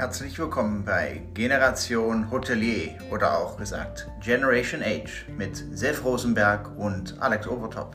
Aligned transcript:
Herzlich 0.00 0.38
willkommen 0.38 0.82
bei 0.82 1.20
Generation 1.34 2.30
Hotelier 2.30 2.96
oder 3.10 3.38
auch 3.38 3.58
gesagt 3.58 4.10
Generation 4.22 4.80
Age 4.82 5.26
mit 5.36 5.54
Sef 5.72 6.02
Rosenberg 6.02 6.74
und 6.78 7.20
Alex 7.20 7.46
Overtop. 7.46 7.94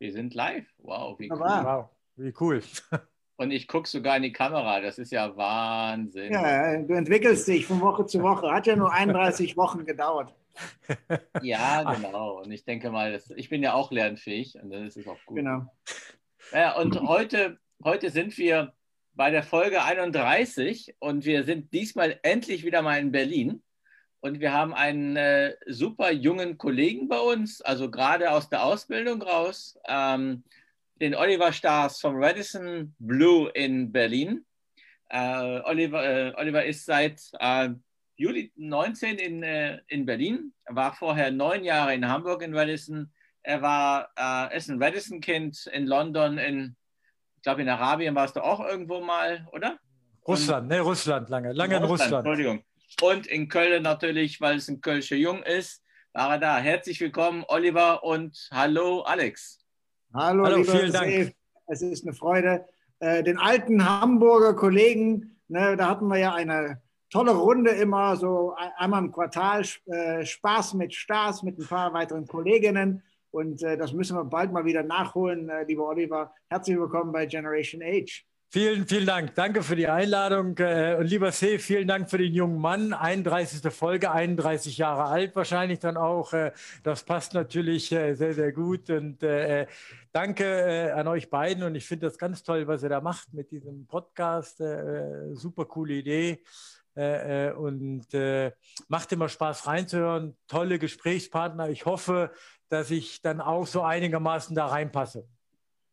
Wir 0.00 0.12
sind 0.12 0.34
live. 0.34 0.66
Wow, 0.78 1.16
wie 1.20 1.30
cool. 1.30 1.38
Wow, 1.38 1.88
wie 2.16 2.34
cool. 2.40 2.62
Und 3.36 3.50
ich 3.50 3.66
gucke 3.66 3.88
sogar 3.88 4.16
in 4.16 4.24
die 4.24 4.32
Kamera. 4.32 4.80
Das 4.80 4.98
ist 4.98 5.10
ja 5.10 5.36
Wahnsinn. 5.36 6.32
Ja, 6.32 6.76
du 6.82 6.94
entwickelst 6.94 7.48
dich 7.48 7.66
von 7.66 7.80
Woche 7.80 8.06
zu 8.06 8.22
Woche. 8.22 8.52
Hat 8.52 8.66
ja 8.66 8.76
nur 8.76 8.92
31 8.92 9.56
Wochen 9.56 9.84
gedauert. 9.84 10.34
Ja, 11.42 11.82
genau. 11.94 12.40
Und 12.42 12.50
ich 12.52 12.64
denke 12.64 12.90
mal, 12.90 13.12
das, 13.12 13.30
ich 13.30 13.48
bin 13.48 13.62
ja 13.62 13.74
auch 13.74 13.90
lernfähig 13.90 14.56
und 14.62 14.70
dann 14.70 14.86
ist 14.86 14.96
es 14.96 15.06
auch 15.06 15.18
gut. 15.26 15.36
Genau. 15.36 15.66
Ja, 16.52 16.76
und 16.76 17.00
heute, 17.00 17.58
heute 17.82 18.10
sind 18.10 18.36
wir 18.38 18.74
bei 19.14 19.30
der 19.30 19.42
Folge 19.42 19.84
31 19.84 20.96
und 20.98 21.24
wir 21.24 21.44
sind 21.44 21.72
diesmal 21.72 22.18
endlich 22.22 22.64
wieder 22.64 22.82
mal 22.82 22.98
in 22.98 23.12
Berlin. 23.12 23.62
Und 24.20 24.38
wir 24.40 24.52
haben 24.52 24.72
einen 24.72 25.16
äh, 25.16 25.56
super 25.66 26.12
jungen 26.12 26.56
Kollegen 26.56 27.08
bei 27.08 27.18
uns, 27.18 27.60
also 27.60 27.90
gerade 27.90 28.30
aus 28.30 28.48
der 28.48 28.62
Ausbildung 28.62 29.20
raus, 29.20 29.76
ähm, 29.86 30.44
den 31.00 31.16
Oliver 31.16 31.52
Stars 31.52 32.00
vom 32.00 32.14
Radisson 32.22 32.94
Blue 33.00 33.50
in 33.50 33.90
Berlin. 33.90 34.44
Äh, 35.08 35.60
Oliver, 35.64 36.04
äh, 36.04 36.32
Oliver 36.36 36.64
ist 36.64 36.86
seit 36.86 37.20
äh, 37.40 37.70
Juli 38.22 38.52
19 38.54 39.18
in, 39.18 39.42
äh, 39.42 39.80
in 39.88 40.06
Berlin. 40.06 40.52
Er 40.64 40.76
war 40.76 40.94
vorher 40.94 41.32
neun 41.32 41.64
Jahre 41.64 41.92
in 41.92 42.08
Hamburg 42.08 42.42
in 42.42 42.56
Radisson. 42.56 43.10
Er 43.42 43.62
war 43.62 44.10
äh, 44.16 44.56
ist 44.56 44.70
ein 44.70 44.80
Radisson-Kind 44.80 45.66
in 45.72 45.86
London, 45.88 46.38
in, 46.38 46.76
ich 47.36 47.42
glaube 47.42 47.62
in 47.62 47.68
Arabien 47.68 48.14
warst 48.14 48.36
du 48.36 48.40
auch 48.40 48.60
irgendwo 48.60 49.00
mal, 49.00 49.48
oder? 49.52 49.76
Russland, 50.26 50.68
ne, 50.68 50.80
Russland 50.80 51.28
lange, 51.30 51.52
lange 51.52 51.76
in 51.76 51.82
Russland. 51.82 52.12
Russland. 52.12 52.26
Entschuldigung. 52.26 52.64
Und 53.00 53.26
in 53.26 53.48
Köln 53.48 53.82
natürlich, 53.82 54.40
weil 54.40 54.58
es 54.58 54.68
ein 54.68 54.80
Kölscher 54.80 55.16
Jung 55.16 55.42
ist, 55.42 55.82
war 56.12 56.34
er 56.34 56.38
da. 56.38 56.58
Herzlich 56.58 57.00
willkommen, 57.00 57.44
Oliver 57.48 58.04
und 58.04 58.48
hallo, 58.52 59.00
Alex. 59.00 59.58
Hallo, 60.14 60.44
hallo 60.44 60.62
vielen 60.62 60.92
Dank. 60.92 61.34
Es 61.66 61.82
ist 61.82 62.04
eine 62.04 62.14
Freude. 62.14 62.64
Äh, 63.00 63.24
den 63.24 63.38
alten 63.38 63.84
Hamburger 63.84 64.54
Kollegen, 64.54 65.40
ne, 65.48 65.76
da 65.76 65.88
hatten 65.88 66.06
wir 66.06 66.18
ja 66.18 66.34
eine 66.34 66.80
tolle 67.12 67.32
Runde 67.32 67.70
immer, 67.72 68.16
so 68.16 68.56
einmal 68.76 69.04
im 69.04 69.12
Quartal 69.12 69.64
äh, 69.86 70.24
Spaß 70.24 70.74
mit 70.74 70.94
Stars, 70.94 71.42
mit 71.42 71.58
ein 71.58 71.66
paar 71.66 71.92
weiteren 71.92 72.26
Kolleginnen. 72.26 73.02
Und 73.30 73.62
äh, 73.62 73.76
das 73.76 73.92
müssen 73.92 74.16
wir 74.16 74.24
bald 74.24 74.50
mal 74.50 74.64
wieder 74.64 74.82
nachholen, 74.82 75.48
äh, 75.48 75.64
lieber 75.64 75.86
Oliver. 75.88 76.34
Herzlich 76.48 76.78
willkommen 76.78 77.12
bei 77.12 77.26
Generation 77.26 77.82
Age. 77.82 78.24
Vielen, 78.48 78.86
vielen 78.86 79.06
Dank. 79.06 79.34
Danke 79.34 79.62
für 79.62 79.76
die 79.76 79.88
Einladung. 79.88 80.56
Äh, 80.58 80.96
und 80.98 81.06
lieber 81.06 81.32
See, 81.32 81.58
vielen 81.58 81.88
Dank 81.88 82.10
für 82.10 82.18
den 82.18 82.32
jungen 82.32 82.58
Mann. 82.58 82.94
31. 82.94 83.70
Folge, 83.72 84.10
31 84.10 84.78
Jahre 84.78 85.04
alt 85.04 85.36
wahrscheinlich 85.36 85.80
dann 85.80 85.98
auch. 85.98 86.32
Äh, 86.32 86.52
das 86.82 87.04
passt 87.04 87.34
natürlich 87.34 87.88
sehr, 87.88 88.14
sehr 88.16 88.52
gut. 88.52 88.88
Und 88.88 89.22
danke 90.12 90.94
an 90.94 91.08
euch 91.08 91.30
beiden. 91.30 91.62
Und 91.62 91.74
ich 91.74 91.86
finde 91.86 92.06
das 92.06 92.16
ganz 92.16 92.42
toll, 92.42 92.66
was 92.66 92.82
ihr 92.82 92.90
da 92.90 93.00
macht 93.02 93.32
mit 93.32 93.50
diesem 93.50 93.86
Podcast. 93.86 94.62
Super 95.32 95.64
coole 95.64 95.94
Idee. 95.94 96.42
Äh, 96.94 97.48
äh, 97.48 97.52
und 97.54 98.12
äh, 98.12 98.52
macht 98.88 99.12
immer 99.12 99.28
Spaß 99.28 99.66
reinzuhören. 99.66 100.36
Tolle 100.46 100.78
Gesprächspartner. 100.78 101.70
Ich 101.70 101.86
hoffe, 101.86 102.32
dass 102.68 102.90
ich 102.90 103.22
dann 103.22 103.40
auch 103.40 103.66
so 103.66 103.82
einigermaßen 103.82 104.54
da 104.54 104.66
reinpasse. 104.66 105.26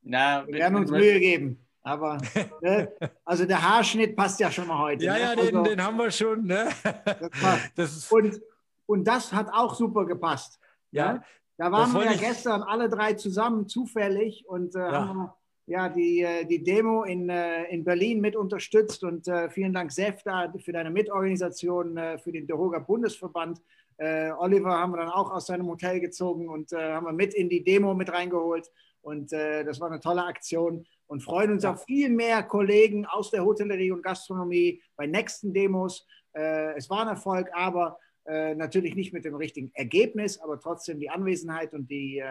Na, 0.01 0.45
wir 0.45 0.55
werden 0.55 0.75
uns 0.75 0.91
Mühe 0.91 1.19
geben. 1.19 1.65
Aber 1.81 2.17
ne, 2.61 2.91
also 3.23 3.45
der 3.45 3.61
Haarschnitt 3.61 4.15
passt 4.15 4.41
ja 4.41 4.51
schon 4.51 4.67
mal 4.67 4.77
heute. 4.77 5.05
Ja, 5.05 5.13
ne? 5.13 5.19
ja, 5.21 5.35
den, 5.35 5.55
also, 5.55 5.63
den, 5.63 5.81
haben 5.83 5.97
wir 5.97 6.11
schon. 6.11 6.45
Ne? 6.45 6.67
Das 6.83 7.59
das 7.75 8.11
und, 8.11 8.41
und 8.85 9.05
das 9.05 9.31
hat 9.31 9.47
auch 9.53 9.75
super 9.75 10.05
gepasst. 10.05 10.59
Ja. 10.91 11.13
Ne? 11.13 11.23
Da 11.57 11.71
waren 11.71 11.93
wir 11.93 12.05
ja 12.05 12.13
gestern 12.13 12.61
alle 12.63 12.89
drei 12.89 13.13
zusammen 13.13 13.67
zufällig 13.67 14.45
und 14.47 14.75
äh, 14.75 14.79
ja. 14.79 15.07
haben 15.07 15.29
ja, 15.69 15.87
die, 15.87 16.21
äh, 16.21 16.45
die 16.45 16.63
Demo 16.63 17.03
in, 17.03 17.29
äh, 17.29 17.65
in 17.65 17.83
Berlin 17.83 18.21
mit 18.21 18.35
unterstützt. 18.35 19.03
Und 19.03 19.27
äh, 19.27 19.51
vielen 19.51 19.71
Dank, 19.71 19.91
SEFTA, 19.91 20.51
für 20.57 20.71
deine 20.71 20.89
Mitorganisation, 20.89 21.95
äh, 21.95 22.17
für 22.17 22.31
den 22.31 22.47
Deroga 22.47 22.79
Bundesverband. 22.79 23.61
Äh, 23.97 24.31
Oliver 24.31 24.71
haben 24.71 24.93
wir 24.93 24.97
dann 24.97 25.09
auch 25.09 25.29
aus 25.31 25.45
seinem 25.45 25.67
Hotel 25.67 25.99
gezogen 25.99 26.49
und 26.49 26.71
haben 26.71 27.05
wir 27.05 27.13
mit 27.13 27.35
in 27.35 27.49
die 27.49 27.63
Demo 27.63 27.93
mit 27.93 28.11
reingeholt. 28.11 28.71
Und 29.01 29.31
das 29.31 29.79
war 29.79 29.89
eine 29.89 30.01
tolle 30.01 30.25
Aktion 30.25 30.85
und 31.07 31.23
freuen 31.23 31.51
uns 31.51 31.63
ja. 31.63 31.71
auf 31.71 31.85
viel 31.85 32.09
mehr 32.09 32.43
Kollegen 32.43 33.05
aus 33.05 33.31
der 33.31 33.45
Hotellerie 33.45 33.91
und 33.91 34.03
Gastronomie 34.03 34.81
bei 34.97 35.07
nächsten 35.07 35.53
Demos. 35.53 36.05
es 36.33 36.89
war 36.89 37.01
ein 37.03 37.07
Erfolg, 37.07 37.49
aber 37.53 37.97
natürlich 38.25 38.95
nicht 38.95 39.13
mit 39.13 39.23
dem 39.23 39.35
richtigen 39.35 39.71
Ergebnis, 39.73 40.37
aber 40.39 40.59
trotzdem 40.59 40.99
die 40.99 41.09
Anwesenheit 41.09 41.73
und 41.73 41.89
die 41.89 42.21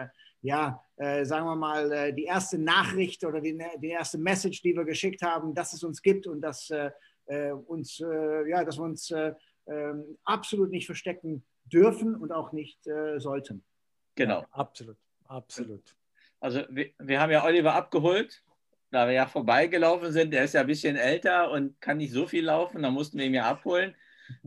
ja, 0.41 0.83
äh, 0.95 1.25
sagen 1.25 1.45
wir 1.45 1.55
mal, 1.55 1.91
äh, 1.91 2.13
die 2.13 2.23
erste 2.23 2.57
Nachricht 2.57 3.23
oder 3.23 3.41
die, 3.41 3.57
die, 3.81 3.89
erste 3.89 4.17
Message, 4.17 4.61
die 4.61 4.75
wir 4.75 4.85
geschickt 4.85 5.21
haben, 5.21 5.53
dass 5.53 5.73
es 5.73 5.83
uns 5.83 6.01
gibt 6.01 6.27
und 6.27 6.41
dass, 6.41 6.69
äh, 6.69 6.91
äh 7.25 7.51
uns, 7.51 7.99
äh, 7.99 8.49
ja, 8.49 8.63
dass 8.63 8.77
wir 8.77 8.83
uns 8.83 9.11
äh, 9.11 9.33
ähm, 9.67 10.17
absolut 10.23 10.71
nicht 10.71 10.85
verstecken 10.85 11.45
dürfen 11.65 12.15
und 12.15 12.31
auch 12.31 12.51
nicht 12.51 12.79
sollten. 13.17 13.63
Genau. 14.15 14.41
Ja, 14.41 14.47
absolut, 14.51 14.97
absolut. 15.25 15.95
Also 16.39 16.63
wir, 16.69 16.89
wir 16.97 17.21
haben 17.21 17.31
ja 17.31 17.45
Oliver 17.45 17.75
abgeholt, 17.75 18.43
da 18.89 19.05
wir 19.05 19.13
ja 19.13 19.27
vorbeigelaufen 19.27 20.11
sind. 20.11 20.33
Der 20.33 20.45
ist 20.45 20.53
ja 20.53 20.61
ein 20.61 20.67
bisschen 20.67 20.95
älter 20.95 21.51
und 21.51 21.79
kann 21.79 21.97
nicht 21.97 22.11
so 22.11 22.25
viel 22.25 22.45
laufen, 22.45 22.81
da 22.81 22.89
mussten 22.89 23.19
wir 23.19 23.27
ihn 23.27 23.35
ja 23.35 23.47
abholen. 23.47 23.93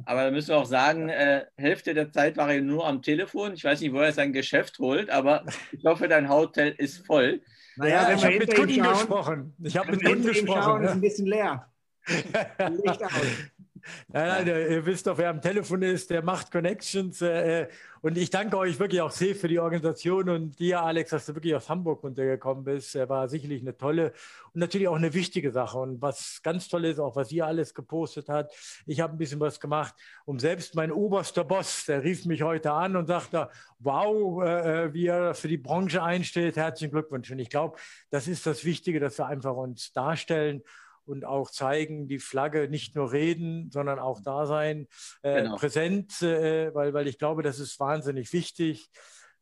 Aber 0.05 0.25
da 0.25 0.31
müssen 0.31 0.49
wir 0.49 0.59
auch 0.59 0.67
sagen, 0.67 1.09
äh, 1.09 1.45
Hälfte 1.57 1.95
der 1.95 2.11
Zeit 2.11 2.37
war 2.37 2.53
er 2.53 2.61
nur 2.61 2.87
am 2.87 3.03
Telefon. 3.03 3.55
Ich 3.55 3.65
weiß 3.65 3.81
nicht, 3.81 3.93
wo 3.93 3.99
er 3.99 4.13
sein 4.13 4.33
Geschäft 4.33 4.79
holt, 4.79 5.11
aber 5.11 5.45
ich 5.73 5.85
hoffe, 5.85 6.09
dein 6.09 6.29
Hotel 6.29 6.75
ist 6.79 7.07
voll. 7.07 7.41
Naja, 7.77 8.11
ja, 8.11 8.15
ich 8.17 8.25
habe 8.25 8.39
mit 8.39 8.55
Kunden 8.55 8.75
schauen, 8.75 8.93
gesprochen. 8.93 9.57
Ich 9.63 9.77
habe 9.77 9.91
mit 9.93 10.05
Kunden 10.05 10.27
gesprochen. 10.27 10.63
Schauen, 10.63 10.83
ja. 10.83 10.89
ist 10.89 10.95
ein 10.95 11.01
bisschen 11.01 11.27
leer. 11.27 11.67
Licht 12.07 13.05
aus. 13.05 13.13
Nein, 14.09 14.47
nein, 14.47 14.47
ihr 14.47 14.87
wisst 14.87 15.07
doch, 15.07 15.19
wer 15.19 15.31
am 15.31 15.41
Telefon 15.41 15.83
ist, 15.83 16.11
der 16.11 16.23
macht 16.23 16.51
Connections. 16.51 17.21
Äh, 17.23 17.69
und 18.01 18.19
ich 18.19 18.31
danke 18.31 18.59
euch 18.59 18.81
wirklich 18.81 19.01
auch 19.01 19.13
sehr 19.13 19.35
für 19.37 19.47
die 19.47 19.61
Organisation 19.61 20.29
und 20.29 20.59
dir, 20.59 20.83
Alex, 20.83 21.11
dass 21.11 21.27
du 21.27 21.35
wirklich 21.37 21.55
aus 21.55 21.69
Hamburg 21.69 22.03
runtergekommen 22.03 22.65
bist. 22.65 22.97
War 23.09 23.29
sicherlich 23.29 23.63
eine 23.63 23.77
tolle 23.77 24.13
und 24.53 24.61
natürlich 24.61 24.89
auch 24.89 24.97
eine 24.97 25.15
wichtige 25.15 25.53
Sache. 25.53 25.79
Und 25.79 26.03
was 26.03 26.41
ganz 26.43 26.69
toll 26.69 26.85
ist, 26.85 26.99
auch 26.99 27.15
was 27.15 27.31
ihr 27.31 27.47
alles 27.47 27.75
gepostet 27.75 28.29
habt. 28.29 28.55
Ich 28.87 29.01
habe 29.01 29.15
ein 29.15 29.19
bisschen 29.19 29.39
was 29.39 29.61
gemacht, 29.61 29.95
um 30.25 30.41
selbst 30.41 30.75
mein 30.75 30.91
oberster 30.91 31.45
Boss, 31.45 31.85
der 31.87 32.03
rief 32.03 32.25
mich 32.27 32.43
heute 32.43 32.73
an 32.73 32.97
und 32.97 33.07
sagte, 33.07 33.49
wow, 33.79 34.43
äh, 34.43 34.93
wie 34.93 35.07
er 35.07 35.35
für 35.35 35.49
die 35.49 35.59
Branche 35.59 36.03
einsteht. 36.03 36.57
Herzlichen 36.57 36.93
Glückwunsch. 36.93 37.31
Und 37.31 37.39
ich 37.39 37.51
glaube, 37.51 37.79
das 38.11 38.27
ist 38.27 38.47
das 38.47 38.65
Wichtige, 38.65 38.99
dass 38.99 39.19
wir 39.19 39.27
einfach 39.27 39.55
uns 39.55 39.93
darstellen 39.93 40.63
und 41.07 41.25
auch 41.25 41.51
zeigen, 41.51 42.09
die 42.09 42.19
Flagge 42.19 42.69
nicht 42.69 42.95
nur 42.95 43.13
reden, 43.13 43.71
sondern 43.71 43.99
auch 43.99 44.21
da 44.21 44.47
sein, 44.47 44.87
äh, 45.23 45.43
genau. 45.43 45.57
präsent, 45.57 46.23
äh, 46.23 46.75
weil, 46.75 46.95
weil 46.95 47.09
ich 47.09 47.19
glaube, 47.19 47.43
das 47.43 47.59
ist 47.59 47.79
wahnsinnig 47.81 48.33
wichtig, 48.33 48.89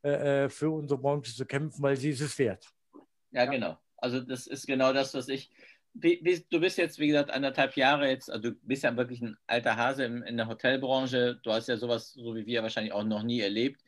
äh, 0.03 0.44
äh, 0.44 0.49
für 0.49 0.70
unsere 0.70 1.00
Branche 1.00 1.34
zu 1.34 1.44
kämpfen, 1.44 1.82
weil 1.82 1.97
sie 1.97 2.10
ist 2.10 2.20
es 2.20 2.38
wert. 2.38 2.66
Ja, 3.32 3.44
ja, 3.44 3.50
genau. 3.50 3.78
Also 3.97 4.20
das 4.20 4.47
ist 4.47 4.66
genau 4.66 4.93
das, 4.93 5.15
was 5.15 5.28
ich. 5.28 5.50
Du 5.93 6.60
bist 6.60 6.78
jetzt, 6.78 7.00
wie 7.00 7.09
gesagt, 7.09 7.31
anderthalb 7.31 7.76
Jahre 7.76 8.09
jetzt, 8.09 8.31
also 8.31 8.50
du 8.50 8.56
bist 8.62 8.84
ja 8.84 8.97
wirklich 8.97 9.20
ein 9.22 9.37
alter 9.49 9.76
Hase 9.76 10.04
in, 10.04 10.22
in 10.22 10.37
der 10.37 10.47
Hotelbranche. 10.47 11.41
Du 11.43 11.53
hast 11.53 11.66
ja 11.69 11.76
sowas, 11.76 12.12
so 12.12 12.37
wie 12.37 12.47
wir 12.47 12.62
wahrscheinlich 12.62 12.93
auch 12.93 13.02
noch 13.02 13.25
nie 13.25 13.40
erlebt. 13.40 13.82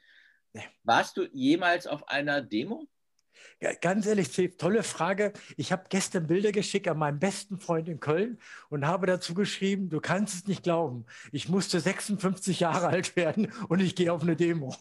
Warst 0.83 1.17
du 1.17 1.29
jemals 1.33 1.87
auf 1.87 2.09
einer 2.09 2.43
Demo? 2.43 2.89
Ja, 3.61 3.73
ganz 3.75 4.07
ehrlich, 4.07 4.31
tolle 4.59 4.83
Frage. 4.83 5.33
Ich 5.57 5.73
habe 5.73 5.85
gestern 5.89 6.27
Bilder 6.27 6.53
geschickt 6.53 6.89
an 6.89 6.99
meinen 6.99 7.19
besten 7.19 7.59
Freund 7.59 7.89
in 7.89 8.01
Köln 8.01 8.39
und 8.71 8.87
habe 8.87 9.07
dazu 9.07 9.35
geschrieben, 9.35 9.89
du 9.89 10.01
kannst 10.01 10.35
es 10.35 10.47
nicht 10.47 10.63
glauben. 10.65 11.07
Ich 11.33 11.49
musste 11.49 11.81
56 11.81 12.61
Jahre 12.61 12.87
alt 12.89 13.17
werden 13.17 13.53
und 13.69 13.81
ich 13.81 13.95
gehe 13.95 14.13
auf 14.13 14.23
eine 14.23 14.37
Demo. 14.37 14.75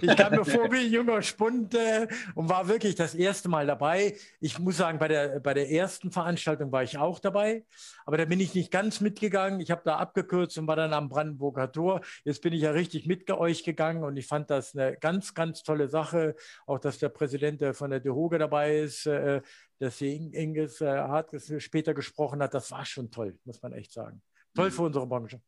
Ich 0.00 0.16
kam 0.16 0.34
mir 0.34 0.44
vor 0.44 0.70
wie 0.72 0.86
ein 0.86 0.92
junger 0.92 1.22
Spund 1.22 1.74
äh, 1.74 2.06
und 2.34 2.48
war 2.48 2.68
wirklich 2.68 2.94
das 2.94 3.14
erste 3.14 3.48
Mal 3.48 3.66
dabei. 3.66 4.16
Ich 4.40 4.58
muss 4.58 4.76
sagen, 4.76 4.98
bei 4.98 5.08
der, 5.08 5.40
bei 5.40 5.54
der 5.54 5.70
ersten 5.70 6.10
Veranstaltung 6.10 6.70
war 6.72 6.82
ich 6.82 6.98
auch 6.98 7.18
dabei, 7.18 7.64
aber 8.04 8.18
da 8.18 8.24
bin 8.24 8.40
ich 8.40 8.54
nicht 8.54 8.70
ganz 8.70 9.00
mitgegangen. 9.00 9.60
Ich 9.60 9.70
habe 9.70 9.82
da 9.84 9.96
abgekürzt 9.96 10.58
und 10.58 10.66
war 10.66 10.76
dann 10.76 10.92
am 10.92 11.08
Brandenburger 11.08 11.70
Tor. 11.72 12.00
Jetzt 12.24 12.42
bin 12.42 12.52
ich 12.52 12.62
ja 12.62 12.72
richtig 12.72 13.06
mit 13.06 13.30
euch 13.30 13.64
gegangen 13.64 14.04
und 14.04 14.16
ich 14.16 14.26
fand 14.26 14.50
das 14.50 14.74
eine 14.74 14.96
ganz, 14.96 15.34
ganz 15.34 15.62
tolle 15.62 15.88
Sache. 15.88 16.34
Auch, 16.66 16.78
dass 16.78 16.98
der 16.98 17.08
Präsident 17.08 17.62
von 17.76 17.90
der 17.90 18.00
DeHoge 18.00 18.38
dabei 18.38 18.78
ist, 18.78 19.06
äh, 19.06 19.40
dass 19.78 19.98
sie 19.98 20.14
Inges 20.14 20.80
äh, 20.80 20.86
Hart 20.86 21.30
später 21.58 21.94
gesprochen 21.94 22.42
hat. 22.42 22.54
Das 22.54 22.70
war 22.70 22.84
schon 22.84 23.10
toll, 23.10 23.38
muss 23.44 23.62
man 23.62 23.72
echt 23.72 23.92
sagen. 23.92 24.22
Toll 24.54 24.66
mhm. 24.66 24.72
für 24.72 24.82
unsere 24.82 25.06
Branche. 25.06 25.40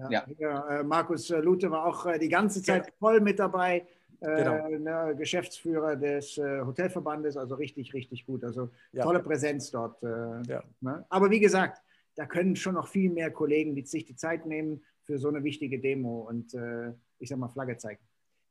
Ja, 0.00 0.10
ja. 0.10 0.26
Hier, 0.26 0.64
äh, 0.70 0.82
Markus 0.82 1.30
äh, 1.30 1.38
Lute 1.40 1.70
war 1.70 1.84
auch 1.84 2.06
äh, 2.06 2.18
die 2.18 2.28
ganze 2.28 2.62
Zeit 2.62 2.92
voll 2.98 3.20
mit 3.20 3.38
dabei. 3.38 3.86
genau. 4.20 4.68
ne, 4.68 5.14
Geschäftsführer 5.16 5.96
des 5.96 6.36
Hotelverbandes, 6.36 7.38
also 7.38 7.54
richtig, 7.54 7.94
richtig 7.94 8.26
gut. 8.26 8.44
Also 8.44 8.68
ja. 8.92 9.02
tolle 9.02 9.20
Präsenz 9.20 9.70
dort. 9.70 10.02
Ja. 10.02 10.62
ne? 10.82 11.06
Aber 11.08 11.30
wie 11.30 11.40
gesagt, 11.40 11.80
da 12.16 12.26
können 12.26 12.54
schon 12.54 12.74
noch 12.74 12.88
viel 12.88 13.10
mehr 13.10 13.30
Kollegen 13.30 13.74
die 13.74 13.86
sich 13.86 14.04
die 14.04 14.16
Zeit 14.16 14.44
nehmen 14.44 14.82
für 15.04 15.18
so 15.18 15.28
eine 15.28 15.42
wichtige 15.42 15.78
Demo 15.78 16.28
und 16.28 16.54
ich 17.18 17.30
sag 17.30 17.38
mal 17.38 17.48
Flagge 17.48 17.78
zeigen. 17.78 18.02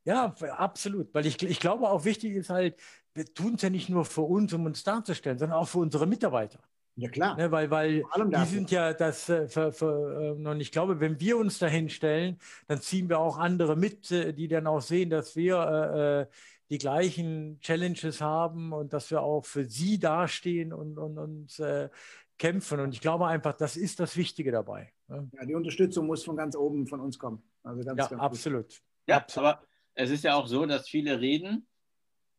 Ja, 0.06 0.34
absolut. 0.58 1.14
Weil 1.14 1.28
ich, 1.28 1.40
ich 1.44 1.60
glaube 1.60 1.88
auch 1.88 2.04
wichtig 2.04 2.34
ist 2.34 2.50
halt, 2.50 2.76
wir 3.14 3.32
tun 3.32 3.54
es 3.54 3.62
ja 3.62 3.70
nicht 3.70 3.90
nur 3.90 4.06
für 4.06 4.22
uns, 4.22 4.52
um 4.54 4.66
uns 4.66 4.84
darzustellen, 4.84 5.38
sondern 5.38 5.60
auch 5.60 5.68
für 5.68 5.80
unsere 5.80 6.08
Mitarbeiter. 6.08 6.60
Ja, 7.00 7.10
klar. 7.10 7.38
Ne, 7.38 7.50
weil 7.50 7.72
weil 7.72 8.04
die 8.14 8.46
sind 8.46 8.72
ja 8.72 8.94
das, 8.94 9.30
äh, 9.30 9.48
für, 9.48 9.72
für, 9.72 10.36
äh, 10.38 10.48
und 10.48 10.60
ich 10.60 10.72
glaube, 10.72 11.00
wenn 11.00 11.20
wir 11.20 11.38
uns 11.38 11.58
dahin 11.58 11.90
stellen, 11.90 12.38
dann 12.68 12.82
ziehen 12.82 13.08
wir 13.08 13.20
auch 13.20 13.38
andere 13.38 13.78
mit, 13.78 14.12
äh, 14.12 14.34
die 14.34 14.50
dann 14.50 14.68
auch 14.68 14.82
sehen, 14.82 15.10
dass 15.10 15.36
wir 15.36 16.28
äh, 16.30 16.34
die 16.70 16.78
gleichen 16.78 17.60
Challenges 17.62 18.20
haben 18.20 18.74
und 18.74 18.92
dass 18.92 19.10
wir 19.12 19.22
auch 19.22 19.46
für 19.46 19.66
sie 19.66 19.98
dastehen 19.98 20.74
und, 20.74 20.98
und, 20.98 21.18
und 21.18 21.60
äh, 21.60 21.90
kämpfen. 22.38 22.82
Und 22.82 22.94
ich 22.94 23.00
glaube 23.00 23.28
einfach, 23.28 23.56
das 23.56 23.78
ist 23.78 24.02
das 24.02 24.18
Wichtige 24.18 24.52
dabei. 24.52 24.92
Ne? 25.08 25.30
Ja, 25.34 25.46
die 25.46 25.56
Unterstützung 25.56 26.06
muss 26.06 26.26
von 26.26 26.36
ganz 26.36 26.56
oben 26.56 26.86
von 26.86 27.00
uns 27.00 27.18
kommen. 27.18 27.42
Also 27.64 27.82
ganz, 27.84 27.98
ja, 27.98 28.08
ganz 28.08 28.22
absolut. 28.22 28.82
Ja, 29.08 29.18
absolut. 29.18 29.48
aber 29.48 29.64
es 29.94 30.10
ist 30.10 30.26
ja 30.26 30.36
auch 30.36 30.48
so, 30.48 30.66
dass 30.66 30.90
viele 30.90 31.22
reden 31.22 31.66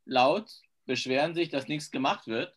laut, 0.05 0.51
beschweren 0.85 1.35
sich, 1.35 1.49
dass 1.49 1.67
nichts 1.67 1.91
gemacht 1.91 2.27
wird 2.27 2.55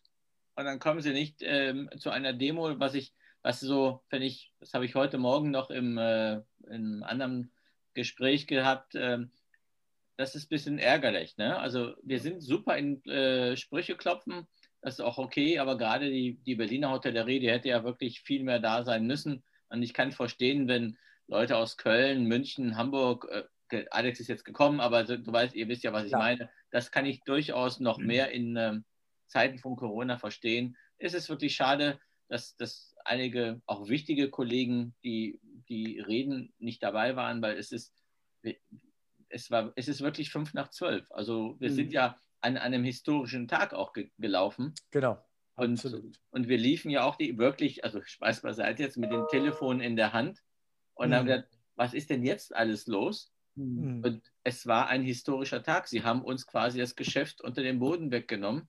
und 0.56 0.64
dann 0.64 0.78
kommen 0.78 1.00
sie 1.00 1.12
nicht 1.12 1.36
ähm, 1.40 1.88
zu 1.98 2.10
einer 2.10 2.32
Demo, 2.32 2.78
was 2.78 2.94
ich, 2.94 3.12
was 3.42 3.60
so, 3.60 4.02
finde 4.08 4.26
ich, 4.26 4.52
das 4.60 4.74
habe 4.74 4.84
ich 4.84 4.94
heute 4.94 5.18
Morgen 5.18 5.50
noch 5.50 5.70
im, 5.70 5.98
äh, 5.98 6.34
in 6.34 6.44
einem 6.66 7.02
anderen 7.02 7.52
Gespräch 7.94 8.46
gehabt, 8.46 8.94
ähm, 8.94 9.30
das 10.16 10.34
ist 10.34 10.46
ein 10.46 10.48
bisschen 10.48 10.78
ärgerlich. 10.78 11.36
Ne? 11.36 11.58
Also 11.58 11.94
wir 12.02 12.20
sind 12.20 12.40
super 12.40 12.76
in 12.76 13.04
äh, 13.04 13.56
Sprüche 13.56 13.96
klopfen, 13.96 14.46
das 14.80 14.94
ist 14.94 15.00
auch 15.00 15.18
okay, 15.18 15.58
aber 15.58 15.76
gerade 15.76 16.10
die, 16.10 16.38
die 16.46 16.54
Berliner 16.54 16.90
Hotellerie, 16.90 17.40
die 17.40 17.50
hätte 17.50 17.68
ja 17.68 17.84
wirklich 17.84 18.20
viel 18.20 18.44
mehr 18.44 18.60
da 18.60 18.84
sein 18.84 19.06
müssen. 19.06 19.42
Und 19.70 19.82
ich 19.82 19.94
kann 19.94 20.12
verstehen, 20.12 20.68
wenn 20.68 20.98
Leute 21.26 21.56
aus 21.56 21.76
Köln, 21.76 22.26
München, 22.26 22.76
Hamburg, 22.76 23.26
äh, 23.70 23.86
Alex 23.90 24.20
ist 24.20 24.28
jetzt 24.28 24.44
gekommen, 24.44 24.80
aber 24.80 25.04
du 25.04 25.32
weißt, 25.32 25.54
ihr 25.54 25.68
wisst 25.68 25.82
ja, 25.82 25.92
was 25.92 26.04
ich 26.04 26.12
ja. 26.12 26.18
meine. 26.18 26.50
Das 26.70 26.90
kann 26.90 27.06
ich 27.06 27.22
durchaus 27.24 27.80
noch 27.80 27.98
mhm. 27.98 28.06
mehr 28.06 28.30
in, 28.30 28.56
äh, 28.56 28.74
Zeiten 29.26 29.58
von 29.58 29.76
Corona 29.76 30.18
verstehen. 30.18 30.76
Es 30.98 31.14
ist 31.14 31.28
wirklich 31.28 31.54
schade, 31.54 31.98
dass, 32.28 32.56
dass 32.56 32.94
einige 33.04 33.60
auch 33.66 33.88
wichtige 33.88 34.30
Kollegen, 34.30 34.94
die, 35.04 35.40
die 35.68 36.00
reden, 36.00 36.52
nicht 36.58 36.82
dabei 36.82 37.16
waren, 37.16 37.42
weil 37.42 37.56
es 37.56 37.72
ist, 37.72 37.94
es 39.28 39.50
war, 39.50 39.72
es 39.76 39.88
ist 39.88 40.00
wirklich 40.00 40.30
fünf 40.30 40.54
nach 40.54 40.70
zwölf. 40.70 41.10
Also 41.12 41.56
wir 41.58 41.70
mhm. 41.70 41.74
sind 41.74 41.92
ja 41.92 42.18
an, 42.40 42.56
einem 42.56 42.84
historischen 42.84 43.48
Tag 43.48 43.72
auch 43.74 43.92
ge 43.92 44.10
gelaufen. 44.18 44.74
Genau. 44.90 45.24
Und, 45.56 45.84
und 46.30 46.48
wir 46.48 46.58
liefen 46.58 46.90
ja 46.90 47.04
auch 47.04 47.16
die 47.16 47.38
wirklich, 47.38 47.84
also 47.84 48.02
Spaß 48.02 48.42
beiseite 48.42 48.82
jetzt 48.82 48.96
mit 48.96 49.12
dem 49.12 49.26
Telefon 49.28 49.80
in 49.80 49.96
der 49.96 50.12
Hand 50.12 50.42
und 50.94 51.10
mhm. 51.10 51.14
haben 51.14 51.26
gesagt, 51.26 51.48
was 51.76 51.94
ist 51.94 52.10
denn 52.10 52.24
jetzt 52.24 52.54
alles 52.54 52.86
los? 52.86 53.32
Mhm. 53.54 54.02
Und 54.04 54.22
es 54.42 54.66
war 54.66 54.88
ein 54.88 55.02
historischer 55.02 55.62
Tag. 55.62 55.86
Sie 55.86 56.02
haben 56.02 56.22
uns 56.22 56.46
quasi 56.46 56.78
das 56.78 56.96
Geschäft 56.96 57.40
unter 57.40 57.62
dem 57.62 57.78
Boden 57.78 58.10
weggenommen. 58.10 58.68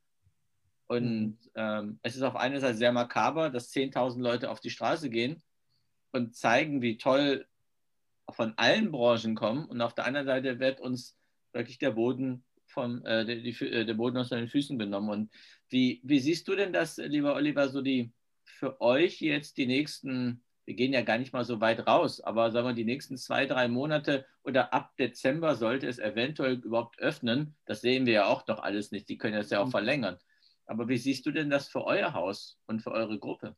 Und 0.88 1.32
mhm. 1.32 1.38
ähm, 1.56 2.00
es 2.04 2.16
ist 2.16 2.22
auf 2.22 2.36
einer 2.36 2.60
Seite 2.60 2.78
sehr 2.78 2.92
makaber, 2.92 3.50
dass 3.50 3.72
10.000 3.72 4.22
Leute 4.22 4.52
auf 4.52 4.60
die 4.60 4.70
Straße 4.70 5.10
gehen 5.10 5.42
und 6.12 6.36
zeigen, 6.36 6.82
wie 6.82 6.98
toll 6.98 7.46
von 8.30 8.54
allen 8.58 8.92
Branchen 8.92 9.36
kommen. 9.36 9.66
Und 9.66 9.82
auf 9.82 9.94
der 9.94 10.06
anderen 10.06 10.28
Seite 10.28 10.60
wird 10.60 10.80
uns 10.80 11.18
wirklich 11.54 11.80
der 11.80 11.92
Boden, 11.92 12.44
vom, 12.68 13.06
äh, 13.06 13.26
die, 13.26 13.42
die, 13.42 13.66
äh, 13.66 13.86
der 13.86 13.94
Boden 13.94 14.18
aus 14.18 14.30
den 14.30 14.48
Füßen 14.48 14.78
genommen. 14.78 15.10
Und 15.10 15.32
wie, 15.70 16.02
wie 16.04 16.20
siehst 16.20 16.48
du 16.48 16.56
denn 16.56 16.74
das, 16.74 16.98
lieber 16.98 17.36
Oliver, 17.36 17.70
so 17.70 17.82
die 17.82 18.12
für 18.44 18.80
euch 18.82 19.22
jetzt 19.22 19.58
die 19.58 19.66
nächsten, 19.66 20.44
wir 20.66 20.76
gehen 20.76 20.94
ja 20.94 21.02
gar 21.02 21.18
nicht 21.18 21.34
mal 21.34 21.46
so 21.46 21.62
weit 21.62 21.88
raus, 21.88 22.22
aber 22.22 22.52
sagen 22.52 22.68
wir 22.68 22.74
die 22.74 22.86
nächsten 22.86 23.18
zwei, 23.18 23.46
drei 23.46 23.68
Monate 23.68 24.26
oder 24.44 24.74
ab 24.74 24.96
Dezember 24.98 25.56
sollte 25.56 25.88
es 25.88 26.00
eventuell 26.00 26.54
überhaupt 26.54 27.00
öffnen. 27.00 27.56
Das 27.66 27.82
sehen 27.82 28.06
wir 28.06 28.14
ja 28.14 28.26
auch 28.26 28.46
noch 28.48 28.60
alles 28.60 28.92
nicht. 28.92 29.10
Die 29.10 29.18
können 29.18 29.36
das 29.36 29.50
ja 29.50 29.60
auch 29.60 29.68
mhm. 29.68 29.72
verlängern. 29.72 30.18
Aber 30.66 30.88
wie 30.88 30.98
siehst 30.98 31.26
du 31.26 31.32
denn 31.32 31.50
das 31.50 31.68
für 31.68 31.86
euer 31.86 32.14
Haus 32.14 32.58
und 32.68 32.82
für 32.82 32.92
eure 32.92 33.20
Gruppe? 33.20 33.56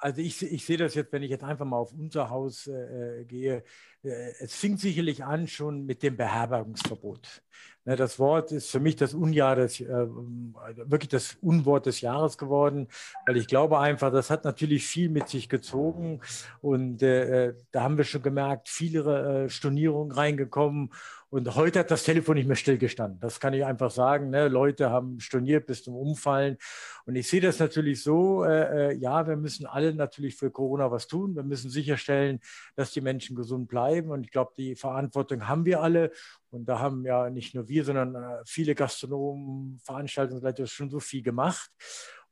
Also 0.00 0.22
ich, 0.22 0.42
ich 0.42 0.64
sehe 0.64 0.78
das 0.78 0.94
jetzt, 0.94 1.12
wenn 1.12 1.22
ich 1.22 1.30
jetzt 1.30 1.44
einfach 1.44 1.66
mal 1.66 1.76
auf 1.76 1.92
unser 1.92 2.30
Haus 2.30 2.66
äh, 2.66 3.24
gehe. 3.26 3.64
Äh, 4.02 4.32
es 4.38 4.54
fing 4.54 4.78
sicherlich 4.78 5.24
an 5.24 5.46
schon 5.46 5.84
mit 5.84 6.02
dem 6.02 6.16
Beherbergungsverbot. 6.16 7.42
Ne, 7.84 7.96
das 7.96 8.18
Wort 8.18 8.50
ist 8.50 8.70
für 8.70 8.80
mich 8.80 8.96
das 8.96 9.12
Unjahr 9.12 9.56
des, 9.56 9.80
äh, 9.80 9.86
wirklich 9.86 11.10
das 11.10 11.36
Unwort 11.42 11.84
des 11.84 12.00
Jahres 12.00 12.38
geworden, 12.38 12.88
weil 13.26 13.36
ich 13.36 13.46
glaube 13.46 13.78
einfach, 13.78 14.10
das 14.10 14.30
hat 14.30 14.44
natürlich 14.44 14.86
viel 14.86 15.10
mit 15.10 15.28
sich 15.28 15.50
gezogen 15.50 16.20
und 16.62 17.02
äh, 17.02 17.48
äh 17.48 17.54
da 17.72 17.82
haben 17.82 17.98
wir 17.98 18.04
schon 18.04 18.22
gemerkt, 18.22 18.68
viele 18.68 19.44
äh, 19.44 19.48
Stornierungen 19.50 20.12
reingekommen 20.12 20.92
und 21.30 21.54
heute 21.54 21.78
hat 21.78 21.92
das 21.92 22.02
Telefon 22.02 22.34
nicht 22.34 22.48
mehr 22.48 22.56
stillgestanden. 22.56 23.20
Das 23.20 23.38
kann 23.38 23.54
ich 23.54 23.64
einfach 23.64 23.92
sagen. 23.92 24.30
Ne? 24.30 24.48
Leute 24.48 24.90
haben 24.90 25.20
storniert 25.20 25.64
bis 25.66 25.84
zum 25.84 25.94
Umfallen. 25.94 26.58
Und 27.06 27.14
ich 27.14 27.28
sehe 27.28 27.40
das 27.40 27.60
natürlich 27.60 28.02
so, 28.02 28.42
äh, 28.42 28.90
äh, 28.90 28.96
ja, 28.96 29.28
wir 29.28 29.36
müssen 29.36 29.64
alle 29.64 29.94
natürlich 29.94 30.34
für 30.34 30.50
Corona 30.50 30.90
was 30.90 31.06
tun. 31.06 31.36
Wir 31.36 31.44
müssen 31.44 31.70
sicherstellen, 31.70 32.40
dass 32.74 32.90
die 32.90 33.00
Menschen 33.00 33.36
gesund 33.36 33.68
bleiben. 33.68 34.10
Und 34.10 34.24
ich 34.24 34.32
glaube, 34.32 34.54
die 34.56 34.74
Verantwortung 34.74 35.46
haben 35.46 35.64
wir 35.64 35.80
alle. 35.80 36.10
Und 36.50 36.68
da 36.68 36.80
haben 36.80 37.04
ja 37.04 37.30
nicht 37.30 37.54
nur 37.54 37.68
wir, 37.68 37.84
sondern 37.84 38.16
äh, 38.16 38.42
viele 38.44 38.74
Gastronomen, 38.74 39.78
Veranstaltungsleiter 39.84 40.66
schon 40.66 40.90
so 40.90 40.98
viel 40.98 41.22
gemacht. 41.22 41.70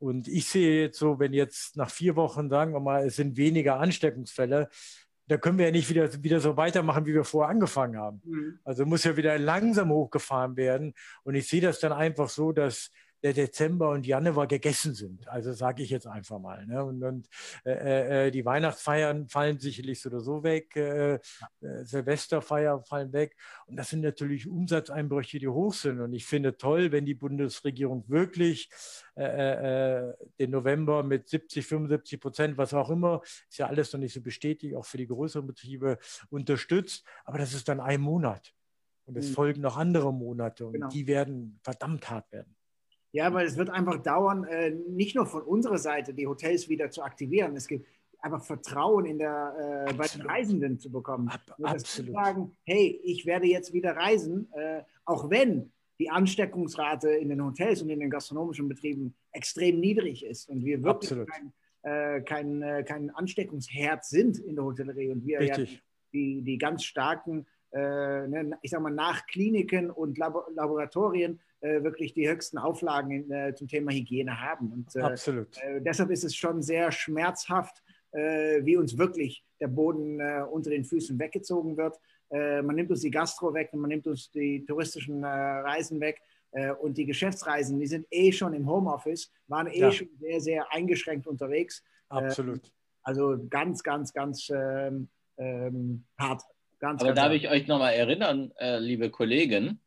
Und 0.00 0.26
ich 0.26 0.48
sehe 0.48 0.82
jetzt 0.82 0.98
so, 0.98 1.20
wenn 1.20 1.32
jetzt 1.32 1.76
nach 1.76 1.90
vier 1.90 2.16
Wochen, 2.16 2.50
sagen 2.50 2.72
wir 2.72 2.80
mal, 2.80 3.06
es 3.06 3.14
sind 3.14 3.36
weniger 3.36 3.78
Ansteckungsfälle, 3.78 4.68
da 5.28 5.36
können 5.36 5.58
wir 5.58 5.66
ja 5.66 5.70
nicht 5.70 5.88
wieder, 5.90 6.22
wieder 6.22 6.40
so 6.40 6.56
weitermachen, 6.56 7.06
wie 7.06 7.14
wir 7.14 7.24
vorher 7.24 7.50
angefangen 7.50 7.98
haben. 7.98 8.22
Mhm. 8.24 8.58
Also 8.64 8.86
muss 8.86 9.04
ja 9.04 9.16
wieder 9.16 9.38
langsam 9.38 9.90
hochgefahren 9.90 10.56
werden. 10.56 10.94
Und 11.22 11.34
ich 11.34 11.48
sehe 11.48 11.60
das 11.60 11.80
dann 11.80 11.92
einfach 11.92 12.28
so, 12.28 12.52
dass 12.52 12.90
der 13.22 13.32
Dezember 13.32 13.90
und 13.90 14.06
Januar 14.06 14.46
gegessen 14.46 14.94
sind. 14.94 15.26
Also 15.28 15.52
sage 15.52 15.82
ich 15.82 15.90
jetzt 15.90 16.06
einfach 16.06 16.38
mal. 16.38 16.66
Ne? 16.66 16.84
Und, 16.84 17.02
und 17.02 17.28
äh, 17.64 17.72
äh, 17.72 18.26
äh, 18.26 18.30
die 18.30 18.44
Weihnachtsfeiern 18.44 19.28
fallen 19.28 19.58
sicherlich 19.58 20.00
so 20.00 20.08
oder 20.08 20.20
so 20.20 20.42
weg, 20.42 20.76
äh, 20.76 21.14
äh, 21.14 21.20
Silvesterfeier 21.60 22.82
fallen 22.82 23.12
weg. 23.12 23.36
Und 23.66 23.76
das 23.76 23.90
sind 23.90 24.02
natürlich 24.02 24.48
Umsatzeinbrüche, 24.48 25.38
die 25.38 25.48
hoch 25.48 25.74
sind. 25.74 26.00
Und 26.00 26.12
ich 26.12 26.26
finde 26.26 26.56
toll, 26.56 26.92
wenn 26.92 27.04
die 27.04 27.14
Bundesregierung 27.14 28.04
wirklich 28.08 28.70
äh, 29.16 30.12
den 30.38 30.50
November 30.50 31.02
mit 31.02 31.28
70, 31.28 31.66
75 31.66 32.20
Prozent, 32.20 32.58
was 32.58 32.72
auch 32.72 32.90
immer, 32.90 33.20
ist 33.24 33.58
ja 33.58 33.66
alles 33.66 33.92
noch 33.92 34.00
nicht 34.00 34.14
so 34.14 34.20
bestätigt, 34.20 34.76
auch 34.76 34.84
für 34.84 34.98
die 34.98 35.08
größeren 35.08 35.46
Betriebe 35.46 35.98
unterstützt. 36.30 37.04
Aber 37.24 37.38
das 37.38 37.52
ist 37.52 37.68
dann 37.68 37.80
ein 37.80 38.00
Monat. 38.00 38.52
Und 39.06 39.16
es 39.16 39.30
mhm. 39.30 39.34
folgen 39.34 39.60
noch 39.62 39.78
andere 39.78 40.12
Monate 40.12 40.66
und 40.66 40.74
genau. 40.74 40.88
die 40.88 41.06
werden 41.06 41.58
verdammt 41.62 42.10
hart 42.10 42.30
werden. 42.30 42.54
Ja, 43.12 43.32
weil 43.32 43.46
es 43.46 43.56
wird 43.56 43.70
einfach 43.70 44.02
dauern, 44.02 44.44
äh, 44.44 44.70
nicht 44.70 45.16
nur 45.16 45.26
von 45.26 45.42
unserer 45.42 45.78
Seite 45.78 46.12
die 46.12 46.26
Hotels 46.26 46.68
wieder 46.68 46.90
zu 46.90 47.02
aktivieren. 47.02 47.56
Es 47.56 47.66
gibt 47.66 47.86
einfach 48.20 48.44
Vertrauen 48.44 49.06
in 49.06 49.18
der, 49.18 49.86
äh, 49.88 49.94
bei 49.94 50.06
den 50.06 50.22
Reisenden 50.22 50.78
zu 50.78 50.90
bekommen. 50.90 51.28
Ab, 51.28 51.56
absolut. 51.62 52.14
Sagen, 52.14 52.56
hey, 52.64 53.00
ich 53.04 53.26
werde 53.26 53.46
jetzt 53.46 53.72
wieder 53.72 53.96
reisen, 53.96 54.52
äh, 54.52 54.82
auch 55.04 55.30
wenn 55.30 55.72
die 55.98 56.10
Ansteckungsrate 56.10 57.10
in 57.10 57.28
den 57.28 57.44
Hotels 57.44 57.82
und 57.82 57.90
in 57.90 58.00
den 58.00 58.10
gastronomischen 58.10 58.68
Betrieben 58.68 59.14
extrem 59.32 59.80
niedrig 59.80 60.24
ist 60.24 60.48
und 60.48 60.64
wir 60.64 60.82
wirklich 60.82 61.10
absolut. 61.10 61.28
kein, 61.28 61.52
äh, 61.82 62.20
kein, 62.22 62.62
äh, 62.62 62.84
kein 62.84 63.10
Ansteckungsherd 63.10 64.04
sind 64.04 64.38
in 64.38 64.54
der 64.54 64.64
Hotellerie 64.64 65.10
und 65.10 65.26
wir 65.26 65.40
Richtig. 65.40 65.72
ja 65.72 65.80
die, 66.12 66.42
die 66.42 66.56
ganz 66.56 66.84
starken, 66.84 67.46
ne, 67.70 68.58
ich 68.62 68.70
sag 68.70 68.80
mal, 68.80 68.90
nach 68.90 69.26
Kliniken 69.26 69.90
und 69.90 70.16
Laboratorien 70.16 71.38
äh, 71.60 71.82
wirklich 71.82 72.14
die 72.14 72.28
höchsten 72.28 72.56
Auflagen 72.56 73.10
in, 73.10 73.32
äh, 73.32 73.52
zum 73.52 73.66
Thema 73.66 73.90
Hygiene 73.90 74.40
haben. 74.40 74.72
Und, 74.72 74.94
äh, 74.94 75.00
Absolut. 75.00 75.56
Äh, 75.58 75.80
deshalb 75.80 76.10
ist 76.10 76.22
es 76.22 76.36
schon 76.36 76.62
sehr 76.62 76.92
schmerzhaft, 76.92 77.82
äh, 78.12 78.64
wie 78.64 78.76
uns 78.76 78.96
wirklich 78.96 79.44
der 79.60 79.66
Boden 79.66 80.20
unter 80.52 80.70
den 80.70 80.84
Füßen 80.84 81.18
weggezogen 81.18 81.76
wird. 81.76 81.98
man 82.30 82.76
nimmt 82.76 82.90
uns 82.90 83.00
die 83.00 83.10
Gastro 83.10 83.52
weg 83.54 83.70
und 83.72 83.80
man 83.80 83.88
nimmt 83.88 84.06
uns 84.06 84.30
die 84.30 84.64
touristischen 84.64 85.24
Reisen 85.24 86.00
weg. 86.00 86.20
und 86.80 86.96
die 86.96 87.06
Geschäftsreisen, 87.06 87.80
die 87.80 87.88
sind 87.88 88.06
eh 88.12 88.30
schon 88.30 88.54
im 88.54 88.68
Homeoffice, 88.70 89.32
waren 89.48 89.66
eh 89.66 89.80
ja. 89.80 89.90
schon 89.90 90.08
sehr, 90.20 90.40
sehr 90.40 90.72
eingeschränkt 90.72 91.26
unterwegs. 91.26 91.82
Absolut. 92.08 92.70
also 93.02 93.36
ganz, 93.50 93.82
ganz, 93.82 94.12
ganz 94.12 94.48
ähm, 94.54 95.08
ähm, 95.38 96.04
hart. 96.16 96.44
Ganz, 96.78 97.00
Aber 97.00 97.08
ganz 97.08 97.16
darf 97.16 97.32
hart. 97.32 97.34
ich 97.34 97.50
euch 97.50 97.66
nochmal 97.66 97.94
erinnern, 97.94 98.52
liebe 98.78 99.10
Kollegen, 99.10 99.80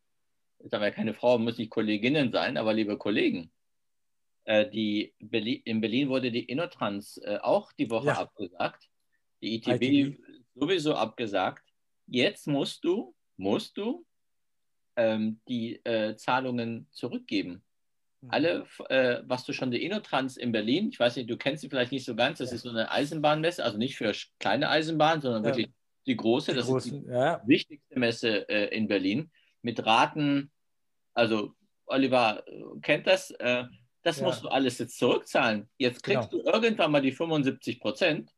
ist 0.63 0.73
aber 0.73 0.91
keine 0.91 1.13
Frau, 1.13 1.37
muss 1.37 1.57
nicht 1.57 1.69
Kolleginnen 1.69 2.31
sein, 2.31 2.57
aber 2.57 2.73
liebe 2.73 2.97
Kollegen, 2.97 3.51
äh, 4.45 4.69
die 4.69 5.13
Berlin, 5.19 5.61
in 5.65 5.81
Berlin 5.81 6.09
wurde 6.09 6.31
die 6.31 6.43
Innotrans 6.43 7.17
äh, 7.17 7.39
auch 7.41 7.71
die 7.73 7.89
Woche 7.89 8.07
ja. 8.07 8.17
abgesagt, 8.17 8.89
die 9.41 9.55
ITB, 9.55 9.81
ITB, 9.81 10.19
sowieso 10.55 10.95
abgesagt. 10.95 11.63
Jetzt 12.07 12.47
musst 12.47 12.83
du, 12.83 13.15
musst 13.37 13.77
du 13.77 14.05
ähm, 14.95 15.39
die 15.47 15.83
äh, 15.85 16.15
Zahlungen 16.15 16.87
zurückgeben. 16.91 17.63
Mhm. 18.21 18.29
Alle, 18.29 18.65
äh, 18.89 19.21
was 19.25 19.45
du 19.45 19.53
schon, 19.53 19.71
die 19.71 19.83
Innotrans 19.83 20.37
in 20.37 20.51
Berlin, 20.51 20.89
ich 20.89 20.99
weiß 20.99 21.15
nicht, 21.15 21.29
du 21.29 21.37
kennst 21.37 21.61
sie 21.61 21.69
vielleicht 21.69 21.91
nicht 21.91 22.05
so 22.05 22.15
ganz, 22.15 22.39
das 22.39 22.49
ja. 22.49 22.55
ist 22.55 22.63
so 22.63 22.69
eine 22.69 22.91
Eisenbahnmesse, 22.91 23.63
also 23.63 23.77
nicht 23.77 23.95
für 23.95 24.13
kleine 24.39 24.69
Eisenbahnen, 24.69 25.21
sondern 25.21 25.43
ja. 25.43 25.49
wirklich 25.49 25.69
die 26.05 26.15
große, 26.15 26.51
die 26.51 26.57
das 26.57 26.67
großen, 26.67 26.97
ist 26.97 27.07
die 27.07 27.11
ja. 27.11 27.41
wichtigste 27.45 27.99
Messe 27.99 28.49
äh, 28.49 28.75
in 28.75 28.87
Berlin, 28.87 29.31
mit 29.61 29.85
Raten, 29.85 30.51
also 31.13 31.53
Oliver 31.85 32.43
kennt 32.81 33.07
das, 33.07 33.31
äh, 33.31 33.65
das 34.03 34.21
musst 34.21 34.43
du 34.43 34.49
alles 34.49 34.79
jetzt 34.79 34.97
zurückzahlen. 34.97 35.69
Jetzt 35.77 36.03
kriegst 36.03 36.31
genau. 36.31 36.43
du 36.43 36.49
irgendwann 36.49 36.91
mal 36.91 37.01
die 37.01 37.11
75 37.11 37.79
Prozent, 37.79 38.33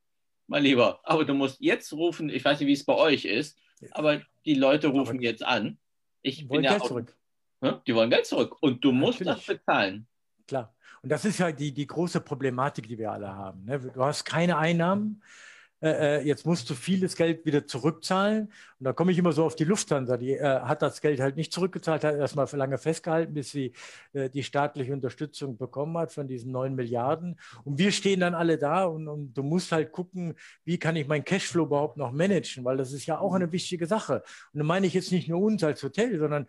mein 0.48 0.63
Lieber, 0.63 1.00
aber 1.03 1.24
du 1.24 1.34
musst 1.34 1.62
jetzt 1.62 1.94
rufen, 1.94 2.30
ich 2.30 2.44
weiß 2.44 2.60
nicht, 2.60 2.68
wie 2.68 2.74
es 2.74 2.86
bei 2.86 2.96
euch 2.96 3.25
ist, 3.25 3.58
aber 3.92 4.22
die 4.46 4.56
Leute 4.56 4.88
rufen 4.88 5.18
aber 5.18 5.24
jetzt 5.24 5.44
an. 5.44 5.77
Ich 6.22 6.48
bin 6.48 6.63
ja 6.63 6.72
Geld 6.72 6.82
auch, 6.82 6.88
zurück. 6.88 7.15
Ne? 7.62 7.82
Die 7.88 7.96
wollen 7.96 8.10
Geld 8.10 8.25
zurück 8.25 8.62
und 8.62 8.84
du 8.84 8.92
musst 8.92 9.22
Natürlich. 9.22 9.46
das 9.46 9.58
bezahlen. 9.58 10.08
Klar. 10.48 10.75
Und 11.01 11.10
das 11.10 11.25
ist 11.25 11.39
ja 11.39 11.51
die, 11.51 11.74
die 11.74 11.88
große 11.88 12.22
Problematik, 12.22 12.88
die 12.88 12.98
wir 12.98 13.12
alle 13.12 13.34
haben. 13.34 13.65
Ne? 13.65 13.80
Du 13.80 14.03
hast 14.03 14.25
keine 14.25 14.58
Einnahmen. 14.58 15.22
Äh, 15.22 15.52
äh, 15.84 16.22
jetzt 16.22 16.46
musst 16.46 16.70
du 16.70 16.75
vieles 16.75 17.16
Geld 17.16 17.46
wieder 17.46 17.68
zurückzahlen. 17.68 18.46
Und 18.80 18.86
da 18.86 18.94
komme 18.94 19.12
ich 19.12 19.18
immer 19.18 19.34
so 19.34 19.44
auf 19.44 19.56
die 19.56 19.66
Lufthansa. 19.66 20.18
Die 20.18 20.32
äh, 20.32 20.62
hat 20.62 20.82
das 20.82 21.02
Geld 21.02 21.20
halt 21.20 21.36
nicht 21.36 21.52
zurückgezahlt, 21.52 22.04
hat 22.04 22.16
erstmal 22.16 22.48
für 22.48 22.58
lange 22.58 22.78
festgehalten, 22.78 23.34
bis 23.34 23.52
sie 23.52 23.74
äh, 24.13 24.30
die 24.30 24.44
staatliche 24.44 24.94
Unterstützung 24.94 25.58
bekommen 25.58 25.98
hat 25.98 26.12
von 26.12 26.28
diesen 26.28 26.52
neun 26.52 26.75
Milliarden. 26.75 27.40
Und 27.66 27.78
wir 27.78 27.92
stehen 27.92 28.22
dann 28.22 28.34
alle 28.34 28.58
da 28.58 28.86
und, 28.86 29.08
und, 29.08 29.34
du 29.34 29.44
musst 29.44 29.72
halt 29.72 29.92
gucken, 29.92 30.36
wie 30.63 30.78
kann 30.78 30.96
ich 30.96 31.08
meinen 31.08 31.25
Cashflow 31.25 31.63
überhaupt 31.63 31.98
noch 31.98 32.12
managen, 32.12 32.63
weil 32.63 32.78
das 32.78 32.94
ist 32.94 33.06
ja 33.06 33.20
auch 33.20 33.34
eine 33.34 33.52
wichtige 33.52 33.86
Sache. 33.86 34.24
Und 34.54 34.60
da 34.60 34.63
meine 34.63 34.88
ich 34.88 34.94
jetzt 34.94 35.12
nicht 35.12 35.28
nur 35.28 35.42
uns 35.42 35.63
als 35.63 35.84
Hotel, 35.84 36.18
sondern 36.18 36.48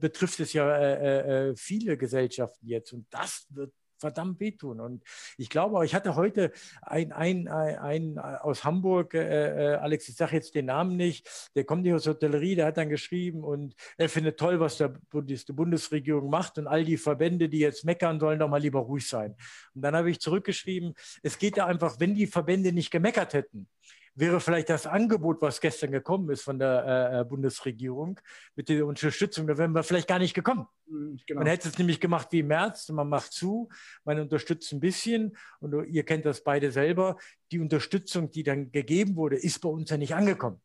betrifft 0.00 0.40
es 0.40 0.52
ja 0.52 0.76
äh, 0.76 1.50
äh, 1.50 1.56
viele 1.56 1.96
Gesellschaften 1.96 2.66
jetzt. 2.66 2.92
Und 2.92 3.06
das 3.10 3.46
wird 3.50 3.72
verdammt 3.98 4.40
wehtun. 4.40 4.80
Und 4.80 5.02
ich 5.36 5.50
glaube, 5.50 5.84
ich 5.84 5.94
hatte 5.94 6.16
heute 6.16 6.52
einen 6.82 7.12
ein, 7.12 7.48
ein 7.48 8.18
aus 8.18 8.64
Hamburg, 8.64 9.14
äh, 9.14 9.72
äh, 9.72 9.74
Alex, 9.76 10.08
ich 10.08 10.16
sage 10.16 10.36
jetzt 10.36 10.54
den 10.54 10.66
Namen 10.66 10.96
nicht, 10.96 11.50
der 11.54 11.64
kommt 11.64 11.82
nicht 11.82 11.94
aus 11.94 12.04
der 12.04 12.14
Hotellerie, 12.14 12.54
der 12.54 12.66
hat 12.66 12.76
dann 12.76 12.88
geschrieben 12.88 13.44
und 13.44 13.74
er 13.96 14.08
findet 14.08 14.38
toll, 14.38 14.60
was 14.60 14.78
der 14.78 14.94
die 15.12 15.52
Bundesregierung 15.52 16.30
macht 16.30 16.58
und 16.58 16.66
all 16.66 16.84
die 16.84 16.96
Verbände, 16.96 17.48
die 17.48 17.58
jetzt 17.58 17.84
meckern, 17.84 18.20
sollen 18.20 18.38
doch 18.38 18.48
mal 18.48 18.60
lieber 18.60 18.80
ruhig 18.80 19.06
sein. 19.08 19.36
Und 19.74 19.82
dann 19.82 19.94
habe 19.94 20.10
ich 20.10 20.20
zurückgeschrieben, 20.20 20.94
es 21.22 21.38
geht 21.38 21.56
ja 21.56 21.66
einfach, 21.66 22.00
wenn 22.00 22.14
die 22.14 22.26
Verbände 22.26 22.72
nicht 22.72 22.90
gemeckert 22.90 23.34
hätten, 23.34 23.68
wäre 24.18 24.40
vielleicht 24.40 24.68
das 24.68 24.86
Angebot, 24.86 25.40
was 25.40 25.60
gestern 25.60 25.92
gekommen 25.92 26.30
ist 26.30 26.42
von 26.42 26.58
der 26.58 27.12
äh, 27.12 27.20
äh 27.20 27.24
Bundesregierung 27.24 28.20
mit 28.56 28.68
der 28.68 28.86
Unterstützung, 28.86 29.46
da 29.46 29.56
wären 29.56 29.72
wir 29.72 29.82
vielleicht 29.82 30.08
gar 30.08 30.18
nicht 30.18 30.34
gekommen. 30.34 30.66
Mhm, 30.86 31.20
genau. 31.26 31.40
Man 31.40 31.48
hätte 31.48 31.68
es 31.68 31.78
nämlich 31.78 32.00
gemacht 32.00 32.28
wie 32.30 32.40
im 32.40 32.48
März, 32.48 32.88
man 32.88 33.08
macht 33.08 33.32
zu, 33.32 33.68
man 34.04 34.18
unterstützt 34.20 34.72
ein 34.72 34.80
bisschen 34.80 35.36
und 35.60 35.86
ihr 35.88 36.04
kennt 36.04 36.24
das 36.24 36.42
beide 36.42 36.70
selber. 36.72 37.16
Die 37.52 37.60
Unterstützung, 37.60 38.30
die 38.30 38.42
dann 38.42 38.72
gegeben 38.72 39.16
wurde, 39.16 39.36
ist 39.36 39.60
bei 39.60 39.68
uns 39.68 39.90
ja 39.90 39.96
nicht 39.96 40.14
angekommen. 40.14 40.60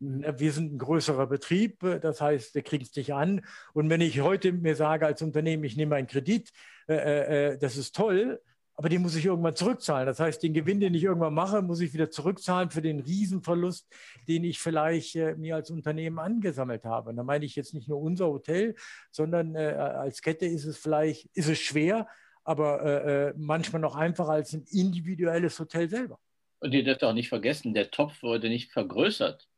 Mhm. 0.00 0.24
Wir 0.38 0.52
sind 0.52 0.74
ein 0.74 0.78
größerer 0.78 1.26
Betrieb, 1.26 1.80
das 1.80 2.20
heißt, 2.20 2.54
wir 2.54 2.62
kriegen 2.62 2.84
es 2.84 2.94
nicht 2.94 3.14
an. 3.14 3.44
Und 3.72 3.88
wenn 3.88 4.00
ich 4.00 4.20
heute 4.20 4.52
mir 4.52 4.76
sage 4.76 5.06
als 5.06 5.22
Unternehmen, 5.22 5.64
ich 5.64 5.76
nehme 5.76 5.96
einen 5.96 6.06
Kredit, 6.06 6.50
äh, 6.88 6.94
äh, 6.94 7.52
äh 7.52 7.58
das 7.58 7.76
ist 7.76 7.94
toll, 7.94 8.40
aber 8.76 8.90
den 8.90 9.00
muss 9.00 9.16
ich 9.16 9.24
irgendwann 9.24 9.56
zurückzahlen. 9.56 10.06
Das 10.06 10.20
heißt, 10.20 10.42
den 10.42 10.52
Gewinn, 10.52 10.80
den 10.80 10.94
ich 10.94 11.02
irgendwann 11.02 11.32
mache, 11.32 11.62
muss 11.62 11.80
ich 11.80 11.94
wieder 11.94 12.10
zurückzahlen 12.10 12.70
für 12.70 12.82
den 12.82 13.00
Riesenverlust, 13.00 13.88
den 14.28 14.44
ich 14.44 14.58
vielleicht 14.58 15.16
äh, 15.16 15.34
mir 15.34 15.56
als 15.56 15.70
Unternehmen 15.70 16.18
angesammelt 16.18 16.84
habe. 16.84 17.10
Und 17.10 17.16
da 17.16 17.22
meine 17.22 17.46
ich 17.46 17.56
jetzt 17.56 17.72
nicht 17.72 17.88
nur 17.88 18.00
unser 18.00 18.26
Hotel, 18.26 18.74
sondern 19.10 19.54
äh, 19.54 19.72
als 19.72 20.20
Kette 20.20 20.44
ist 20.44 20.66
es 20.66 20.76
vielleicht, 20.76 21.26
ist 21.34 21.48
es 21.48 21.58
schwer, 21.58 22.06
aber 22.44 22.82
äh, 22.82 23.28
äh 23.28 23.34
manchmal 23.36 23.80
noch 23.80 23.96
einfacher 23.96 24.32
als 24.32 24.52
ein 24.52 24.64
individuelles 24.70 25.58
Hotel 25.58 25.88
selber. 25.88 26.18
Und 26.58 26.72
ihr 26.72 26.84
dürft 26.84 27.02
auch 27.02 27.14
nicht 27.14 27.30
vergessen, 27.30 27.72
der 27.72 27.90
Topf 27.90 28.22
wurde 28.22 28.48
nicht 28.48 28.72
vergrößert. 28.72 29.48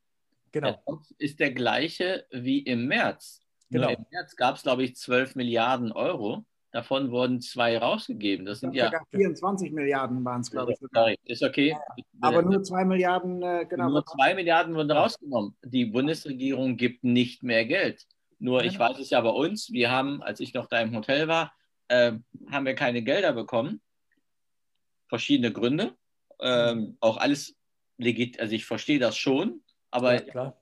Genau. 0.52 0.70
Der 0.70 0.84
Topf 0.84 1.06
ist 1.18 1.40
der 1.40 1.52
gleiche 1.52 2.26
wie 2.30 2.60
im 2.60 2.86
März. 2.86 3.40
Genau. 3.70 3.88
Nur 3.88 3.98
Im 3.98 4.06
März 4.10 4.36
gab 4.36 4.56
es, 4.56 4.62
glaube 4.62 4.84
ich, 4.84 4.96
12 4.96 5.34
Milliarden 5.34 5.92
Euro. 5.92 6.44
Davon 6.70 7.10
wurden 7.10 7.40
zwei 7.40 7.78
rausgegeben. 7.78 8.44
Das 8.44 8.60
sind 8.60 8.74
ja 8.74 8.90
24 9.10 9.72
Milliarden 9.72 10.22
waren 10.24 10.42
es, 10.42 10.50
glaube 10.50 10.72
ich. 10.72 10.78
Sogar. 10.78 11.14
Ist 11.24 11.42
okay. 11.42 11.74
Aber 12.20 12.42
nur 12.42 12.62
zwei 12.62 12.84
Milliarden, 12.84 13.42
äh, 13.42 13.66
genau. 13.68 13.88
Nur 13.88 14.04
zwei 14.04 14.34
Milliarden 14.34 14.74
wurden 14.74 14.90
rausgenommen. 14.90 15.56
Die 15.64 15.86
Bundesregierung 15.86 16.76
gibt 16.76 17.04
nicht 17.04 17.42
mehr 17.42 17.64
Geld. 17.64 18.06
Nur 18.38 18.64
ich 18.64 18.78
weiß 18.78 18.98
es 18.98 19.10
ja 19.10 19.20
bei 19.20 19.30
uns, 19.30 19.72
wir 19.72 19.90
haben, 19.90 20.22
als 20.22 20.40
ich 20.40 20.54
noch 20.54 20.66
da 20.66 20.80
im 20.80 20.94
Hotel 20.94 21.26
war, 21.26 21.52
äh, 21.88 22.12
haben 22.50 22.66
wir 22.66 22.74
keine 22.74 23.02
Gelder 23.02 23.32
bekommen. 23.32 23.80
Verschiedene 25.08 25.52
Gründe. 25.52 25.96
Ähm, 26.40 26.98
auch 27.00 27.16
alles 27.16 27.56
legit, 27.96 28.38
also 28.38 28.54
ich 28.54 28.64
verstehe 28.64 28.98
das 28.98 29.16
schon, 29.16 29.62
aber, 29.90 30.24
ja, 30.24 30.54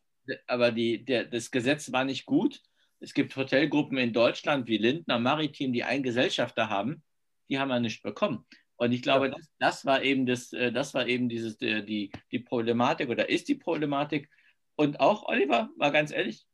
aber 0.47 0.73
die, 0.73 1.05
der, 1.05 1.25
das 1.25 1.51
Gesetz 1.51 1.93
war 1.93 2.05
nicht 2.05 2.25
gut 2.25 2.63
es 3.01 3.15
gibt 3.15 3.37
Hotelgruppen 3.37 3.99
in 3.99 4.13
Deutschland 4.13 4.67
wie 4.69 4.79
Lindner 4.79 5.19
Maritim, 5.19 5.73
die 5.73 5.85
einen 5.85 6.03
Gesellschafter 6.03 6.69
haben, 6.69 7.03
die 7.49 7.59
haben 7.59 7.71
ja 7.71 7.81
nicht 7.81 8.03
bekommen. 8.03 8.47
Und 8.77 8.93
ich 8.93 9.03
glaube, 9.03 9.31
das, 9.31 9.49
das, 9.59 9.87
war 9.87 10.03
eben 10.03 10.27
das, 10.27 10.53
äh, 10.53 10.71
das 10.71 10.93
war 10.95 11.07
eben 11.07 11.29
dieses, 11.29 11.61
äh, 11.63 11.83
die, 11.83 12.13
die 12.31 12.41
Problematik 12.41 13.09
oder 13.09 13.29
ist 13.29 13.49
die 13.49 13.55
Problematik. 13.55 14.29
Und 14.77 15.01
auch, 15.01 15.27
Oliver, 15.27 15.71
mal 15.77 15.91
ganz 15.91 16.13
ehrlich, 16.13 16.47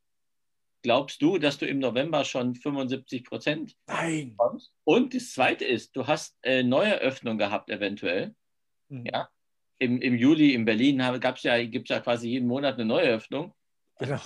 glaubst 0.83 1.21
du, 1.21 1.39
dass 1.39 1.59
du 1.59 1.67
im 1.67 1.81
November 1.81 2.25
schon 2.25 2.55
75 2.55 3.25
Prozent 3.25 3.77
Nein. 3.87 4.35
kommst? 4.37 4.73
Und 4.85 5.15
das 5.15 5.33
Zweite 5.33 5.65
ist, 5.65 5.97
du 5.97 6.07
hast 6.07 6.37
äh, 6.43 6.63
Neueröffnung 6.63 7.39
gehabt 7.39 7.71
eventuell. 7.71 8.35
Mhm. 8.89 9.07
Ja. 9.07 9.29
Im, 9.79 10.01
Im 10.01 10.17
Juli 10.17 10.55
in 10.55 10.65
Berlin 10.65 11.03
gibt 11.21 11.39
es 11.39 11.89
ja 11.89 12.01
quasi 12.01 12.29
jeden 12.29 12.47
Monat 12.47 12.75
eine 12.75 12.85
Neueröffnung. 12.85 13.53
Genau. 13.99 14.21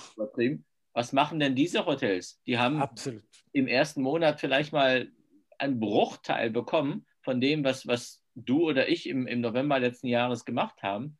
Was 0.97 1.13
machen 1.13 1.39
denn 1.39 1.53
diese 1.53 1.85
Hotels? 1.85 2.41
Die 2.47 2.57
haben 2.57 2.81
Absolut. 2.81 3.23
im 3.51 3.67
ersten 3.67 4.01
Monat 4.01 4.39
vielleicht 4.39 4.73
mal 4.73 5.11
einen 5.59 5.79
Bruchteil 5.79 6.49
bekommen 6.49 7.05
von 7.21 7.39
dem, 7.39 7.63
was, 7.63 7.85
was 7.85 8.23
du 8.33 8.67
oder 8.67 8.89
ich 8.89 9.07
im, 9.07 9.27
im 9.27 9.41
November 9.41 9.77
letzten 9.77 10.07
Jahres 10.07 10.43
gemacht 10.43 10.81
haben. 10.81 11.19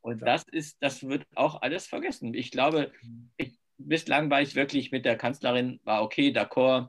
Und 0.00 0.20
das 0.20 0.44
ist, 0.50 0.78
das 0.80 1.06
wird 1.06 1.26
auch 1.34 1.60
alles 1.60 1.86
vergessen. 1.86 2.32
Ich 2.32 2.50
glaube, 2.50 2.90
ich, 3.36 3.58
bislang 3.76 4.30
war 4.30 4.40
ich 4.40 4.54
wirklich 4.54 4.92
mit 4.92 5.04
der 5.04 5.18
Kanzlerin, 5.18 5.78
war 5.84 6.02
okay, 6.02 6.30
d'accord, 6.30 6.88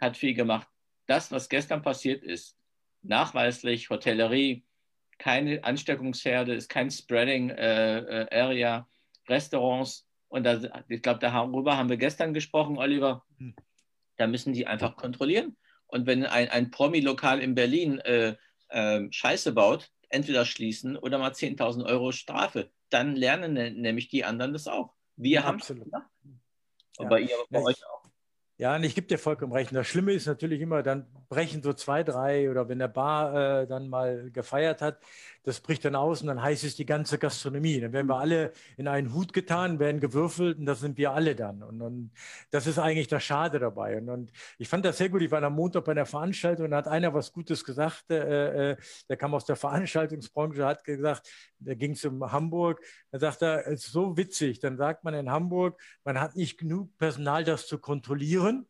hat 0.00 0.16
viel 0.16 0.34
gemacht. 0.34 0.68
Das, 1.06 1.32
was 1.32 1.48
gestern 1.48 1.82
passiert 1.82 2.22
ist, 2.22 2.56
nachweislich 3.02 3.90
Hotellerie, 3.90 4.64
keine 5.18 5.64
Ansteckungsherde, 5.64 6.54
ist 6.54 6.68
kein 6.68 6.92
Spreading 6.92 7.50
äh, 7.50 7.98
äh, 7.98 8.28
Area, 8.30 8.88
Restaurants, 9.28 10.06
und 10.34 10.42
da, 10.42 10.60
ich 10.88 11.00
glaube, 11.00 11.20
darüber 11.20 11.76
haben 11.76 11.88
wir 11.88 11.96
gestern 11.96 12.34
gesprochen, 12.34 12.76
Oliver. 12.76 13.24
Hm. 13.38 13.54
Da 14.16 14.26
müssen 14.26 14.52
die 14.52 14.66
einfach 14.66 14.96
kontrollieren. 14.96 15.56
Und 15.86 16.06
wenn 16.06 16.26
ein, 16.26 16.48
ein 16.48 16.72
Promi-Lokal 16.72 17.38
in 17.38 17.54
Berlin 17.54 18.00
äh, 18.00 18.34
äh, 18.68 19.06
Scheiße 19.12 19.52
baut, 19.52 19.92
entweder 20.08 20.44
schließen 20.44 20.96
oder 20.96 21.18
mal 21.18 21.30
10.000 21.30 21.86
Euro 21.86 22.10
Strafe. 22.10 22.72
Dann 22.90 23.14
lernen 23.14 23.80
nämlich 23.80 24.08
die 24.08 24.24
anderen 24.24 24.52
das 24.52 24.66
auch. 24.66 24.92
Wir 25.14 25.44
haben 25.44 25.60
es 25.60 25.68
gemacht. 25.68 26.10
Und 26.96 27.04
ja. 27.04 27.08
bei, 27.08 27.20
ihr, 27.20 27.36
bei 27.48 27.60
ja, 27.60 27.64
euch 27.66 27.86
auch. 27.86 28.03
Ja, 28.56 28.76
und 28.76 28.84
ich 28.84 28.94
gebe 28.94 29.08
dir 29.08 29.18
vollkommen 29.18 29.52
recht. 29.52 29.74
Das 29.74 29.86
Schlimme 29.88 30.12
ist 30.12 30.26
natürlich 30.26 30.60
immer, 30.60 30.84
dann 30.84 31.06
brechen 31.28 31.60
so 31.60 31.72
zwei, 31.72 32.04
drei 32.04 32.48
oder 32.48 32.68
wenn 32.68 32.78
der 32.78 32.86
Bar 32.86 33.62
äh, 33.62 33.66
dann 33.66 33.88
mal 33.88 34.30
gefeiert 34.30 34.80
hat, 34.80 34.98
das 35.42 35.60
bricht 35.60 35.84
dann 35.84 35.96
aus 35.96 36.22
und 36.22 36.28
dann 36.28 36.40
heißt 36.40 36.62
es 36.62 36.76
die 36.76 36.86
ganze 36.86 37.18
Gastronomie. 37.18 37.80
Dann 37.80 37.92
werden 37.92 38.06
wir 38.06 38.16
alle 38.16 38.52
in 38.76 38.86
einen 38.86 39.12
Hut 39.12 39.32
getan, 39.32 39.80
werden 39.80 40.00
gewürfelt 40.00 40.58
und 40.58 40.66
das 40.66 40.78
sind 40.78 40.96
wir 40.98 41.10
alle 41.12 41.34
dann. 41.34 41.64
Und, 41.64 41.82
und 41.82 42.12
das 42.52 42.68
ist 42.68 42.78
eigentlich 42.78 43.08
das 43.08 43.24
Schade 43.24 43.58
dabei. 43.58 43.98
Und, 43.98 44.08
und, 44.08 44.32
ich 44.58 44.68
fand 44.68 44.84
das 44.84 44.98
sehr 44.98 45.08
gut. 45.08 45.22
Ich 45.22 45.32
war 45.32 45.42
am 45.42 45.54
Montag 45.54 45.84
bei 45.84 45.92
einer 45.92 46.06
Veranstaltung 46.06 46.66
und 46.66 46.70
da 46.70 46.76
hat 46.78 46.88
einer 46.88 47.12
was 47.12 47.32
Gutes 47.32 47.64
gesagt. 47.64 48.04
Äh, 48.10 48.72
äh, 48.72 48.76
der 49.08 49.16
kam 49.16 49.34
aus 49.34 49.44
der 49.44 49.56
Veranstaltungsbranche, 49.56 50.64
hat 50.64 50.84
gesagt, 50.84 51.28
da 51.64 51.74
ging 51.74 51.92
es 51.92 52.04
um 52.04 52.30
Hamburg. 52.30 52.80
Da 53.10 53.18
sagt 53.18 53.42
er, 53.42 53.66
es 53.66 53.86
ist 53.86 53.92
so 53.92 54.16
witzig. 54.16 54.60
Dann 54.60 54.76
sagt 54.76 55.04
man 55.04 55.14
in 55.14 55.30
Hamburg, 55.30 55.80
man 56.04 56.20
hat 56.20 56.36
nicht 56.36 56.58
genug 56.58 56.96
Personal, 56.98 57.44
das 57.44 57.66
zu 57.66 57.78
kontrollieren. 57.78 58.66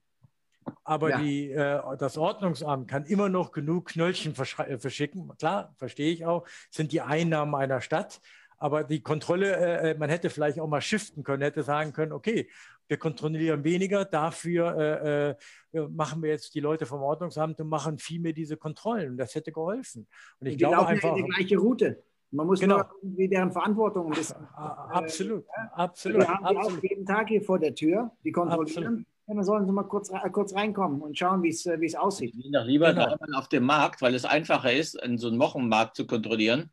Aber 0.82 1.10
ja. 1.10 1.20
die, 1.20 1.50
äh, 1.50 1.80
das 1.98 2.16
Ordnungsamt 2.16 2.88
kann 2.88 3.04
immer 3.04 3.28
noch 3.28 3.52
genug 3.52 3.88
Knöllchen 3.88 4.34
äh, 4.34 4.78
verschicken. 4.78 5.30
Klar, 5.38 5.74
verstehe 5.76 6.12
ich 6.12 6.24
auch, 6.24 6.46
sind 6.70 6.92
die 6.92 7.02
Einnahmen 7.02 7.54
einer 7.54 7.80
Stadt. 7.80 8.20
Aber 8.56 8.84
die 8.84 9.02
Kontrolle, 9.02 9.56
äh, 9.56 9.90
äh, 9.90 9.98
man 9.98 10.08
hätte 10.08 10.30
vielleicht 10.30 10.58
auch 10.58 10.68
mal 10.68 10.80
shiften 10.80 11.22
können, 11.22 11.42
hätte 11.42 11.62
sagen 11.62 11.92
können, 11.92 12.12
okay, 12.12 12.48
wir 12.86 12.98
kontrollieren 12.98 13.64
weniger, 13.64 14.04
dafür 14.04 15.36
äh, 15.72 15.78
äh, 15.78 15.88
machen 15.88 16.22
wir 16.22 16.30
jetzt 16.30 16.54
die 16.54 16.60
Leute 16.60 16.86
vom 16.86 17.02
Ordnungsamt 17.02 17.60
und 17.60 17.68
machen 17.68 17.98
viel 17.98 18.20
mehr 18.20 18.32
diese 18.32 18.56
Kontrollen. 18.56 19.12
Und 19.12 19.16
das 19.16 19.34
hätte 19.34 19.52
geholfen. 19.52 20.06
Und 20.38 20.46
ich 20.46 20.54
die 20.54 20.58
glaube 20.58 20.86
einfach. 20.86 21.10
Ja 21.10 21.14
die 21.14 21.28
gleiche 21.28 21.56
Route. 21.58 22.02
Man 22.34 22.46
muss 22.46 22.60
genau. 22.60 22.78
nur 22.78 22.86
irgendwie 23.02 23.28
deren 23.28 23.52
Verantwortung 23.52 24.06
ein 24.06 24.12
bisschen. 24.12 24.36
Absolut, 24.56 25.44
absolut. 25.72 26.20
Wir 26.20 26.28
haben 26.28 26.44
absolut. 26.44 26.78
auch 26.78 26.82
jeden 26.82 27.06
Tag 27.06 27.28
hier 27.28 27.42
vor 27.42 27.58
der 27.58 27.74
Tür, 27.74 28.10
die 28.24 28.32
kontrollieren. 28.32 28.84
Absolut. 28.84 29.06
Ja, 29.26 29.34
dann 29.34 29.44
sollen 29.44 29.66
Sie 29.66 29.72
mal 29.72 29.84
kurz, 29.84 30.10
kurz 30.32 30.54
reinkommen 30.54 31.00
und 31.00 31.16
schauen, 31.16 31.42
wie 31.42 31.48
es 31.48 31.64
äh, 31.64 31.96
aussieht. 31.96 32.34
Ich 32.36 32.52
doch 32.52 32.64
lieber 32.64 32.92
genau. 32.92 33.38
auf 33.38 33.48
dem 33.48 33.64
Markt, 33.64 34.02
weil 34.02 34.14
es 34.14 34.24
einfacher 34.24 34.72
ist, 34.72 35.00
in 35.02 35.16
so 35.16 35.28
einen 35.28 35.38
Wochenmarkt 35.38 35.96
zu 35.96 36.06
kontrollieren. 36.06 36.70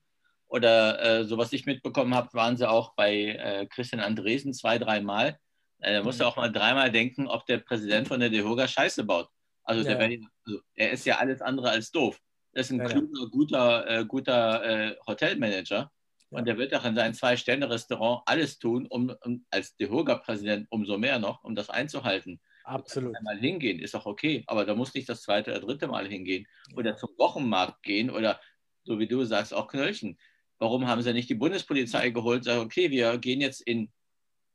Oder 0.47 1.19
äh, 1.21 1.23
so 1.25 1.37
was 1.37 1.53
ich 1.53 1.65
mitbekommen 1.65 2.13
habe, 2.13 2.33
waren 2.33 2.57
sie 2.57 2.69
auch 2.69 2.93
bei 2.95 3.13
äh, 3.13 3.67
Christian 3.67 4.01
Andresen 4.01 4.53
zwei, 4.53 4.79
dreimal. 4.79 5.37
Äh, 5.79 5.93
da 5.93 6.03
musst 6.03 6.19
du 6.19 6.25
mhm. 6.25 6.29
auch 6.29 6.35
mal 6.35 6.51
dreimal 6.51 6.91
denken, 6.91 7.27
ob 7.27 7.45
der 7.45 7.59
Präsident 7.59 8.07
von 8.07 8.19
der 8.19 8.29
DeHoga 8.29 8.67
Scheiße 8.67 9.05
baut. 9.05 9.29
Also, 9.63 9.87
ja. 9.87 9.95
der, 9.95 10.19
also 10.45 10.59
er 10.75 10.91
ist 10.91 11.05
ja 11.05 11.19
alles 11.19 11.41
andere 11.41 11.69
als 11.69 11.91
doof. 11.91 12.19
Er 12.53 12.61
ist 12.61 12.71
ein 12.71 12.79
ja, 12.79 12.85
kluger, 12.85 13.29
guter, 13.29 13.87
äh, 13.89 14.05
guter 14.05 14.63
äh, 14.63 14.95
Hotelmanager. 15.07 15.91
Und 16.29 16.47
der 16.47 16.57
wird 16.57 16.73
auch 16.73 16.85
in 16.85 16.95
seinem 16.95 17.13
Zwei-Sterne-Restaurant 17.13 18.23
alles 18.25 18.57
tun, 18.57 18.87
um, 18.87 19.13
um 19.23 19.45
als 19.49 19.75
DeHoga-Präsident 19.75 20.67
umso 20.69 20.97
mehr 20.97 21.19
noch, 21.19 21.43
um 21.43 21.55
das 21.55 21.69
einzuhalten. 21.69 22.39
Absolut. 22.63 23.15
Einmal 23.17 23.37
hingehen 23.37 23.79
ist 23.79 23.95
auch 23.95 24.05
okay, 24.05 24.43
aber 24.47 24.65
da 24.65 24.73
muss 24.73 24.93
nicht 24.93 25.09
das 25.09 25.23
zweite 25.23 25.51
oder 25.51 25.59
dritte 25.59 25.87
Mal 25.87 26.07
hingehen 26.07 26.47
oder 26.75 26.95
zum 26.95 27.09
Wochenmarkt 27.17 27.83
gehen 27.83 28.09
oder 28.09 28.39
so 28.83 28.97
wie 28.97 29.07
du 29.07 29.23
sagst, 29.25 29.53
auch 29.53 29.67
Knöllchen. 29.67 30.17
Warum 30.57 30.87
haben 30.87 31.01
sie 31.01 31.13
nicht 31.13 31.29
die 31.29 31.35
Bundespolizei 31.35 32.11
geholt 32.11 32.39
und 32.39 32.43
sagen, 32.43 32.61
okay, 32.61 32.91
wir 32.91 33.17
gehen 33.17 33.41
jetzt 33.41 33.61
in 33.61 33.91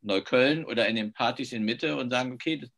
Neukölln 0.03 0.65
oder 0.65 0.88
in 0.88 0.97
den 0.97 1.12
Partys 1.12 1.53
in 1.53 1.65
Mitte 1.65 1.97
und 1.97 2.11
sagen, 2.11 2.33
okay, 2.33 2.59
das, 2.59 2.71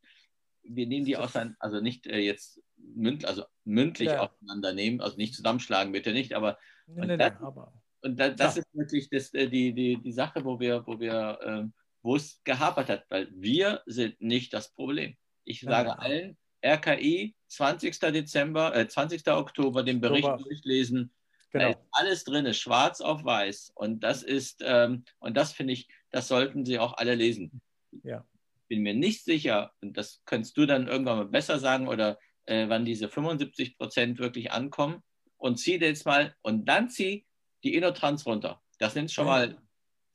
wir 0.68 0.87
nehmen 0.87 1.06
die 1.06 1.16
auseinander, 1.16 1.56
also 1.60 1.80
nicht 1.80 2.06
äh, 2.06 2.18
jetzt 2.18 2.62
münd, 2.76 3.25
also 3.25 3.44
mündlich 3.64 4.08
ja. 4.08 4.20
auseinandernehmen, 4.20 5.00
also 5.00 5.16
nicht 5.16 5.34
zusammenschlagen, 5.34 5.92
bitte 5.92 6.12
nicht, 6.12 6.34
aber, 6.34 6.58
nee, 6.87 7.06
nee, 7.06 7.16
das, 7.16 7.32
nee, 7.32 7.46
aber 7.46 7.72
und 8.00 8.18
da, 8.18 8.30
das 8.30 8.56
ja. 8.56 8.62
ist 8.62 8.68
wirklich 8.72 9.10
das, 9.10 9.34
äh, 9.34 9.48
die, 9.48 9.72
die, 9.72 10.00
die 10.00 10.12
Sache, 10.12 10.44
wo 10.44 10.60
wir, 10.60 10.87
wo 10.87 11.00
wir, 11.00 11.38
äh, 11.42 11.64
wo 12.02 12.16
es 12.16 12.40
gehapert 12.44 12.88
hat, 12.88 13.04
weil 13.08 13.28
wir 13.32 13.82
sind 13.87 14.20
nicht 14.20 14.52
das 14.54 14.72
Problem. 14.72 15.16
Ich 15.44 15.60
sage 15.60 15.88
ja, 15.88 15.94
allen, 15.94 16.38
RKI 16.64 17.34
20. 17.48 17.98
Dezember, 17.98 18.75
äh, 18.75 18.87
20. 18.87 19.26
Oktober 19.28 19.82
den 19.82 20.00
Bericht 20.00 20.25
Oktober. 20.25 20.44
durchlesen. 20.48 21.12
Genau. 21.50 21.75
alles 21.92 22.25
drin 22.25 22.44
ist, 22.44 22.58
schwarz 22.58 23.00
auf 23.00 23.25
weiß. 23.25 23.72
Und 23.75 24.00
das 24.00 24.22
ist, 24.22 24.62
ähm, 24.62 25.04
und 25.18 25.34
das 25.34 25.52
finde 25.52 25.72
ich, 25.72 25.88
das 26.10 26.28
sollten 26.28 26.66
Sie 26.66 26.78
auch 26.78 26.98
alle 26.98 27.14
lesen. 27.14 27.62
Ja. 28.02 28.26
Bin 28.68 28.82
mir 28.82 28.94
nicht 28.94 29.25
sicher, 29.25 29.72
und 29.80 29.96
das 29.96 30.22
könntest 30.25 30.56
du 30.56 30.66
dann 30.66 30.88
irgendwann 30.88 31.18
mal 31.18 31.26
besser 31.26 31.58
sagen, 31.58 31.88
oder 31.88 32.18
äh, 32.44 32.68
wann 32.68 32.84
diese 32.84 33.08
75 33.08 33.76
Prozent 33.76 34.18
wirklich 34.18 34.52
ankommen. 34.52 35.02
Und 35.37 35.58
zieh 35.58 35.78
jetzt 35.78 36.06
mal, 36.06 36.34
und 36.42 36.66
dann 36.66 36.90
zieh 36.90 37.26
die 37.64 37.75
Innotrans 37.75 38.26
runter. 38.26 38.60
Das 38.78 38.94
sind 38.94 39.10
schon 39.10 39.26
mal 39.26 39.58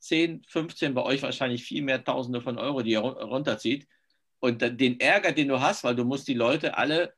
10, 0.00 0.44
15, 0.46 0.94
bei 0.94 1.02
euch 1.02 1.22
wahrscheinlich 1.22 1.64
viel 1.64 1.82
mehr 1.82 2.04
Tausende 2.04 2.40
von 2.40 2.58
Euro, 2.58 2.82
die 2.82 2.92
ihr 2.92 3.00
runterzieht. 3.00 3.88
Und 4.38 4.60
den 4.60 5.00
Ärger, 5.00 5.32
den 5.32 5.48
du 5.48 5.60
hast, 5.60 5.84
weil 5.84 5.96
du 5.96 6.04
musst 6.04 6.28
die 6.28 6.34
Leute 6.34 6.76
alle 6.76 7.14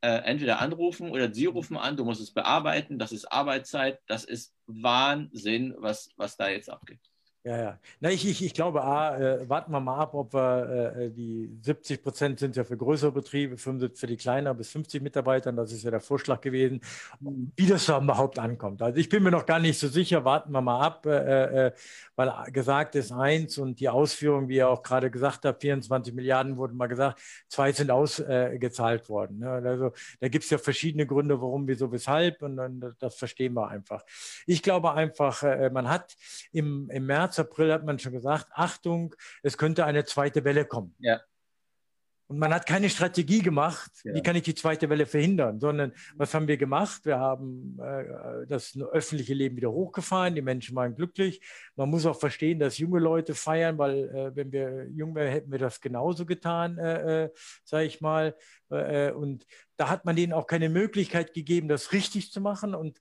äh, 0.00 0.18
entweder 0.24 0.60
anrufen 0.60 1.10
oder 1.10 1.32
sie 1.32 1.46
rufen 1.46 1.76
an, 1.76 1.96
du 1.96 2.04
musst 2.04 2.20
es 2.20 2.32
bearbeiten, 2.32 2.98
das 2.98 3.12
ist 3.12 3.24
Arbeitszeit, 3.32 4.00
das 4.06 4.24
ist 4.24 4.54
Wahnsinn, 4.66 5.74
was, 5.78 6.10
was 6.16 6.36
da 6.36 6.48
jetzt 6.48 6.70
abgeht. 6.70 7.00
Ja, 7.44 7.56
ja. 7.56 7.78
Na, 8.00 8.10
ich, 8.10 8.26
ich, 8.28 8.44
ich 8.44 8.52
glaube, 8.52 8.82
A, 8.82 9.16
äh, 9.16 9.48
warten 9.48 9.70
wir 9.70 9.80
mal 9.80 9.96
ab, 9.96 10.12
ob 10.14 10.34
wir 10.34 10.96
äh, 10.96 11.10
die 11.10 11.56
70 11.62 12.02
Prozent 12.02 12.38
sind 12.40 12.56
ja 12.56 12.64
für 12.64 12.76
größere 12.76 13.12
Betriebe, 13.12 13.56
75 13.56 13.98
für 13.98 14.06
die 14.08 14.16
kleiner 14.16 14.54
bis 14.54 14.70
50 14.70 15.00
Mitarbeitern, 15.00 15.56
das 15.56 15.72
ist 15.72 15.84
ja 15.84 15.90
der 15.92 16.00
Vorschlag 16.00 16.40
gewesen, 16.40 16.80
wie 17.20 17.66
das 17.66 17.86
da 17.86 18.02
überhaupt 18.02 18.40
ankommt. 18.40 18.82
Also 18.82 18.98
ich 18.98 19.08
bin 19.08 19.22
mir 19.22 19.30
noch 19.30 19.46
gar 19.46 19.60
nicht 19.60 19.78
so 19.78 19.86
sicher, 19.86 20.24
warten 20.24 20.50
wir 20.50 20.60
mal 20.60 20.80
ab, 20.80 21.06
äh, 21.06 21.66
äh 21.68 21.72
weil 22.16 22.32
gesagt 22.50 22.96
ist 22.96 23.12
eins 23.12 23.58
und 23.58 23.78
die 23.78 23.88
Ausführung, 23.88 24.48
wie 24.48 24.56
ihr 24.56 24.68
auch 24.68 24.82
gerade 24.82 25.08
gesagt 25.08 25.44
habt, 25.44 25.62
24 25.62 26.12
Milliarden 26.12 26.56
wurden 26.56 26.76
mal 26.76 26.88
gesagt, 26.88 27.20
zwei 27.46 27.70
sind 27.70 27.92
ausgezahlt 27.92 29.08
worden. 29.08 29.38
Ne? 29.38 29.48
Also 29.48 29.92
da 30.18 30.26
gibt 30.26 30.42
es 30.42 30.50
ja 30.50 30.58
verschiedene 30.58 31.06
Gründe, 31.06 31.40
warum, 31.40 31.68
wieso, 31.68 31.92
weshalb 31.92 32.42
und, 32.42 32.58
und 32.58 32.96
das 32.98 33.14
verstehen 33.14 33.54
wir 33.54 33.68
einfach. 33.68 34.02
Ich 34.46 34.64
glaube 34.64 34.94
einfach, 34.94 35.44
äh, 35.44 35.70
man 35.70 35.88
hat 35.88 36.16
im, 36.50 36.90
im 36.90 37.06
März 37.06 37.27
April 37.36 37.72
hat 37.72 37.84
man 37.84 37.98
schon 37.98 38.12
gesagt, 38.12 38.46
Achtung, 38.52 39.14
es 39.42 39.58
könnte 39.58 39.84
eine 39.84 40.04
zweite 40.04 40.44
Welle 40.44 40.64
kommen. 40.64 40.94
Ja. 41.00 41.20
Und 42.30 42.38
man 42.38 42.52
hat 42.52 42.66
keine 42.66 42.90
Strategie 42.90 43.40
gemacht, 43.40 43.90
ja. 44.04 44.14
wie 44.14 44.22
kann 44.22 44.36
ich 44.36 44.42
die 44.42 44.54
zweite 44.54 44.90
Welle 44.90 45.06
verhindern, 45.06 45.60
sondern 45.60 45.94
was 46.14 46.34
haben 46.34 46.46
wir 46.46 46.58
gemacht? 46.58 47.06
Wir 47.06 47.18
haben 47.18 47.78
äh, 47.80 48.46
das 48.46 48.78
öffentliche 48.92 49.32
Leben 49.32 49.56
wieder 49.56 49.72
hochgefahren, 49.72 50.34
die 50.34 50.42
Menschen 50.42 50.76
waren 50.76 50.94
glücklich. 50.94 51.40
Man 51.74 51.88
muss 51.88 52.04
auch 52.04 52.20
verstehen, 52.20 52.58
dass 52.58 52.76
junge 52.76 53.00
Leute 53.00 53.34
feiern, 53.34 53.78
weil 53.78 54.10
äh, 54.10 54.36
wenn 54.36 54.52
wir 54.52 54.88
jung 54.90 55.14
wären, 55.14 55.32
hätten 55.32 55.50
wir 55.50 55.58
das 55.58 55.80
genauso 55.80 56.26
getan, 56.26 56.76
äh, 56.76 57.24
äh 57.24 57.30
sage 57.64 57.86
ich 57.86 58.02
mal. 58.02 58.36
Äh, 58.68 59.12
und 59.12 59.46
da 59.78 59.88
hat 59.88 60.04
man 60.04 60.14
denen 60.14 60.34
auch 60.34 60.46
keine 60.46 60.68
Möglichkeit 60.68 61.32
gegeben, 61.32 61.68
das 61.68 61.92
richtig 61.92 62.30
zu 62.30 62.42
machen. 62.42 62.74
Und 62.74 62.98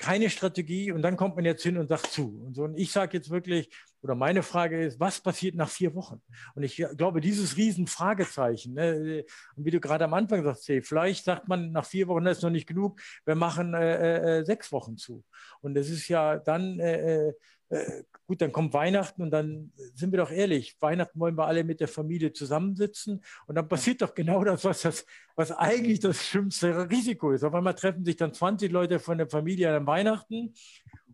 keine 0.00 0.30
Strategie 0.30 0.92
und 0.92 1.02
dann 1.02 1.16
kommt 1.16 1.36
man 1.36 1.44
jetzt 1.44 1.62
hin 1.62 1.76
und 1.78 1.88
sagt 1.88 2.06
zu. 2.06 2.42
Und 2.46 2.54
so, 2.54 2.64
und 2.64 2.76
ich 2.78 2.90
sage 2.90 3.16
jetzt 3.16 3.30
wirklich, 3.30 3.70
oder 4.02 4.14
meine 4.14 4.42
Frage 4.42 4.82
ist, 4.84 4.98
was 5.00 5.20
passiert 5.20 5.54
nach 5.54 5.68
vier 5.68 5.94
Wochen? 5.94 6.22
Und 6.54 6.62
ich 6.62 6.76
glaube, 6.96 7.20
dieses 7.20 7.56
Riesenfragezeichen, 7.56 8.74
ne, 8.74 9.24
und 9.56 9.64
wie 9.64 9.70
du 9.70 9.80
gerade 9.80 10.04
am 10.04 10.14
Anfang 10.14 10.42
sagst, 10.42 10.68
hey, 10.68 10.82
vielleicht 10.82 11.24
sagt 11.24 11.48
man 11.48 11.72
nach 11.72 11.84
vier 11.84 12.08
Wochen, 12.08 12.24
das 12.24 12.38
ist 12.38 12.42
noch 12.42 12.50
nicht 12.50 12.66
genug, 12.66 13.00
wir 13.24 13.34
machen 13.34 13.74
äh, 13.74 14.38
äh, 14.38 14.44
sechs 14.44 14.72
Wochen 14.72 14.96
zu. 14.96 15.24
Und 15.60 15.76
es 15.76 15.90
ist 15.90 16.08
ja 16.08 16.36
dann 16.36 16.80
äh, 16.80 17.28
äh 17.28 17.32
äh, 17.70 18.02
gut, 18.26 18.40
dann 18.42 18.50
kommt 18.50 18.74
Weihnachten 18.74 19.22
und 19.22 19.30
dann 19.30 19.72
sind 19.94 20.10
wir 20.10 20.18
doch 20.18 20.32
ehrlich, 20.32 20.76
Weihnachten 20.80 21.20
wollen 21.20 21.38
wir 21.38 21.46
alle 21.46 21.62
mit 21.62 21.78
der 21.78 21.86
Familie 21.86 22.32
zusammensitzen 22.32 23.22
und 23.46 23.54
dann 23.54 23.68
passiert 23.68 24.02
doch 24.02 24.12
genau 24.12 24.42
das, 24.42 24.64
was, 24.64 24.82
das, 24.82 25.06
was 25.36 25.52
eigentlich 25.52 26.00
das 26.00 26.26
schlimmste 26.26 26.90
Risiko 26.90 27.30
ist. 27.30 27.44
Auf 27.44 27.54
einmal 27.54 27.74
treffen 27.74 28.04
sich 28.04 28.16
dann 28.16 28.34
20 28.34 28.72
Leute 28.72 28.98
von 28.98 29.18
der 29.18 29.28
Familie 29.28 29.74
an 29.74 29.86
Weihnachten. 29.86 30.52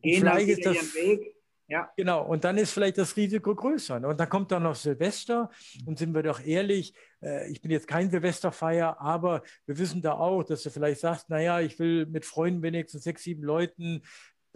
Gehen 0.00 0.20
vielleicht 0.20 0.48
ist 0.48 0.64
das, 0.64 0.94
Weg. 0.94 1.36
Ja. 1.68 1.90
Genau, 1.96 2.24
und 2.24 2.44
dann 2.44 2.58
ist 2.58 2.72
vielleicht 2.72 2.96
das 2.96 3.16
Risiko 3.16 3.54
größer. 3.54 3.96
Und 3.96 4.20
dann 4.20 4.28
kommt 4.28 4.52
dann 4.52 4.62
noch 4.62 4.76
Silvester 4.76 5.50
und 5.84 5.98
sind 5.98 6.14
wir 6.14 6.22
doch 6.22 6.40
ehrlich, 6.40 6.94
äh, 7.20 7.50
ich 7.50 7.60
bin 7.60 7.72
jetzt 7.72 7.88
kein 7.88 8.08
Silvesterfeier, 8.08 9.00
aber 9.00 9.42
wir 9.66 9.76
wissen 9.76 10.00
da 10.00 10.12
auch, 10.12 10.44
dass 10.44 10.62
du 10.62 10.70
vielleicht 10.70 11.00
sagst, 11.00 11.28
naja, 11.28 11.60
ich 11.60 11.78
will 11.78 12.06
mit 12.06 12.24
Freunden 12.24 12.62
wenigstens 12.62 13.02
sechs, 13.02 13.24
sieben 13.24 13.42
Leuten 13.42 14.02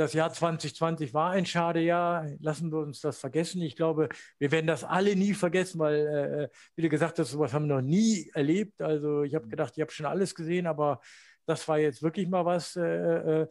das 0.01 0.15
Jahr 0.15 0.33
2020 0.33 1.13
war 1.13 1.33
ein 1.33 1.45
schade 1.45 1.81
Jahr. 1.81 2.27
Lassen 2.41 2.73
wir 2.73 2.79
uns 2.79 3.03
das 3.03 3.19
vergessen. 3.19 3.61
Ich 3.61 3.77
glaube, 3.77 4.09
wir 4.39 4.51
werden 4.51 4.67
das 4.67 4.83
alle 4.83 5.15
nie 5.15 5.35
vergessen, 5.35 5.79
weil, 5.79 6.07
äh, 6.07 6.49
wie 6.75 6.81
du 6.81 6.89
gesagt 6.89 7.19
hast, 7.19 7.33
sowas 7.33 7.53
haben 7.53 7.69
wir 7.69 7.75
noch 7.77 7.83
nie 7.83 8.31
erlebt. 8.33 8.81
Also 8.81 9.25
ich 9.25 9.35
habe 9.35 9.45
mhm. 9.45 9.51
gedacht, 9.51 9.75
ich 9.77 9.83
habe 9.83 9.93
schon 9.93 10.07
alles 10.07 10.35
gesehen, 10.35 10.67
aber 10.67 11.03
das 11.45 11.69
war 11.69 11.79
jetzt 11.79 12.03
wirklich 12.03 12.29
mal 12.29 12.47
was. 12.47 12.77
Äh, 12.77 13.43
äh, 13.43 13.47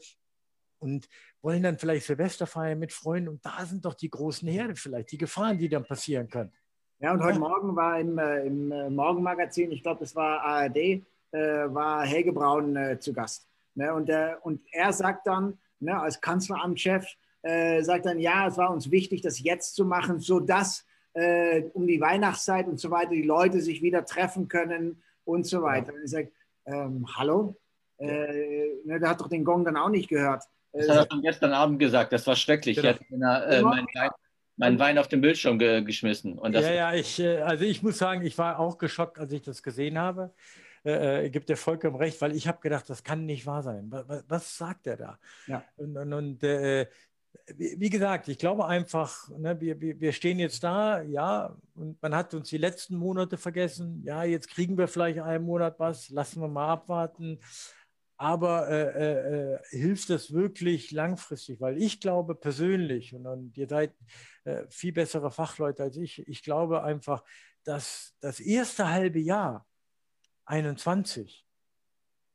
und 0.80 1.08
wollen 1.42 1.64
dann 1.64 1.78
vielleicht 1.78 2.06
Silvester 2.06 2.48
feiern 2.48 2.80
mit 2.80 2.94
Freunden. 2.94 3.30
Und 3.30 3.46
da 3.46 3.66
sind 3.66 3.86
doch 3.86 3.94
die 3.94 4.10
großen 4.10 4.48
Herde 4.48 4.76
vielleicht, 4.76 5.12
die 5.12 5.18
Gefahren, 5.18 5.58
die 5.58 5.70
dann 5.70 5.86
passieren 5.86 6.28
können. 6.30 6.52
Ja, 7.00 7.14
und 7.14 7.24
heute 7.24 7.34
ja. 7.34 7.40
Morgen 7.40 7.76
war 7.76 8.00
im, 8.00 8.18
äh, 8.18 8.46
im 8.46 8.72
äh, 8.72 8.90
Morgenmagazin, 8.90 9.72
ich 9.72 9.84
glaube, 9.84 10.02
das 10.02 10.16
war 10.16 10.42
ARD, 10.42 10.78
äh, 10.78 11.04
war 11.32 12.06
Helge 12.06 12.34
Braun 12.34 12.98
zu 13.00 13.14
Gast. 13.14 13.48
Ne? 13.76 13.94
Und, 13.94 14.12
und 14.42 14.62
er 14.72 14.92
sagt 14.92 15.28
dann, 15.28 15.58
ne, 15.80 15.98
als 15.98 16.20
Kanzleramtschef, 16.20 17.06
äh, 17.42 17.82
sagt 17.84 18.06
dann, 18.06 18.20
ja, 18.20 18.48
es 18.48 18.58
war 18.58 18.72
uns 18.72 18.92
wichtig, 18.92 19.22
das 19.22 19.42
jetzt 19.42 19.76
zu 19.76 19.86
machen, 19.86 20.20
sodass 20.20 20.86
äh, 21.14 21.64
um 21.74 21.88
die 21.88 22.02
Weihnachtszeit 22.02 22.68
und 22.68 22.80
so 22.80 22.92
weiter 22.92 23.12
die 23.12 23.24
Leute 23.24 23.62
sich 23.62 23.82
wieder 23.82 24.06
treffen 24.06 24.48
können 24.48 25.02
und 25.24 25.46
so 25.46 25.62
weiter. 25.62 25.94
Und 25.94 26.04
ich 26.04 26.12
sage, 26.12 26.32
ähm, 26.66 27.06
hallo? 27.16 27.56
Äh, 27.98 28.82
ne, 28.86 29.00
der 29.00 29.10
hat 29.10 29.22
doch 29.22 29.30
den 29.30 29.44
Gong 29.44 29.66
dann 29.66 29.78
auch 29.78 29.90
nicht 29.90 30.10
gehört. 30.10 30.44
Das 30.74 30.90
hat 30.90 30.98
er 30.98 31.08
schon 31.12 31.22
gestern 31.22 31.54
Abend 31.54 31.80
gesagt, 31.80 32.14
das 32.14 32.26
war 32.28 32.36
schrecklich. 32.36 32.78
Genau. 32.78 32.90
Ich 32.90 32.96
hatte 33.22 33.46
äh, 33.46 33.62
meinen 33.62 33.88
Wein, 33.94 34.10
mein 34.58 34.80
Wein 34.80 34.98
auf 34.98 35.08
den 35.08 35.22
Bildschirm 35.22 35.58
ge 35.58 35.82
geschmissen. 35.82 36.40
Ja, 36.52 36.72
ja, 36.72 36.94
ich, 36.94 37.20
äh, 37.20 37.42
also 37.42 37.66
ich 37.66 37.82
muss 37.82 37.98
sagen, 37.98 38.26
ich 38.26 38.38
war 38.38 38.60
auch 38.60 38.78
geschockt, 38.78 39.20
als 39.20 39.32
ich 39.32 39.42
das 39.42 39.64
gesehen 39.64 39.98
habe 39.98 40.34
äh, 40.86 41.26
äh 41.26 41.30
gibt 41.30 41.50
der 41.50 41.58
vollkommen 41.58 41.96
recht, 41.96 42.22
weil 42.22 42.36
ich 42.36 42.48
habe 42.48 42.60
gedacht, 42.62 42.90
das 42.90 43.04
kann 43.04 43.26
nicht 43.26 43.46
wahr 43.46 43.64
sein. 43.64 43.88
Was, 43.90 44.24
was 44.28 44.58
sagt 44.58 44.88
er 44.88 44.98
da? 44.98 45.20
Ja. 45.48 45.64
Und, 45.78 45.98
und, 45.98 46.14
und 46.14 46.44
äh, 46.44 46.88
wie 47.56 47.90
gesagt, 47.90 48.28
ich 48.28 48.38
glaube 48.38 48.66
einfach, 48.66 49.30
ne, 49.38 49.60
wir, 49.60 49.80
wir 49.80 50.12
stehen 50.14 50.40
jetzt 50.40 50.64
da, 50.64 51.02
ja, 51.02 51.56
und 51.76 52.02
man 52.02 52.16
hat 52.16 52.34
uns 52.34 52.50
die 52.50 52.58
letzten 52.58 52.96
Monate 52.96 53.38
vergessen. 53.38 54.02
Ja, 54.04 54.24
jetzt 54.24 54.50
kriegen 54.50 54.78
wir 54.78 54.88
vielleicht 54.88 55.20
einen 55.20 55.46
Monat 55.46 55.80
was, 55.80 56.10
lassen 56.10 56.42
wir 56.42 56.48
mal 56.48 56.70
abwarten. 56.70 57.40
Aber 58.20 58.70
äh, 58.70 59.54
äh, 59.54 59.54
äh 59.54 59.60
hilft 59.70 60.10
das 60.10 60.34
wirklich 60.34 60.92
langfristig? 60.92 61.62
Weil 61.62 61.82
ich 61.82 62.02
glaube 62.02 62.36
persönlich, 62.36 63.16
und, 63.16 63.26
und 63.26 63.58
ihr 63.58 63.68
seid 63.68 63.96
äh, 64.44 64.66
viel 64.70 64.92
bessere 64.92 65.32
Fachleute 65.32 65.84
als 65.84 65.96
ich, 65.96 66.28
ich 66.28 66.44
glaube 66.44 66.84
einfach, 66.84 67.24
dass 67.64 68.16
das 68.20 68.42
erste 68.42 68.90
halbe 68.90 69.20
Jahr 69.20 69.66
21 70.46 71.46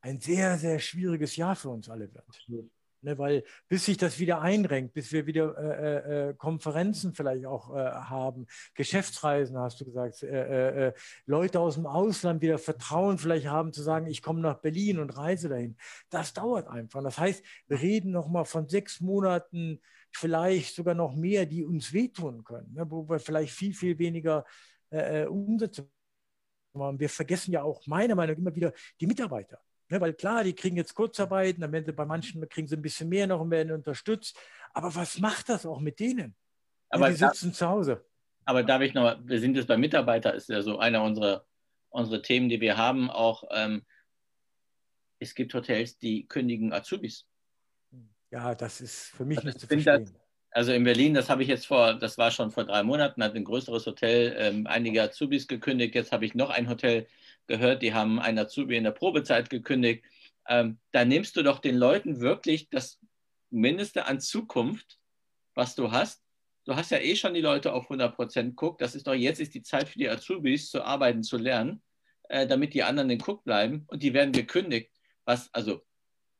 ein 0.00 0.20
sehr, 0.20 0.56
sehr 0.58 0.78
schwieriges 0.78 1.36
Jahr 1.36 1.54
für 1.54 1.68
uns 1.68 1.90
alle 1.90 2.12
wird. 2.14 2.72
Ne, 3.04 3.18
weil 3.18 3.44
bis 3.68 3.84
sich 3.84 3.98
das 3.98 4.18
wieder 4.18 4.40
einrenkt, 4.40 4.94
bis 4.94 5.12
wir 5.12 5.26
wieder 5.26 5.58
äh, 5.58 6.30
äh, 6.30 6.34
Konferenzen 6.34 7.12
vielleicht 7.12 7.44
auch 7.44 7.76
äh, 7.76 7.78
haben, 7.78 8.46
Geschäftsreisen, 8.74 9.58
hast 9.58 9.78
du 9.82 9.84
gesagt, 9.84 10.22
äh, 10.22 10.88
äh, 10.88 10.92
Leute 11.26 11.60
aus 11.60 11.74
dem 11.74 11.84
Ausland 11.86 12.40
wieder 12.40 12.56
Vertrauen 12.56 13.18
vielleicht 13.18 13.46
haben 13.46 13.74
zu 13.74 13.82
sagen, 13.82 14.06
ich 14.06 14.22
komme 14.22 14.40
nach 14.40 14.60
Berlin 14.60 15.00
und 15.00 15.10
reise 15.18 15.50
dahin. 15.50 15.76
Das 16.08 16.32
dauert 16.32 16.66
einfach. 16.66 17.02
Das 17.02 17.18
heißt, 17.18 17.44
wir 17.68 17.78
reden 17.78 18.10
nochmal 18.10 18.46
von 18.46 18.68
sechs 18.68 19.02
Monaten, 19.02 19.82
vielleicht 20.10 20.74
sogar 20.74 20.94
noch 20.94 21.14
mehr, 21.14 21.44
die 21.44 21.62
uns 21.62 21.92
wehtun 21.92 22.42
können, 22.42 22.72
ne, 22.72 22.90
wo 22.90 23.06
wir 23.06 23.18
vielleicht 23.18 23.52
viel, 23.52 23.74
viel 23.74 23.98
weniger 23.98 24.46
äh, 24.88 25.26
Umsätze 25.26 25.90
haben. 26.74 26.98
Wir 26.98 27.10
vergessen 27.10 27.52
ja 27.52 27.62
auch 27.62 27.86
meiner 27.86 28.14
Meinung 28.14 28.36
nach 28.36 28.40
immer 28.40 28.54
wieder 28.54 28.72
die 28.98 29.06
Mitarbeiter. 29.06 29.60
Ne, 29.94 30.00
weil 30.00 30.14
klar, 30.14 30.42
die 30.42 30.54
kriegen 30.54 30.76
jetzt 30.76 30.96
Kurzarbeiten, 30.96 31.62
am 31.62 31.72
Ende 31.72 31.92
bei 31.92 32.04
manchen 32.04 32.48
kriegen 32.48 32.66
sie 32.66 32.74
ein 32.74 32.82
bisschen 32.82 33.08
mehr 33.08 33.28
noch 33.28 33.40
und 33.40 33.52
werden 33.52 33.70
unterstützt. 33.70 34.36
Aber 34.72 34.92
was 34.92 35.20
macht 35.20 35.48
das 35.48 35.64
auch 35.66 35.78
mit 35.78 36.00
denen? 36.00 36.34
Aber 36.88 37.10
die 37.10 37.14
sitzen 37.14 37.50
da, 37.50 37.54
zu 37.54 37.68
Hause. 37.68 38.04
Aber 38.44 38.64
darf 38.64 38.82
ich 38.82 38.92
noch, 38.92 39.16
wir 39.22 39.38
sind 39.38 39.54
jetzt 39.54 39.68
bei 39.68 39.76
Mitarbeitern, 39.76 40.34
ist 40.34 40.48
ja 40.48 40.62
so 40.62 40.80
einer 40.80 41.00
unserer, 41.04 41.46
unserer 41.90 42.22
Themen, 42.22 42.48
die 42.48 42.60
wir 42.60 42.76
haben, 42.76 43.08
auch, 43.08 43.44
ähm, 43.52 43.86
es 45.20 45.32
gibt 45.36 45.54
Hotels, 45.54 45.96
die 45.96 46.26
kündigen 46.26 46.72
Azubis. 46.72 47.28
Ja, 48.32 48.56
das 48.56 48.80
ist 48.80 49.10
für 49.10 49.24
mich 49.24 49.38
also 49.38 49.46
nicht 49.46 49.60
zu 49.60 49.68
verstehen. 49.68 50.06
Das, 50.06 50.23
also 50.54 50.72
in 50.72 50.84
Berlin, 50.84 51.14
das 51.14 51.28
habe 51.28 51.42
ich 51.42 51.48
jetzt 51.48 51.66
vor, 51.66 51.94
das 51.94 52.16
war 52.16 52.30
schon 52.30 52.52
vor 52.52 52.64
drei 52.64 52.84
Monaten, 52.84 53.24
hat 53.24 53.34
ein 53.34 53.44
größeres 53.44 53.86
Hotel 53.86 54.36
ähm, 54.38 54.68
einige 54.68 55.02
Azubis 55.02 55.48
gekündigt. 55.48 55.96
Jetzt 55.96 56.12
habe 56.12 56.24
ich 56.24 56.36
noch 56.36 56.48
ein 56.50 56.68
Hotel 56.68 57.08
gehört, 57.48 57.82
die 57.82 57.92
haben 57.92 58.20
einen 58.20 58.38
Azubi 58.38 58.76
in 58.76 58.84
der 58.84 58.92
Probezeit 58.92 59.50
gekündigt. 59.50 60.04
Ähm, 60.46 60.78
da 60.92 61.04
nimmst 61.04 61.36
du 61.36 61.42
doch 61.42 61.58
den 61.58 61.76
Leuten 61.76 62.20
wirklich 62.20 62.70
das 62.70 63.00
Mindeste 63.50 64.06
an 64.06 64.20
Zukunft, 64.20 65.00
was 65.56 65.74
du 65.74 65.90
hast. 65.90 66.22
Du 66.66 66.76
hast 66.76 66.92
ja 66.92 66.98
eh 66.98 67.16
schon 67.16 67.34
die 67.34 67.40
Leute 67.40 67.72
auf 67.72 67.84
100 67.84 68.14
Prozent 68.14 68.54
guckt. 68.54 68.80
Das 68.80 68.94
ist 68.94 69.08
doch 69.08 69.14
jetzt 69.14 69.40
ist 69.40 69.54
die 69.54 69.62
Zeit 69.62 69.88
für 69.88 69.98
die 69.98 70.08
Azubis 70.08 70.70
zu 70.70 70.84
arbeiten, 70.84 71.24
zu 71.24 71.36
lernen, 71.36 71.82
äh, 72.28 72.46
damit 72.46 72.74
die 72.74 72.84
anderen 72.84 73.08
den 73.08 73.20
Cook 73.20 73.42
bleiben 73.42 73.86
und 73.88 74.04
die 74.04 74.14
werden 74.14 74.30
gekündigt. 74.30 74.92
Was, 75.24 75.52
also, 75.52 75.82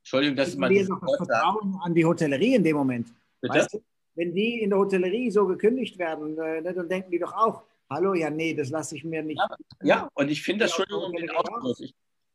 Entschuldigung, 0.02 0.36
das 0.36 0.50
ist 0.50 0.58
mal. 0.58 0.70
Wir 0.70 0.86
noch 0.88 1.00
das 1.00 1.16
Vertrauen 1.16 1.80
an 1.82 1.94
die 1.94 2.04
Hotellerie 2.04 2.54
in 2.54 2.62
dem 2.62 2.76
Moment. 2.76 3.08
Weißt 3.42 3.74
du, 3.74 3.82
wenn 4.14 4.34
die 4.34 4.60
in 4.60 4.70
der 4.70 4.78
Hotellerie 4.78 5.30
so 5.30 5.46
gekündigt 5.46 5.98
werden, 5.98 6.38
äh, 6.38 6.60
ne, 6.60 6.74
dann 6.74 6.88
denken 6.88 7.10
die 7.10 7.18
doch 7.18 7.32
auch, 7.32 7.64
Hallo, 7.90 8.14
ja, 8.14 8.30
nee, 8.30 8.54
das 8.54 8.70
lasse 8.70 8.96
ich 8.96 9.04
mir 9.04 9.22
nicht. 9.22 9.38
Ja, 9.38 9.56
ja 9.82 10.08
und 10.14 10.30
ich 10.30 10.42
finde 10.42 10.64
das, 10.64 10.78
Entschuldigung, 10.78 11.16
den 11.16 11.30
Ausdruck, 11.30 11.80
ich, 11.80 11.94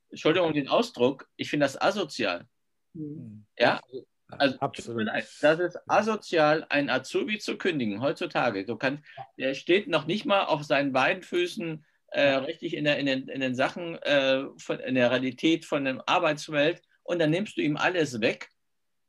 Entschuldigung, 0.10 0.54
den 0.54 0.68
Ausdruck, 0.68 1.28
ich 1.38 1.50
finde 1.50 1.66
das 1.66 1.82
asozial. 1.82 2.48
Mhm. 2.94 3.46
Ja, 3.58 3.82
also 4.28 4.60
Absolut. 4.60 5.08
das 5.42 5.60
ist 5.60 5.80
asozial, 5.88 6.66
ein 6.70 6.90
Azubi 6.90 7.40
zu 7.40 7.58
kündigen 7.58 8.02
heutzutage. 8.02 8.66
Du 8.66 8.76
kannst, 8.76 9.04
der 9.38 9.56
steht 9.56 9.88
noch 9.88 10.06
nicht 10.06 10.26
mal 10.26 10.44
auf 10.44 10.64
seinen 10.64 10.92
beiden 10.92 11.24
Füßen 11.24 11.84
äh, 12.12 12.36
richtig 12.36 12.76
in, 12.76 12.84
der, 12.84 13.00
in, 13.00 13.08
den, 13.08 13.28
in 13.28 13.42
den 13.42 13.56
Sachen, 13.56 13.96
äh, 14.04 14.46
von, 14.58 14.80
in 14.80 14.96
der 14.96 15.10
Realität 15.12 15.66
von 15.66 15.84
der 15.84 16.04
Arbeitswelt 16.08 16.82
und 17.04 17.20
dann 17.20 17.32
nimmst 17.32 17.58
du 17.58 17.62
ihm 17.62 17.76
alles 17.76 18.22
weg, 18.22 18.50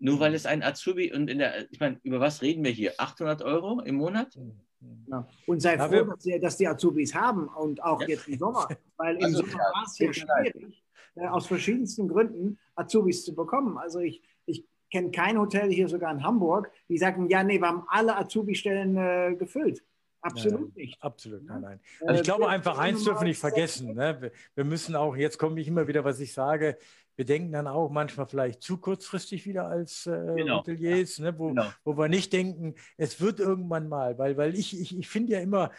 nur 0.00 0.18
weil 0.18 0.30
mhm. 0.30 0.36
es 0.36 0.46
ein 0.46 0.62
Azubi 0.62 1.12
und 1.12 1.30
in 1.30 1.38
der, 1.38 1.70
ich 1.70 1.78
meine, 1.78 2.00
über 2.02 2.20
was 2.20 2.42
reden 2.42 2.64
wir 2.64 2.70
hier? 2.72 2.94
800 2.98 3.42
Euro 3.42 3.80
im 3.80 3.96
Monat? 3.96 4.34
Mhm. 4.36 4.60
Ja. 5.08 5.28
Und 5.46 5.60
sei 5.60 5.78
froh, 5.78 6.04
dass 6.04 6.22
die, 6.22 6.40
dass 6.40 6.56
die, 6.56 6.66
Azubis 6.66 7.14
haben 7.14 7.48
und 7.48 7.82
auch 7.82 8.00
ja. 8.00 8.08
jetzt 8.08 8.28
im 8.28 8.38
Sommer, 8.38 8.66
weil 8.96 9.16
im 9.16 9.24
also, 9.24 9.42
Sommer 9.42 9.58
war 9.58 9.84
es 9.86 9.98
ja 9.98 10.12
schwierig, 10.12 10.82
äh, 11.16 11.26
aus 11.26 11.46
verschiedensten 11.46 12.08
Gründen 12.08 12.58
Azubis 12.74 13.24
zu 13.24 13.34
bekommen. 13.34 13.76
Also 13.76 14.00
ich, 14.00 14.22
ich 14.46 14.64
kenne 14.90 15.10
kein 15.10 15.38
Hotel 15.38 15.70
hier 15.70 15.88
sogar 15.88 16.12
in 16.12 16.24
Hamburg, 16.24 16.70
die 16.88 16.96
sagen, 16.96 17.28
ja, 17.28 17.42
nee, 17.44 17.60
wir 17.60 17.68
haben 17.68 17.84
alle 17.88 18.16
Azubi-Stellen 18.16 18.96
äh, 18.96 19.36
gefüllt. 19.36 19.84
Absolut 20.22 20.76
ja, 20.76 20.82
nicht. 20.82 21.02
Absolut, 21.02 21.44
nein, 21.44 21.60
nein. 21.60 21.80
Äh, 22.00 22.06
also 22.06 22.20
ich 22.20 22.24
glaube 22.24 22.48
einfach, 22.48 22.78
eins 22.78 23.04
dürfen 23.04 23.22
wir 23.22 23.28
nicht 23.28 23.38
vergessen. 23.38 23.94
Ne? 23.94 24.32
Wir 24.54 24.64
müssen 24.64 24.94
auch, 24.94 25.16
jetzt 25.16 25.38
komme 25.38 25.60
ich 25.60 25.68
immer 25.68 25.88
wieder, 25.88 26.04
was 26.04 26.20
ich 26.20 26.32
sage, 26.32 26.76
wir 27.20 27.26
denken 27.26 27.52
dann 27.52 27.66
auch 27.66 27.90
manchmal 27.90 28.26
vielleicht 28.26 28.62
zu 28.62 28.78
kurzfristig 28.78 29.44
wieder 29.44 29.66
als 29.68 30.06
äh, 30.06 30.36
genau. 30.36 30.60
Hoteliers, 30.60 31.18
ne, 31.18 31.38
wo, 31.38 31.48
genau. 31.48 31.66
wo 31.84 31.98
wir 31.98 32.08
nicht 32.08 32.32
denken, 32.32 32.76
es 32.96 33.20
wird 33.20 33.40
irgendwann 33.40 33.90
mal, 33.90 34.16
weil, 34.16 34.38
weil 34.38 34.54
ich, 34.54 34.80
ich, 34.80 34.98
ich 34.98 35.06
finde 35.06 35.34
ja 35.34 35.40
immer, 35.40 35.70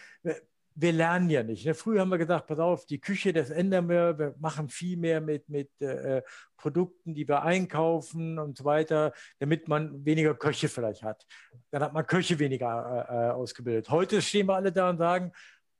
wir 0.75 0.91
lernen 0.91 1.31
ja 1.31 1.41
nicht. 1.41 1.65
Ne? 1.65 1.73
Früher 1.73 2.01
haben 2.01 2.11
wir 2.11 2.19
gesagt, 2.19 2.45
pass 2.45 2.59
auf, 2.59 2.85
die 2.85 3.01
Küche, 3.01 3.33
das 3.33 3.49
ändern 3.49 3.89
wir, 3.89 4.19
wir 4.19 4.35
machen 4.37 4.69
viel 4.69 4.97
mehr 4.97 5.19
mit, 5.19 5.49
mit 5.49 5.81
äh, 5.81 6.21
Produkten, 6.57 7.15
die 7.15 7.27
wir 7.27 7.41
einkaufen 7.41 8.37
und 8.37 8.55
so 8.55 8.63
weiter, 8.63 9.11
damit 9.39 9.67
man 9.67 10.05
weniger 10.05 10.35
Köche 10.35 10.69
vielleicht 10.69 11.01
hat. 11.01 11.25
Dann 11.71 11.81
hat 11.81 11.93
man 11.93 12.05
Köche 12.05 12.37
weniger 12.37 13.07
äh, 13.09 13.13
äh 13.13 13.31
ausgebildet. 13.31 13.89
Heute 13.89 14.21
stehen 14.21 14.45
wir 14.45 14.57
alle 14.57 14.71
da 14.71 14.91
und 14.91 14.99
sagen, 14.99 15.31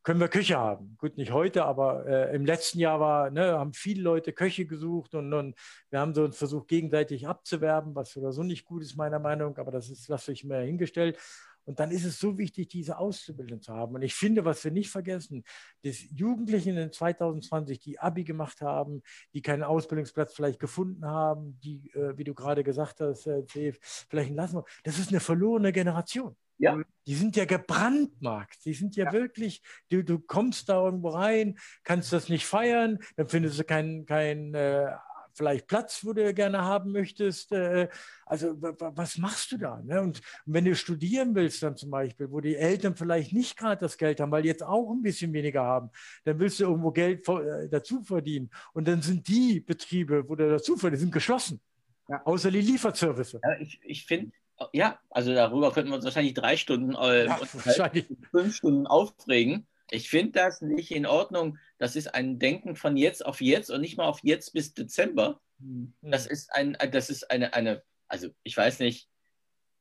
können 0.04 0.20
wir 0.20 0.28
Köche 0.28 0.58
haben. 0.58 0.96
Gut, 0.98 1.18
nicht 1.18 1.32
heute, 1.32 1.66
aber 1.66 2.06
äh, 2.08 2.36
im 2.36 2.46
letzten 2.46 2.80
Jahr 2.80 3.00
war, 3.00 3.30
ne, 3.30 3.58
haben 3.60 3.74
viele 3.74 4.02
Leute 4.02 4.34
Köche 4.34 4.66
gesucht 4.66 5.14
und, 5.14 5.34
und 5.34 5.56
wir 5.90 6.00
haben 6.00 6.14
so 6.14 6.30
versucht, 6.32 6.68
gegenseitig 6.68 7.28
abzuwerben, 7.28 7.96
was 7.96 8.18
oder 8.18 8.32
so 8.32 8.44
nicht 8.44 8.66
gut 8.66 8.82
ist, 8.82 8.96
meiner 8.96 9.20
Meinung, 9.20 9.58
aber 9.58 9.72
das 9.72 9.90
ist, 9.90 10.08
lasse 10.08 10.32
ich 10.32 10.44
mir 10.44 10.62
hingestellt. 10.62 11.18
Und 11.66 11.80
dann 11.80 11.92
ist 11.92 12.06
es 12.06 12.20
so 12.20 12.38
wichtig, 12.38 12.70
diese 12.70 12.98
Auszubildenden 12.98 13.62
zu 13.62 13.74
haben. 13.74 13.94
Und 13.94 14.02
ich 14.02 14.16
finde, 14.16 14.46
was 14.46 14.64
wir 14.64 14.72
nicht 14.72 14.90
vergessen, 14.90 15.44
dass 15.84 16.02
Jugendlichen 16.10 16.76
in 16.76 16.92
2020, 16.92 17.80
die 17.80 18.00
Abi 18.00 18.24
gemacht 18.24 18.62
haben, 18.62 19.04
die 19.34 19.42
keinen 19.42 19.64
Ausbildungsplatz 19.64 20.34
vielleicht 20.34 20.60
gefunden 20.60 21.06
haben, 21.06 21.60
die, 21.64 21.92
äh, 21.94 22.18
wie 22.18 22.24
du 22.24 22.34
gerade 22.34 22.64
gesagt 22.64 23.00
hast, 23.00 23.28
äh, 23.28 23.44
vielleicht 23.82 24.34
lassen, 24.34 24.62
das 24.84 24.98
ist 24.98 25.10
eine 25.10 25.20
verlorene 25.20 25.72
Generation. 25.72 26.36
Ja. 26.62 26.80
Die 27.08 27.16
sind 27.16 27.36
ja 27.36 27.46
gebrandmarkt. 27.46 28.64
Die 28.66 28.74
sind 28.74 28.96
ja, 28.96 29.06
ja, 29.06 29.14
wirklich, 29.14 29.62
du, 29.90 30.04
du 30.04 30.20
kommst 30.20 30.70
da 30.70 30.84
irgendwo 30.86 31.10
rein, 31.10 31.58
kannst 31.84 32.14
das 32.14 32.30
nicht 32.30 32.46
feiern, 32.46 33.00
dann 33.16 33.28
findest 33.28 33.60
du 33.60 33.64
keinen 33.64 34.06
kein, 34.06 34.54
äh, 34.54 34.92
vielleicht 35.34 35.68
Platz, 35.68 36.06
wo 36.06 36.14
du 36.14 36.34
gerne 36.34 36.62
haben 36.62 36.92
möchtest. 36.92 37.52
Äh, 37.52 37.90
also 38.26 38.56
was 38.62 39.18
machst 39.18 39.52
du 39.52 39.58
da? 39.58 39.82
Ne? 39.84 40.02
Und 40.02 40.22
wenn 40.46 40.66
du 40.66 40.76
studieren 40.76 41.34
willst 41.34 41.64
dann 41.64 41.76
zum 41.76 41.90
Beispiel, 41.90 42.30
wo 42.30 42.40
die 42.42 42.56
Eltern 42.56 42.96
vielleicht 42.96 43.34
nicht 43.34 43.58
gerade 43.58 43.82
das 43.82 43.98
Geld 43.98 44.20
haben, 44.20 44.32
weil 44.32 44.44
die 44.44 44.50
jetzt 44.50 44.64
auch 44.64 44.92
ein 44.92 45.02
bisschen 45.02 45.34
weniger 45.34 45.64
haben, 45.64 45.90
dann 46.26 46.40
willst 46.40 46.60
du 46.60 46.66
irgendwo 46.66 46.92
Geld 46.92 47.28
äh, 47.28 47.70
dazu 47.70 48.04
verdienen. 48.04 48.52
Und 48.74 48.88
dann 48.88 49.02
sind 49.02 49.28
die 49.28 49.60
Betriebe, 49.60 50.28
wo 50.28 50.36
du 50.36 50.50
dazu 50.50 50.78
verdienst, 50.78 51.02
sind 51.02 51.14
geschlossen. 51.14 51.60
Ja. 52.08 52.22
Außer 52.26 52.52
die 52.52 52.62
Lieferservice. 52.62 53.40
Ja, 53.42 53.60
ich 53.60 53.80
ich 53.84 54.06
finde, 54.06 54.32
ja, 54.74 55.00
also 55.10 55.34
darüber 55.34 55.72
könnten 55.72 55.92
wir 55.92 55.96
uns 55.96 56.06
wahrscheinlich 56.06 56.34
drei 56.34 56.58
Stunden, 56.58 56.94
äh, 56.96 57.26
ja, 57.26 57.40
wahrscheinlich. 57.40 58.08
fünf 58.32 58.56
Stunden 58.56 58.88
aufregen. 58.88 59.68
Ich 59.90 60.10
finde 60.10 60.34
das 60.34 60.62
nicht 60.62 60.92
in 60.92 61.06
Ordnung. 61.06 61.58
Das 61.78 61.96
ist 61.96 62.14
ein 62.14 62.40
Denken 62.40 62.76
von 62.76 62.96
jetzt 62.96 63.26
auf 63.26 63.42
jetzt 63.42 63.70
und 63.70 63.82
nicht 63.82 63.98
mal 63.98 64.06
auf 64.06 64.20
jetzt 64.24 64.54
bis 64.54 64.74
Dezember. 64.74 65.42
Mhm. 65.60 65.94
Das 66.02 66.26
ist 66.26 66.52
ein, 66.54 66.78
das 66.92 67.10
ist 67.10 67.30
eine, 67.30 67.54
eine, 67.54 67.84
also 68.08 68.30
ich 68.44 68.56
weiß 68.56 68.80
nicht, 68.80 69.10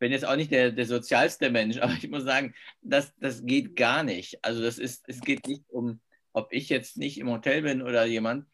bin 0.00 0.12
jetzt 0.12 0.24
auch 0.24 0.36
nicht 0.36 0.50
der, 0.50 0.72
der 0.72 0.86
sozialste 0.86 1.50
Mensch, 1.50 1.78
aber 1.80 1.92
ich 1.92 2.08
muss 2.10 2.24
sagen, 2.24 2.54
das, 2.82 3.14
das 3.18 3.44
geht 3.44 3.76
gar 3.76 4.02
nicht. 4.02 4.44
Also 4.44 4.62
das 4.62 4.78
ist, 4.78 5.04
es 5.06 5.20
geht 5.20 5.46
nicht 5.46 5.68
um, 5.68 6.00
ob 6.32 6.52
ich 6.52 6.68
jetzt 6.68 6.96
nicht 6.96 7.18
im 7.18 7.30
Hotel 7.30 7.62
bin 7.62 7.82
oder 7.82 8.04
jemand, 8.04 8.46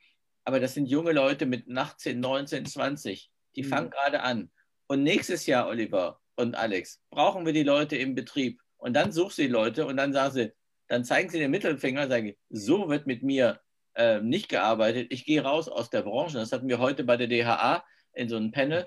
aber 0.44 0.60
das 0.60 0.74
sind 0.74 0.86
junge 0.86 1.12
Leute 1.12 1.46
mit 1.46 1.64
18, 1.74 2.20
19, 2.20 2.66
20, 2.66 3.30
die 3.54 3.62
mhm. 3.62 3.68
fangen 3.68 3.90
gerade 3.90 4.20
an. 4.22 4.50
Und 4.88 5.02
nächstes 5.02 5.46
Jahr, 5.46 5.68
Oliver 5.68 6.20
und 6.36 6.54
Alex, 6.54 7.02
brauchen 7.10 7.44
wir 7.44 7.52
die 7.52 7.62
Leute 7.62 7.96
im 7.96 8.14
Betrieb. 8.14 8.60
Und 8.76 8.94
dann 8.94 9.12
suchst 9.12 9.38
du 9.38 9.42
die 9.42 9.48
Leute 9.48 9.86
und 9.86 9.96
dann 9.96 10.12
sagen 10.12 10.34
sie, 10.34 10.52
dann 10.88 11.04
zeigen 11.04 11.28
sie 11.28 11.38
den 11.38 11.50
Mittelfinger 11.50 12.02
und 12.02 12.08
sagen, 12.08 12.34
so 12.50 12.88
wird 12.88 13.06
mit 13.06 13.22
mir 13.22 13.60
äh, 13.94 14.20
nicht 14.20 14.48
gearbeitet. 14.48 15.08
Ich 15.10 15.24
gehe 15.24 15.42
raus 15.42 15.68
aus 15.68 15.90
der 15.90 16.02
Branche. 16.02 16.38
Das 16.38 16.52
hatten 16.52 16.68
wir 16.68 16.78
heute 16.78 17.02
bei 17.02 17.16
der 17.16 17.26
DHA 17.26 17.84
in 18.12 18.28
so 18.28 18.36
einem 18.36 18.52
Panel. 18.52 18.86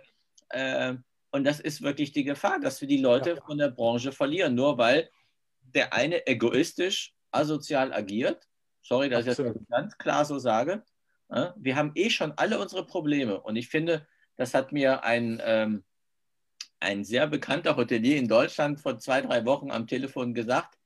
Äh, 0.50 0.96
und 1.32 1.44
das 1.44 1.60
ist 1.60 1.82
wirklich 1.82 2.12
die 2.12 2.24
Gefahr, 2.24 2.60
dass 2.60 2.80
wir 2.82 2.88
die 2.88 2.98
Leute 2.98 3.38
von 3.46 3.58
der 3.58 3.70
Branche 3.70 4.12
verlieren, 4.12 4.56
nur 4.56 4.78
weil 4.78 5.10
der 5.62 5.94
eine 5.94 6.26
egoistisch, 6.26 7.14
asozial 7.32 7.94
agiert. 7.94 8.48
Sorry, 8.82 9.10
dass 9.10 9.28
Absolut. 9.28 9.56
ich 9.56 9.60
das 9.60 9.68
ganz 9.68 9.98
klar 9.98 10.26
so 10.26 10.40
sage. 10.40 10.84
Wir 11.58 11.76
haben 11.76 11.92
eh 11.94 12.10
schon 12.10 12.32
alle 12.38 12.60
unsere 12.60 12.86
Probleme. 12.88 13.40
Und 13.40 13.56
ich 13.56 13.68
finde, 13.68 14.08
das 14.36 14.56
hat 14.56 14.72
mir 14.72 15.04
ein, 15.04 15.40
ähm, 15.44 15.84
ein 16.80 17.04
sehr 17.04 17.28
bekannter 17.28 17.76
Hotelier 17.76 18.18
in 18.18 18.28
Deutschland 18.28 18.80
vor 18.80 18.98
zwei, 19.00 19.22
drei 19.22 19.46
Wochen 19.46 19.72
am 19.72 19.88
Telefon 19.88 20.34
gesagt, 20.34 20.78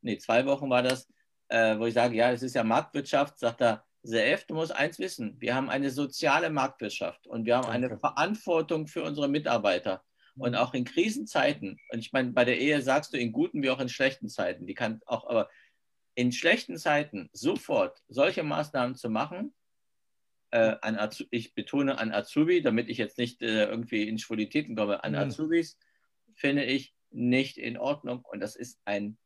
nee, 0.00 0.18
zwei 0.18 0.46
Wochen 0.46 0.70
war 0.70 0.82
das, 0.82 1.08
äh, 1.48 1.78
wo 1.78 1.86
ich 1.86 1.94
sage, 1.94 2.16
ja, 2.16 2.32
es 2.32 2.42
ist 2.42 2.54
ja 2.54 2.64
Marktwirtschaft, 2.64 3.38
sagt 3.38 3.60
er, 3.60 3.84
Seef, 4.04 4.46
du 4.46 4.54
musst 4.54 4.74
eins 4.74 4.98
wissen, 4.98 5.36
wir 5.40 5.54
haben 5.54 5.70
eine 5.70 5.90
soziale 5.90 6.50
Marktwirtschaft 6.50 7.26
und 7.28 7.44
wir 7.44 7.56
haben 7.56 7.66
Danke. 7.66 7.86
eine 7.86 7.98
Verantwortung 7.98 8.88
für 8.88 9.04
unsere 9.04 9.28
Mitarbeiter. 9.28 10.02
Und 10.36 10.56
auch 10.56 10.72
in 10.72 10.84
Krisenzeiten, 10.84 11.78
und 11.90 11.98
ich 11.98 12.12
meine, 12.12 12.32
bei 12.32 12.44
der 12.44 12.58
Ehe 12.58 12.80
sagst 12.80 13.12
du 13.12 13.18
in 13.18 13.32
guten 13.32 13.62
wie 13.62 13.70
auch 13.70 13.80
in 13.80 13.90
schlechten 13.90 14.28
Zeiten, 14.28 14.66
die 14.66 14.74
kann 14.74 15.00
auch, 15.04 15.28
aber 15.28 15.50
in 16.14 16.32
schlechten 16.32 16.78
Zeiten 16.78 17.28
sofort 17.32 18.02
solche 18.08 18.42
Maßnahmen 18.42 18.96
zu 18.96 19.10
machen, 19.10 19.54
äh, 20.52 20.76
an 20.82 20.96
Azu 20.96 21.24
ich 21.30 21.54
betone 21.54 21.98
an 21.98 22.12
Azubi, 22.12 22.62
damit 22.62 22.88
ich 22.88 22.98
jetzt 22.98 23.18
nicht 23.18 23.42
äh, 23.42 23.64
irgendwie 23.64 24.08
in 24.08 24.18
Schwulitäten 24.18 24.76
komme, 24.76 25.02
an 25.02 25.12
mhm. 25.12 25.18
Azubis 25.18 25.78
finde 26.34 26.64
ich 26.64 26.94
nicht 27.10 27.58
in 27.58 27.76
Ordnung 27.76 28.24
und 28.30 28.40
das 28.40 28.54
ist 28.54 28.78
ein, 28.84 29.16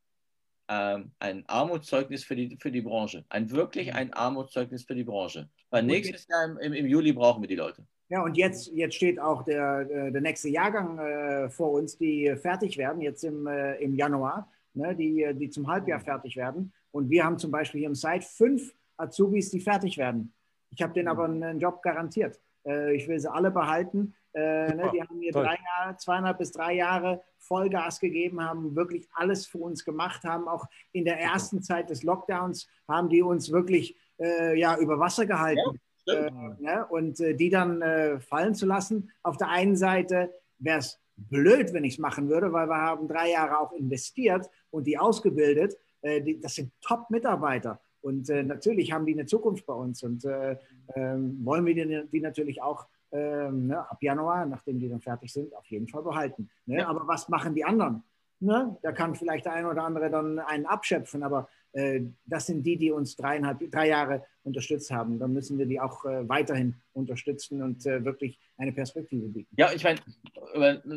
ähm, 0.68 1.12
ein 1.18 1.44
Armutszeugnis 1.46 2.24
für 2.24 2.36
die, 2.36 2.56
für 2.60 2.70
die 2.70 2.80
Branche. 2.80 3.24
Ein 3.28 3.50
wirklich 3.50 3.88
mhm. 3.88 3.96
ein 3.96 4.12
Armutszeugnis 4.14 4.84
für 4.84 4.94
die 4.94 5.04
Branche. 5.04 5.48
Weil 5.70 5.82
nächstes 5.82 6.26
Jahr 6.28 6.60
im, 6.60 6.72
im, 6.72 6.86
Juli 6.86 7.12
brauchen 7.12 7.42
wir 7.42 7.48
die 7.48 7.56
Leute. 7.56 7.84
Ja, 8.08 8.22
und 8.22 8.36
jetzt, 8.36 8.68
jetzt 8.68 8.94
steht 8.94 9.18
auch 9.18 9.42
der, 9.42 9.84
der 9.84 10.20
nächste 10.20 10.48
Jahrgang 10.48 10.98
äh, 10.98 11.50
vor 11.50 11.72
uns, 11.72 11.98
die 11.98 12.32
fertig 12.36 12.78
werden, 12.78 13.02
jetzt 13.02 13.24
im, 13.24 13.48
äh, 13.48 13.74
im 13.78 13.96
Januar, 13.96 14.48
ne, 14.74 14.94
die, 14.94 15.26
die 15.34 15.50
zum 15.50 15.66
Halbjahr 15.66 15.98
fertig 15.98 16.36
werden. 16.36 16.72
Und 16.92 17.10
wir 17.10 17.24
haben 17.24 17.36
zum 17.36 17.50
Beispiel 17.50 17.80
hier 17.80 17.88
im 17.88 17.96
Site 17.96 18.24
fünf 18.24 18.72
Azubis, 18.96 19.50
die 19.50 19.60
fertig 19.60 19.98
werden. 19.98 20.32
Ich 20.76 20.82
habe 20.82 20.92
denen 20.92 21.08
aber 21.08 21.24
einen 21.24 21.58
Job 21.58 21.82
garantiert. 21.82 22.38
Äh, 22.66 22.94
ich 22.94 23.08
will 23.08 23.18
sie 23.18 23.32
alle 23.32 23.50
behalten. 23.50 24.14
Äh, 24.34 24.74
ne, 24.74 24.90
die 24.92 25.02
haben 25.02 25.18
hier 25.20 25.32
drei 25.32 25.56
Jahre, 25.56 25.96
zweieinhalb 25.96 26.38
bis 26.38 26.52
drei 26.52 26.74
Jahre 26.74 27.22
Vollgas 27.38 27.98
gegeben, 27.98 28.42
haben 28.42 28.76
wirklich 28.76 29.08
alles 29.14 29.46
für 29.46 29.58
uns 29.58 29.84
gemacht, 29.84 30.24
haben 30.24 30.46
auch 30.46 30.66
in 30.92 31.06
der 31.06 31.18
ersten 31.18 31.62
Zeit 31.62 31.88
des 31.88 32.02
Lockdowns, 32.02 32.68
haben 32.86 33.08
die 33.08 33.22
uns 33.22 33.50
wirklich 33.50 33.96
äh, 34.20 34.58
ja, 34.58 34.76
über 34.76 34.98
Wasser 34.98 35.24
gehalten. 35.24 35.80
Ja, 36.04 36.26
äh, 36.26 36.30
ne? 36.58 36.86
Und 36.90 37.18
äh, 37.20 37.34
die 37.34 37.48
dann 37.48 37.80
äh, 37.80 38.20
fallen 38.20 38.54
zu 38.54 38.66
lassen. 38.66 39.10
Auf 39.22 39.38
der 39.38 39.48
einen 39.48 39.76
Seite 39.76 40.30
wäre 40.58 40.80
es 40.80 41.00
blöd, 41.16 41.72
wenn 41.72 41.84
ich 41.84 41.94
es 41.94 41.98
machen 41.98 42.28
würde, 42.28 42.52
weil 42.52 42.68
wir 42.68 42.76
haben 42.76 43.08
drei 43.08 43.30
Jahre 43.30 43.58
auch 43.58 43.72
investiert 43.72 44.50
und 44.70 44.86
die 44.86 44.98
ausgebildet. 44.98 45.76
Die, 46.04 46.38
das 46.38 46.54
sind 46.54 46.72
Top-Mitarbeiter. 46.82 47.80
Und 48.06 48.30
äh, 48.30 48.44
natürlich 48.44 48.92
haben 48.92 49.04
die 49.04 49.14
eine 49.14 49.26
Zukunft 49.26 49.66
bei 49.66 49.74
uns 49.74 50.04
und 50.04 50.24
äh, 50.24 50.56
ähm, 50.94 51.44
wollen 51.44 51.66
wir 51.66 51.74
die, 51.74 52.08
die 52.12 52.20
natürlich 52.20 52.62
auch 52.62 52.86
ähm, 53.10 53.66
ne, 53.66 53.80
ab 53.80 54.00
Januar, 54.00 54.46
nachdem 54.46 54.78
die 54.78 54.88
dann 54.88 55.00
fertig 55.00 55.32
sind, 55.32 55.52
auf 55.56 55.66
jeden 55.66 55.88
Fall 55.88 56.04
behalten. 56.04 56.48
Ne? 56.66 56.78
Ja. 56.78 56.86
Aber 56.86 57.08
was 57.08 57.28
machen 57.28 57.56
die 57.56 57.64
anderen? 57.64 58.04
Ne? 58.38 58.76
Da 58.82 58.92
kann 58.92 59.16
vielleicht 59.16 59.46
der 59.46 59.54
eine 59.54 59.68
oder 59.68 59.82
andere 59.82 60.08
dann 60.08 60.38
einen 60.38 60.66
abschöpfen, 60.66 61.24
aber 61.24 61.48
äh, 61.72 62.02
das 62.26 62.46
sind 62.46 62.62
die, 62.62 62.76
die 62.76 62.92
uns 62.92 63.16
dreieinhalb, 63.16 63.58
drei 63.72 63.88
Jahre 63.88 64.24
unterstützt 64.44 64.92
haben. 64.92 65.18
Dann 65.18 65.32
müssen 65.32 65.58
wir 65.58 65.66
die 65.66 65.80
auch 65.80 66.04
äh, 66.04 66.28
weiterhin 66.28 66.76
unterstützen 66.92 67.60
und 67.60 67.84
äh, 67.86 68.04
wirklich 68.04 68.38
eine 68.56 68.70
Perspektive 68.70 69.26
bieten. 69.26 69.52
Ja, 69.56 69.72
ich 69.72 69.82
meine, 69.82 69.98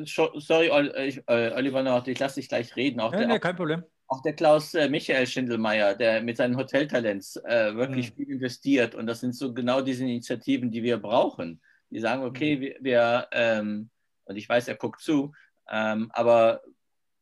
sorry, 0.06 0.70
Oliver, 0.70 2.04
ich 2.06 2.20
lasse 2.20 2.40
dich 2.40 2.50
gleich 2.50 2.76
reden. 2.76 3.00
Auch 3.00 3.14
ja, 3.14 3.20
der, 3.20 3.28
nee, 3.30 3.40
kein 3.40 3.56
Problem. 3.56 3.84
Auch 4.10 4.22
der 4.24 4.34
Klaus 4.34 4.74
Michael 4.74 5.28
Schindelmeier, 5.28 5.96
der 5.96 6.22
mit 6.22 6.38
seinen 6.38 6.58
Hoteltalents 6.58 7.36
wirklich 7.36 8.12
mhm. 8.12 8.16
viel 8.16 8.30
investiert. 8.32 8.96
Und 8.96 9.06
das 9.06 9.20
sind 9.20 9.36
so 9.36 9.54
genau 9.54 9.82
diese 9.82 10.04
Initiativen, 10.04 10.72
die 10.72 10.82
wir 10.82 10.98
brauchen. 10.98 11.62
Die 11.92 12.00
sagen, 12.00 12.24
okay, 12.24 12.56
mhm. 12.56 12.62
wir, 12.62 12.76
wir 12.82 13.28
ähm, 13.32 13.90
und 14.26 14.36
ich 14.36 14.48
weiß, 14.48 14.68
er 14.68 14.76
guckt 14.76 15.02
zu, 15.02 15.34
ähm, 15.70 16.10
aber 16.14 16.62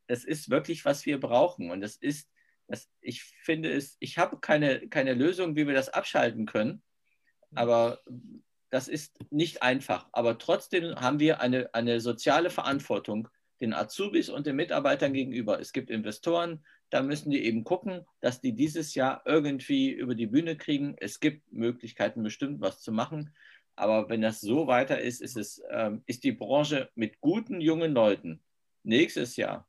es 0.08 0.23
ist 0.26 0.50
wirklich, 0.50 0.86
was 0.86 1.06
wir 1.06 1.19
brauchen. 1.19 1.71
Und 1.71 1.82
das 1.82 1.95
ist 1.95 2.30
das, 2.67 2.89
ich 3.00 3.23
finde 3.23 3.71
es, 3.71 3.95
ich 4.00 4.17
habe 4.17 4.39
keine, 4.39 4.88
keine 4.89 5.13
Lösung, 5.13 5.56
wie 5.56 5.67
wir 5.67 5.73
das 5.73 5.89
abschalten 5.89 6.45
können, 6.45 6.84
mhm. 7.52 7.58
aber 7.58 8.02
das 8.69 8.89
ist 8.89 9.17
nicht 9.32 9.63
einfach. 9.63 10.10
Aber 10.12 10.38
trotzdem 10.38 10.95
haben 10.95 11.19
wir 11.19 11.39
eine, 11.39 11.73
eine 11.73 12.02
soziale 12.02 12.50
Verantwortung 12.50 13.30
den 13.62 13.73
Azubis 13.73 14.30
und 14.30 14.45
den 14.45 14.58
Mitarbeitern 14.58 15.13
gegenüber. 15.13 15.60
Es 15.60 15.71
gibt 15.71 15.89
Investoren, 15.89 16.63
da 16.89 17.04
müssen 17.04 17.32
die 17.32 17.43
eben 17.43 17.63
gucken, 17.63 18.06
dass 18.21 18.41
die 18.41 18.54
dieses 18.54 18.95
Jahr 18.95 19.21
irgendwie 19.26 19.91
über 19.91 20.15
die 20.15 20.28
Bühne 20.28 20.56
kriegen. 20.56 20.95
Es 21.00 21.19
gibt 21.19 21.52
Möglichkeiten, 21.52 22.23
bestimmt 22.23 22.62
was 22.62 22.82
zu 22.82 22.91
machen. 22.91 23.34
Aber 23.76 24.10
wenn 24.10 24.21
das 24.21 24.41
so 24.41 24.67
weiter 24.67 25.00
ist, 25.00 25.21
ist, 25.21 25.38
es, 25.38 25.62
ähm, 25.69 26.02
ist 26.06 26.23
die 26.23 26.32
Branche 26.32 26.89
mit 26.95 27.21
guten 27.21 27.62
jungen 27.62 27.93
Leuten 27.93 28.41
nächstes 28.84 29.36
Jahr 29.36 29.67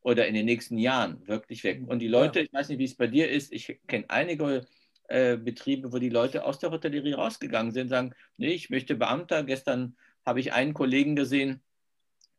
oder 0.00 0.26
in 0.26 0.34
den 0.34 0.46
nächsten 0.46 0.78
Jahren 0.78 1.26
wirklich 1.28 1.62
weg. 1.64 1.82
Und 1.86 2.00
die 2.00 2.08
Leute, 2.08 2.40
ja. 2.40 2.44
ich 2.46 2.52
weiß 2.52 2.70
nicht, 2.70 2.78
wie 2.78 2.84
es 2.84 2.96
bei 2.96 3.06
dir 3.06 3.30
ist, 3.30 3.52
ich 3.52 3.78
kenne 3.86 4.08
einige 4.08 4.66
äh, 5.08 5.36
Betriebe, 5.36 5.92
wo 5.92 5.98
die 5.98 6.08
Leute 6.08 6.44
aus 6.44 6.58
der 6.58 6.70
Hotellerie 6.70 7.12
rausgegangen 7.12 7.72
sind, 7.72 7.88
sagen, 7.88 8.14
nee, 8.36 8.52
ich 8.52 8.70
möchte 8.70 8.94
Beamter. 8.94 9.44
Gestern 9.44 9.96
habe 10.24 10.40
ich 10.40 10.52
einen 10.52 10.74
Kollegen 10.74 11.14
gesehen, 11.14 11.60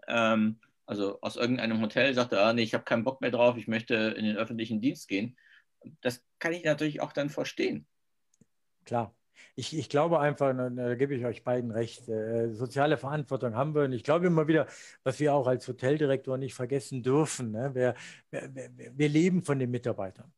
ähm, 0.07 0.59
also 0.89 1.21
aus 1.21 1.35
irgendeinem 1.35 1.81
Hotel, 1.81 2.13
sagte, 2.13 2.41
ah, 2.41 2.53
nee, 2.53 2.63
ich 2.63 2.73
habe 2.73 2.83
keinen 2.83 3.03
Bock 3.03 3.21
mehr 3.21 3.31
drauf, 3.31 3.57
ich 3.57 3.67
möchte 3.67 3.95
in 3.95 4.25
den 4.25 4.37
öffentlichen 4.37 4.81
Dienst 4.81 5.07
gehen. 5.07 5.37
Das 6.01 6.23
kann 6.39 6.53
ich 6.53 6.63
natürlich 6.63 7.01
auch 7.01 7.13
dann 7.13 7.29
verstehen. 7.29 7.87
Klar 8.85 9.13
ich, 9.55 9.77
ich 9.77 9.89
glaube 9.89 10.19
einfach, 10.19 10.55
da 10.55 10.95
gebe 10.95 11.15
ich 11.15 11.25
euch 11.25 11.43
beiden 11.43 11.71
recht, 11.71 12.07
äh, 12.07 12.49
soziale 12.53 12.97
Verantwortung 12.97 13.55
haben 13.55 13.75
wir. 13.75 13.83
Und 13.83 13.93
ich 13.93 14.03
glaube 14.03 14.27
immer 14.27 14.47
wieder, 14.47 14.67
was 15.03 15.19
wir 15.19 15.33
auch 15.33 15.47
als 15.47 15.67
Hoteldirektor 15.67 16.37
nicht 16.37 16.53
vergessen 16.53 17.03
dürfen, 17.03 17.51
ne? 17.51 17.75
wir, 17.75 17.95
wir, 18.31 18.69
wir 18.93 19.09
leben 19.09 19.43
von 19.43 19.59
den 19.59 19.71
Mitarbeitern. 19.71 20.31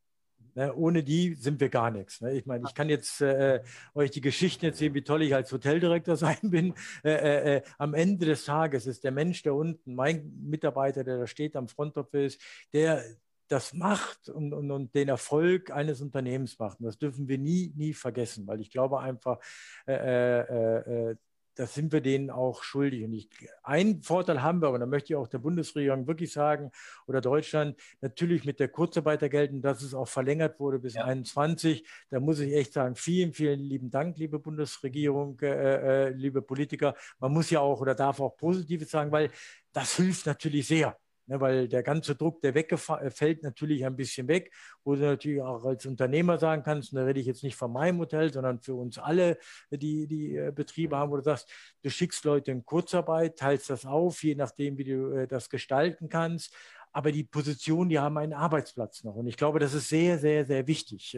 Ne, 0.54 0.74
ohne 0.74 1.02
die 1.02 1.34
sind 1.34 1.60
wir 1.60 1.70
gar 1.70 1.90
nichts. 1.90 2.20
Ne? 2.20 2.32
Ich 2.32 2.44
meine, 2.44 2.64
ich 2.68 2.74
kann 2.74 2.90
jetzt 2.90 3.22
äh, 3.22 3.62
euch 3.94 4.10
die 4.10 4.20
Geschichten 4.20 4.66
erzählen, 4.66 4.92
wie 4.92 5.02
toll 5.02 5.22
ich 5.22 5.34
als 5.34 5.50
Hoteldirektor 5.50 6.16
sein 6.18 6.38
bin. 6.42 6.74
Äh, 7.02 7.12
äh, 7.12 7.56
äh, 7.56 7.62
am 7.78 7.94
Ende 7.94 8.26
des 8.26 8.44
Tages 8.44 8.86
ist 8.86 9.02
der 9.04 9.12
Mensch 9.12 9.42
da 9.42 9.52
unten, 9.52 9.94
mein 9.94 10.30
Mitarbeiter, 10.42 11.04
der 11.04 11.18
da 11.18 11.26
steht 11.26 11.56
am 11.56 11.68
Front 11.68 11.96
Office, 11.96 12.36
der, 12.74 13.02
das 13.48 13.72
macht 13.72 14.28
und, 14.28 14.52
und, 14.52 14.70
und, 14.70 14.94
den 14.94 15.08
Erfolg 15.08 15.70
eines 15.70 16.00
Unternehmens 16.00 16.58
macht. 16.58 16.80
Und 16.80 16.86
das 16.86 16.98
dürfen 16.98 17.28
wir 17.28 17.38
nie, 17.38 17.72
nie 17.74 17.94
vergessen, 17.94 18.46
weil 18.46 18.60
ich 18.60 18.70
glaube 18.70 19.00
einfach, 19.00 19.38
äh, 19.86 19.94
äh, 19.94 21.10
äh, 21.10 21.16
das 21.54 21.74
sind 21.74 21.92
wir 21.92 22.00
denen 22.00 22.30
auch 22.30 22.62
schuldig. 22.62 23.04
Und 23.04 23.12
ich, 23.12 23.28
einen 23.62 24.02
Vorteil 24.02 24.42
haben 24.42 24.62
wir, 24.62 24.70
und 24.70 24.80
da 24.80 24.86
möchte 24.86 25.12
ich 25.12 25.16
auch 25.16 25.28
der 25.28 25.38
Bundesregierung 25.38 26.06
wirklich 26.06 26.32
sagen, 26.32 26.70
oder 27.06 27.20
Deutschland, 27.20 27.76
natürlich 28.00 28.44
mit 28.44 28.60
der 28.60 28.68
Kurzarbeitergeld, 28.68 29.52
und 29.52 29.62
dass 29.62 29.82
es 29.82 29.94
auch 29.94 30.08
verlängert 30.08 30.58
wurde 30.60 30.78
bis 30.78 30.94
ja. 30.94 31.04
21. 31.04 31.86
Da 32.10 32.20
muss 32.20 32.40
ich 32.40 32.54
echt 32.54 32.72
sagen, 32.72 32.94
vielen, 32.96 33.32
vielen 33.32 33.60
lieben 33.60 33.90
Dank, 33.90 34.16
liebe 34.18 34.38
Bundesregierung, 34.38 35.38
äh, 35.40 36.06
äh, 36.06 36.08
liebe 36.10 36.42
Politiker. 36.42 36.94
Man 37.18 37.32
muss 37.32 37.50
ja 37.50 37.60
auch 37.60 37.80
oder 37.80 37.94
darf 37.94 38.20
auch 38.20 38.36
Positives 38.36 38.90
sagen, 38.90 39.12
weil 39.12 39.30
das 39.72 39.96
hilft 39.96 40.26
natürlich 40.26 40.66
sehr. 40.66 40.96
Ne, 41.32 41.40
weil 41.40 41.66
der 41.66 41.82
ganze 41.82 42.14
Druck, 42.14 42.42
der 42.42 42.54
weggefällt, 42.54 43.38
äh, 43.38 43.42
natürlich 43.42 43.86
ein 43.86 43.96
bisschen 43.96 44.28
weg, 44.28 44.52
wo 44.84 44.94
du 44.94 45.00
natürlich 45.00 45.40
auch 45.40 45.64
als 45.64 45.86
Unternehmer 45.86 46.36
sagen 46.36 46.62
kannst, 46.62 46.92
und 46.92 46.98
da 46.98 47.06
rede 47.06 47.20
ich 47.20 47.26
jetzt 47.26 47.42
nicht 47.42 47.56
von 47.56 47.72
meinem 47.72 47.98
Hotel, 48.00 48.30
sondern 48.30 48.60
für 48.60 48.74
uns 48.74 48.98
alle, 48.98 49.38
die 49.70 50.06
die 50.06 50.36
äh, 50.36 50.52
Betriebe 50.54 50.94
haben, 50.94 51.10
wo 51.10 51.16
du 51.16 51.22
sagst, 51.22 51.50
du 51.82 51.88
schickst 51.88 52.26
Leute 52.26 52.50
in 52.50 52.66
Kurzarbeit, 52.66 53.38
teilst 53.38 53.70
das 53.70 53.86
auf, 53.86 54.22
je 54.22 54.34
nachdem, 54.34 54.76
wie 54.76 54.84
du 54.84 55.20
äh, 55.20 55.26
das 55.26 55.48
gestalten 55.48 56.10
kannst 56.10 56.54
aber 56.94 57.10
die 57.10 57.24
Position, 57.24 57.88
die 57.88 57.98
haben 57.98 58.18
einen 58.18 58.34
Arbeitsplatz 58.34 59.02
noch. 59.02 59.14
Und 59.14 59.26
ich 59.26 59.38
glaube, 59.38 59.58
das 59.58 59.72
ist 59.72 59.88
sehr, 59.88 60.18
sehr, 60.18 60.44
sehr 60.44 60.66
wichtig. 60.66 61.16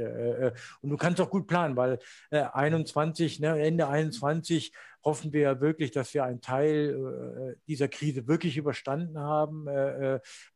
Und 0.81 0.91
du 0.91 0.97
kannst 0.97 1.21
auch 1.21 1.29
gut 1.29 1.49
planen, 1.49 1.77
weil 1.77 1.99
21, 2.31 3.41
ne, 3.41 3.61
Ende 3.61 3.89
21 3.89 4.73
hoffen 5.05 5.33
wir 5.33 5.41
ja 5.41 5.61
wirklich, 5.61 5.91
dass 5.91 6.15
wir 6.15 6.25
einen 6.25 6.41
Teil 6.41 7.57
dieser 7.69 7.89
Krise 7.89 8.27
wirklich 8.27 8.57
überstanden 8.57 9.19
haben. 9.19 9.65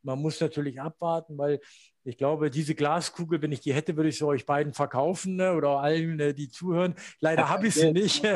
Man 0.01 0.19
muss 0.19 0.41
natürlich 0.41 0.81
abwarten, 0.81 1.37
weil 1.37 1.59
ich 2.09 2.17
glaube, 2.17 2.49
diese 2.49 2.75
Glaskugel, 2.75 3.41
wenn 3.41 3.51
ich 3.51 3.59
die 3.59 3.73
hätte, 3.73 3.93
würde 3.95 4.09
ich 4.09 4.17
sie 4.17 4.25
euch 4.25 4.45
beiden 4.45 4.73
verkaufen 4.73 5.35
ne? 5.35 5.53
oder 5.53 5.79
allen, 5.79 6.19
äh, 6.19 6.33
die 6.33 6.49
zuhören. 6.49 6.95
Leider 7.19 7.49
habe 7.49 7.67
ich 7.67 7.75
sie 7.75 7.91
nicht. 7.91 8.23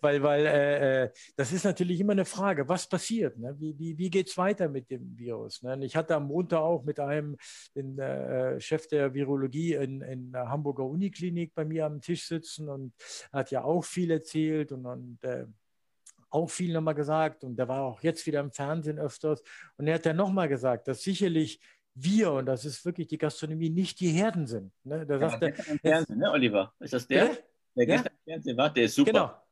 weil 0.00 0.22
weil 0.22 0.46
äh, 0.46 1.04
äh, 1.04 1.10
das 1.36 1.52
ist 1.52 1.64
natürlich 1.64 1.98
immer 2.00 2.12
eine 2.12 2.26
Frage, 2.26 2.68
was 2.68 2.88
passiert? 2.88 3.38
Ne? 3.38 3.56
Wie, 3.58 3.76
wie, 3.78 3.96
wie 3.98 4.10
geht 4.10 4.28
es 4.28 4.36
weiter 4.36 4.68
mit 4.68 4.90
dem 4.90 5.18
Virus? 5.18 5.62
Ne? 5.62 5.78
Ich 5.84 5.96
hatte 5.96 6.14
am 6.14 6.26
Montag 6.26 6.60
auch 6.60 6.84
mit 6.84 7.00
einem 7.00 7.38
den, 7.74 7.98
äh, 7.98 8.60
Chef 8.60 8.86
der 8.88 9.14
Virologie 9.14 9.72
in, 9.74 10.02
in 10.02 10.32
der 10.32 10.50
Hamburger 10.50 10.84
Uniklinik 10.84 11.54
bei 11.54 11.64
mir 11.64 11.86
am 11.86 12.02
Tisch 12.02 12.26
sitzen 12.26 12.68
und 12.68 12.92
hat 13.32 13.50
ja 13.50 13.64
auch 13.64 13.71
viel 13.80 14.10
erzählt 14.10 14.72
und, 14.72 14.84
und 14.84 15.24
äh, 15.24 15.46
auch 16.30 16.50
viel 16.50 16.72
nochmal 16.72 16.94
gesagt 16.94 17.44
und 17.44 17.56
der 17.56 17.68
war 17.68 17.82
auch 17.82 18.02
jetzt 18.02 18.26
wieder 18.26 18.40
im 18.40 18.50
Fernsehen 18.50 18.98
öfters 18.98 19.42
und 19.76 19.86
er 19.86 19.94
hat 19.94 20.04
ja 20.04 20.12
nochmal 20.12 20.48
gesagt, 20.48 20.88
dass 20.88 21.02
sicherlich 21.02 21.60
wir, 21.94 22.32
und 22.32 22.46
das 22.46 22.64
ist 22.64 22.84
wirklich 22.84 23.06
die 23.06 23.18
Gastronomie, 23.18 23.70
nicht 23.70 24.00
die 24.00 24.08
Herden 24.08 24.46
sind. 24.46 24.72
Ne? 24.84 25.04
Da 25.06 25.18
ja, 25.18 25.28
sagt 25.28 25.42
der, 25.42 25.68
im 25.68 25.78
Fernsehen, 25.78 26.18
ne, 26.18 26.30
Oliver? 26.30 26.72
Ist 26.80 26.94
das 26.94 27.06
der? 27.06 27.26
Der 27.26 27.36
ja? 27.76 27.84
gestern 27.84 28.12
im 28.12 28.32
Fernsehen 28.32 28.56
war, 28.56 28.70
der 28.72 28.84
ist 28.84 28.94
super. 28.94 29.12
Genau. 29.12 29.42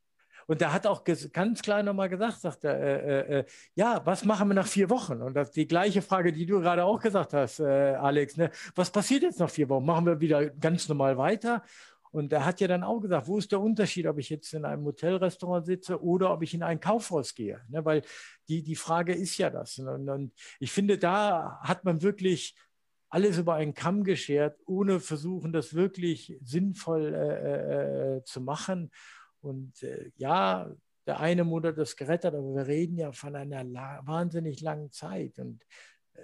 Und 0.46 0.60
der 0.60 0.72
hat 0.72 0.84
auch 0.84 1.04
ganz 1.04 1.62
klar 1.62 1.80
nochmal 1.84 2.08
gesagt, 2.08 2.40
sagt 2.40 2.64
er, 2.64 2.80
äh, 2.80 2.96
äh, 2.96 3.38
äh, 3.38 3.44
ja, 3.76 4.04
was 4.04 4.24
machen 4.24 4.48
wir 4.48 4.54
nach 4.54 4.66
vier 4.66 4.90
Wochen? 4.90 5.22
Und 5.22 5.34
das 5.34 5.52
die 5.52 5.68
gleiche 5.68 6.02
Frage, 6.02 6.32
die 6.32 6.44
du 6.44 6.60
gerade 6.60 6.84
auch 6.84 7.00
gesagt 7.00 7.34
hast, 7.34 7.60
äh, 7.60 7.94
Alex, 7.94 8.36
ne? 8.36 8.50
was 8.74 8.90
passiert 8.90 9.22
jetzt 9.22 9.38
nach 9.38 9.48
vier 9.48 9.68
Wochen? 9.68 9.84
Machen 9.84 10.06
wir 10.06 10.20
wieder 10.20 10.50
ganz 10.50 10.88
normal 10.88 11.16
weiter? 11.16 11.62
Und 12.12 12.32
er 12.32 12.44
hat 12.44 12.60
ja 12.60 12.68
dann 12.68 12.82
auch 12.82 13.00
gesagt, 13.00 13.28
wo 13.28 13.38
ist 13.38 13.52
der 13.52 13.60
Unterschied, 13.60 14.06
ob 14.06 14.18
ich 14.18 14.30
jetzt 14.30 14.52
in 14.52 14.64
einem 14.64 14.84
Hotelrestaurant 14.84 15.64
sitze 15.64 16.02
oder 16.02 16.32
ob 16.32 16.42
ich 16.42 16.54
in 16.54 16.62
ein 16.62 16.80
Kaufhaus 16.80 17.34
gehe? 17.34 17.60
Ne, 17.68 17.84
weil 17.84 18.02
die, 18.48 18.62
die 18.62 18.76
Frage 18.76 19.14
ist 19.14 19.38
ja 19.38 19.50
das. 19.50 19.78
Und, 19.78 20.08
und 20.08 20.32
ich 20.58 20.72
finde, 20.72 20.98
da 20.98 21.60
hat 21.62 21.84
man 21.84 22.02
wirklich 22.02 22.56
alles 23.10 23.38
über 23.38 23.54
einen 23.54 23.74
Kamm 23.74 24.04
geschert, 24.04 24.58
ohne 24.66 25.00
versuchen, 25.00 25.52
das 25.52 25.74
wirklich 25.74 26.36
sinnvoll 26.42 27.14
äh, 27.14 28.16
äh, 28.16 28.24
zu 28.24 28.40
machen. 28.40 28.90
Und 29.40 29.82
äh, 29.82 30.10
ja, 30.16 30.70
der 31.06 31.20
eine 31.20 31.44
Monat 31.44 31.78
das 31.78 31.96
gerettet, 31.96 32.34
aber 32.34 32.54
wir 32.54 32.66
reden 32.66 32.96
ja 32.96 33.10
von 33.12 33.34
einer 33.34 33.64
wahnsinnig 34.04 34.60
langen 34.60 34.92
Zeit. 34.92 35.38
Und 35.38 35.62
äh, 36.14 36.20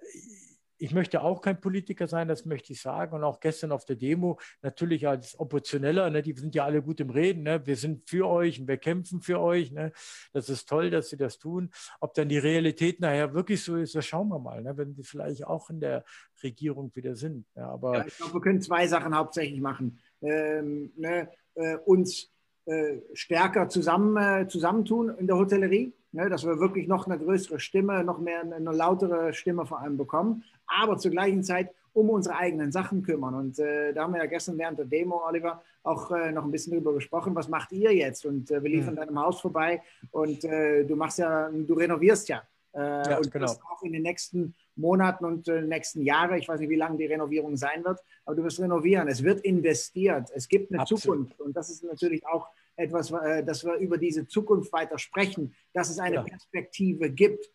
ich 0.79 0.93
möchte 0.93 1.23
auch 1.23 1.41
kein 1.41 1.61
Politiker 1.61 2.07
sein, 2.07 2.29
das 2.29 2.45
möchte 2.45 2.73
ich 2.73 2.81
sagen. 2.81 3.15
Und 3.15 3.25
auch 3.25 3.41
gestern 3.41 3.73
auf 3.73 3.85
der 3.85 3.97
Demo, 3.97 4.39
natürlich 4.63 5.07
als 5.09 5.39
Oppositioneller, 5.39 6.11
ne, 6.11 6.23
die 6.23 6.33
sind 6.33 6.55
ja 6.55 6.65
alle 6.65 6.83
gut 6.83 7.01
im 7.01 7.11
Reden. 7.11 7.43
Ne? 7.43 7.67
Wir 7.67 7.77
sind 7.77 8.09
für 8.09 8.29
euch 8.29 8.61
und 8.61 8.69
wir 8.69 8.77
kämpfen 8.77 9.21
für 9.21 9.41
euch. 9.41 9.73
Ne? 9.73 9.93
Das 10.33 10.49
ist 10.49 10.69
toll, 10.69 10.91
dass 10.91 11.09
sie 11.09 11.17
das 11.17 11.39
tun. 11.39 11.71
Ob 12.01 12.15
dann 12.15 12.29
die 12.29 12.39
Realität 12.39 13.01
nachher 13.01 13.35
wirklich 13.35 13.63
so 13.63 13.77
ist, 13.77 13.95
das 13.95 14.07
schauen 14.07 14.29
wir 14.29 14.39
mal, 14.39 14.63
ne? 14.63 14.77
wenn 14.77 14.95
sie 14.95 15.05
vielleicht 15.05 15.47
auch 15.47 15.71
in 15.71 15.81
der 15.81 16.05
Regierung 16.43 16.91
wieder 16.95 17.17
sind. 17.17 17.47
Ja, 17.55 17.71
aber 17.71 17.99
ja, 17.99 18.07
ich 18.07 18.17
glaube, 18.17 18.35
wir 18.35 18.41
können 18.41 18.61
zwei 18.61 18.87
Sachen 18.87 19.17
hauptsächlich 19.17 19.61
machen. 19.61 19.99
Ähm, 20.23 20.93
ne, 20.97 21.29
äh, 21.55 21.77
uns 21.77 22.31
äh, 22.67 22.99
stärker 23.15 23.69
zusammen, 23.69 24.17
äh, 24.17 24.49
zusammentun 24.49 25.11
in 25.19 25.27
der 25.27 25.37
Hotellerie, 25.37 25.95
ne, 26.13 26.29
dass 26.29 26.45
wir 26.45 26.59
wirklich 26.59 26.89
noch 26.89 27.07
eine 27.07 27.19
größere 27.19 27.61
Stimme, 27.61 28.05
noch 28.05 28.19
mehr 28.19 28.41
eine, 28.41 28.57
eine 28.57 28.73
lautere 28.73 29.33
Stimme 29.33 29.67
vor 29.67 29.81
allem 29.81 29.97
bekommen 29.97 30.45
aber 30.67 30.99
zur 30.99 31.11
gleichen 31.11 31.43
Zeit 31.43 31.71
um 31.97 32.11
unsere 32.11 32.37
eigenen 32.37 32.73
Sachen 32.73 33.03
kümmern. 33.03 33.35
Und 33.35 33.59
äh, 33.59 33.95
da 33.95 34.03
haben 34.03 34.13
wir 34.13 34.21
ja 34.21 34.27
gestern 34.27 34.59
während 34.59 34.79
der 34.79 34.85
Demo, 34.85 35.23
Oliver, 35.27 35.63
auch 35.83 36.11
äh, 36.11 36.31
noch 36.31 36.45
ein 36.45 36.51
bisschen 36.51 36.75
drüber 36.75 36.93
gesprochen. 36.93 37.35
Was 37.35 37.49
macht 37.49 37.73
ihr 37.73 37.91
jetzt? 37.95 38.27
Und 38.27 38.51
äh, 38.51 38.63
wir 38.63 38.69
liefern 38.69 38.95
mhm. 38.95 38.99
deinem 38.99 39.19
Haus 39.19 39.41
vorbei 39.41 39.83
und 40.11 40.45
äh, 40.45 40.85
du 40.85 40.95
machst 40.95 41.19
ja, 41.19 41.49
du 41.49 41.73
renovierst 41.73 42.29
ja. 42.29 42.43
Äh, 42.75 42.81
ja 42.81 43.17
und 43.17 43.31
genau. 43.31 43.51
auch 43.51 43.83
in 43.83 43.95
den 43.95 44.03
nächsten 44.03 44.55
Monaten 44.75 45.25
und 45.25 45.49
äh, 45.49 45.63
nächsten 45.63 46.03
Jahren, 46.03 46.37
ich 46.37 46.47
weiß 46.47 46.61
nicht, 46.61 46.69
wie 46.69 46.77
lange 46.77 46.99
die 46.99 47.07
Renovierung 47.07 47.57
sein 47.57 47.83
wird, 47.83 47.99
aber 48.27 48.37
du 48.37 48.45
wirst 48.45 48.61
renovieren. 48.61 49.09
Es 49.09 49.23
wird 49.23 49.41
investiert. 49.41 50.31
Es 50.35 50.49
gibt 50.49 50.71
eine 50.71 50.83
Absolut. 50.83 51.03
Zukunft. 51.03 51.41
Und 51.41 51.57
das 51.57 51.71
ist 51.71 51.83
natürlich 51.83 52.27
auch 52.27 52.47
etwas, 52.77 53.09
dass 53.09 53.65
wir 53.65 53.77
über 53.77 53.97
diese 53.97 54.29
Zukunft 54.29 54.71
weiter 54.71 54.99
sprechen, 54.99 55.55
dass 55.73 55.89
es 55.89 55.99
eine 55.99 56.17
ja. 56.17 56.23
Perspektive 56.23 57.09
gibt. 57.09 57.51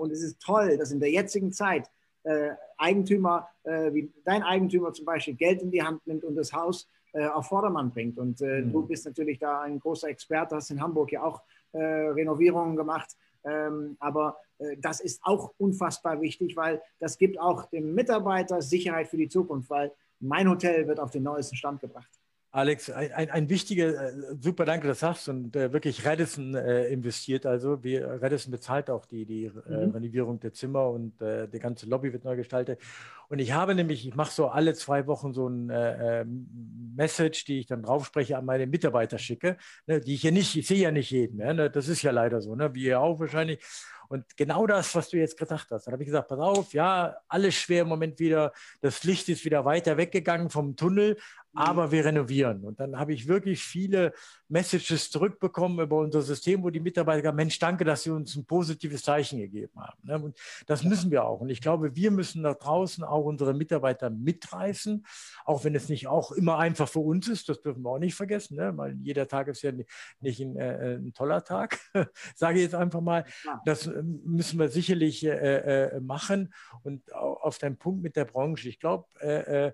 und 0.00 0.10
es 0.10 0.24
ist 0.24 0.40
toll, 0.40 0.76
dass 0.76 0.90
in 0.90 0.98
der 0.98 1.12
jetzigen 1.12 1.52
Zeit 1.52 1.88
äh, 2.26 2.56
Eigentümer, 2.76 3.48
äh, 3.62 3.92
wie 3.94 4.12
dein 4.24 4.42
Eigentümer 4.42 4.92
zum 4.92 5.04
Beispiel, 5.04 5.34
Geld 5.34 5.62
in 5.62 5.70
die 5.70 5.80
Hand 5.82 6.04
nimmt 6.08 6.24
und 6.24 6.34
das 6.34 6.52
Haus 6.52 6.88
äh, 7.12 7.24
auf 7.24 7.46
Vordermann 7.46 7.92
bringt. 7.92 8.18
Und 8.18 8.40
mhm. 8.40 8.72
du 8.72 8.84
bist 8.84 9.06
natürlich 9.06 9.38
da 9.38 9.60
ein 9.60 9.78
großer 9.78 10.08
Experte, 10.08 10.56
hast 10.56 10.70
in 10.70 10.82
Hamburg 10.82 11.12
ja 11.12 11.22
auch 11.22 11.42
Renovierungen 11.72 12.74
gemacht. 12.74 13.10
Ähm, 13.44 13.96
aber 14.00 14.38
das 14.78 15.00
ist 15.00 15.20
auch 15.24 15.52
unfassbar 15.58 16.22
wichtig, 16.22 16.56
weil 16.56 16.80
das 16.98 17.18
gibt 17.18 17.38
auch 17.38 17.66
dem 17.66 17.94
Mitarbeiter 17.94 18.62
Sicherheit 18.62 19.08
für 19.08 19.18
die 19.18 19.28
Zukunft, 19.28 19.68
weil 19.68 19.92
mein 20.18 20.48
Hotel 20.48 20.88
wird 20.88 20.98
auf 20.98 21.10
den 21.10 21.24
neuesten 21.24 21.54
Stand 21.54 21.80
gebracht. 21.82 22.08
Alex, 22.56 22.88
ein, 22.88 23.30
ein, 23.30 23.50
wichtiger, 23.50 23.88
äh, 23.88 24.12
super 24.40 24.64
danke, 24.64 24.88
dass 24.88 25.00
du 25.00 25.08
hast 25.08 25.28
und 25.28 25.54
äh, 25.54 25.74
wirklich 25.74 26.06
Redison 26.06 26.54
äh, 26.54 26.86
investiert. 26.86 27.44
Also 27.44 27.84
wir, 27.84 28.22
Redison 28.22 28.50
bezahlt 28.50 28.88
auch 28.88 29.04
die, 29.04 29.26
die 29.26 29.44
äh, 29.44 29.50
mhm. 29.86 29.90
Renovierung 29.90 30.40
der 30.40 30.54
Zimmer 30.54 30.88
und 30.88 31.20
äh, 31.20 31.48
die 31.48 31.58
ganze 31.58 31.84
Lobby 31.84 32.14
wird 32.14 32.24
neu 32.24 32.34
gestaltet. 32.34 32.80
Und 33.28 33.40
ich 33.40 33.52
habe 33.52 33.74
nämlich, 33.74 34.08
ich 34.08 34.14
mache 34.14 34.32
so 34.32 34.48
alle 34.48 34.72
zwei 34.72 35.06
Wochen 35.06 35.34
so 35.34 35.48
ein 35.48 35.68
äh, 35.68 36.24
Message, 36.24 37.44
die 37.44 37.58
ich 37.58 37.66
dann 37.66 37.82
draufspreche, 37.82 38.38
an 38.38 38.46
meine 38.46 38.66
Mitarbeiter 38.66 39.18
schicke, 39.18 39.58
ne, 39.86 40.00
die 40.00 40.14
ich 40.14 40.22
ja 40.22 40.30
nicht, 40.30 40.56
ich 40.56 40.66
sehe 40.66 40.78
ja 40.78 40.90
nicht 40.90 41.10
jeden 41.10 41.36
mehr. 41.36 41.52
Ne, 41.52 41.68
das 41.68 41.88
ist 41.88 42.00
ja 42.00 42.10
leider 42.10 42.40
so, 42.40 42.54
ne, 42.54 42.74
wie 42.74 42.84
ihr 42.84 43.00
auch 43.00 43.20
wahrscheinlich. 43.20 43.62
Und 44.08 44.36
genau 44.36 44.66
das, 44.66 44.94
was 44.94 45.10
du 45.10 45.18
jetzt 45.18 45.36
gesagt 45.36 45.70
hast, 45.70 45.86
dann 45.86 45.92
habe 45.92 46.02
ich 46.02 46.06
gesagt, 46.06 46.28
pass 46.28 46.38
auf, 46.38 46.72
ja, 46.72 47.16
alles 47.28 47.54
schwer 47.54 47.82
im 47.82 47.88
Moment 47.88 48.18
wieder, 48.18 48.52
das 48.80 49.02
Licht 49.04 49.28
ist 49.28 49.44
wieder 49.44 49.64
weiter 49.64 49.96
weggegangen 49.96 50.50
vom 50.50 50.76
Tunnel. 50.76 51.16
Aber 51.56 51.90
wir 51.90 52.04
renovieren. 52.04 52.64
Und 52.64 52.80
dann 52.80 52.98
habe 52.98 53.12
ich 53.12 53.28
wirklich 53.28 53.62
viele 53.62 54.12
Messages 54.48 55.10
zurückbekommen 55.10 55.80
über 55.80 55.98
unser 55.98 56.22
System, 56.22 56.62
wo 56.62 56.70
die 56.70 56.80
Mitarbeiter 56.80 57.22
sagen, 57.24 57.36
Mensch, 57.36 57.58
danke, 57.58 57.84
dass 57.84 58.02
Sie 58.02 58.10
uns 58.10 58.36
ein 58.36 58.46
positives 58.46 59.02
Zeichen 59.02 59.38
gegeben 59.38 59.72
haben. 59.80 59.98
Ne? 60.02 60.18
Und 60.18 60.38
das 60.66 60.84
müssen 60.84 61.10
wir 61.10 61.24
auch. 61.24 61.40
Und 61.40 61.48
ich 61.48 61.60
glaube, 61.60 61.96
wir 61.96 62.10
müssen 62.10 62.42
da 62.42 62.54
draußen 62.54 63.02
auch 63.04 63.24
unsere 63.24 63.54
Mitarbeiter 63.54 64.10
mitreißen, 64.10 65.04
auch 65.44 65.64
wenn 65.64 65.74
es 65.74 65.88
nicht 65.88 66.06
auch 66.06 66.32
immer 66.32 66.58
einfach 66.58 66.88
für 66.88 67.00
uns 67.00 67.28
ist, 67.28 67.48
das 67.48 67.60
dürfen 67.62 67.82
wir 67.82 67.90
auch 67.90 67.98
nicht 67.98 68.14
vergessen, 68.14 68.56
ne? 68.56 68.76
weil 68.76 68.96
jeder 69.02 69.26
Tag 69.26 69.48
ist 69.48 69.62
ja 69.62 69.72
nicht 70.20 70.40
ein, 70.40 70.56
äh, 70.56 70.96
ein 70.96 71.12
toller 71.12 71.42
Tag, 71.42 71.78
sage 72.34 72.58
ich 72.58 72.64
jetzt 72.64 72.74
einfach 72.74 73.00
mal. 73.00 73.24
Das 73.64 73.86
ähm, 73.86 74.20
müssen 74.24 74.58
wir 74.58 74.68
sicherlich 74.68 75.24
äh, 75.24 75.86
äh, 75.86 76.00
machen. 76.00 76.52
Und 76.82 77.12
auf 77.12 77.58
deinen 77.58 77.78
Punkt 77.78 78.02
mit 78.02 78.16
der 78.16 78.24
Branche, 78.24 78.68
ich 78.68 78.78
glaube, 78.78 79.06
äh, 79.20 79.66
äh 79.66 79.72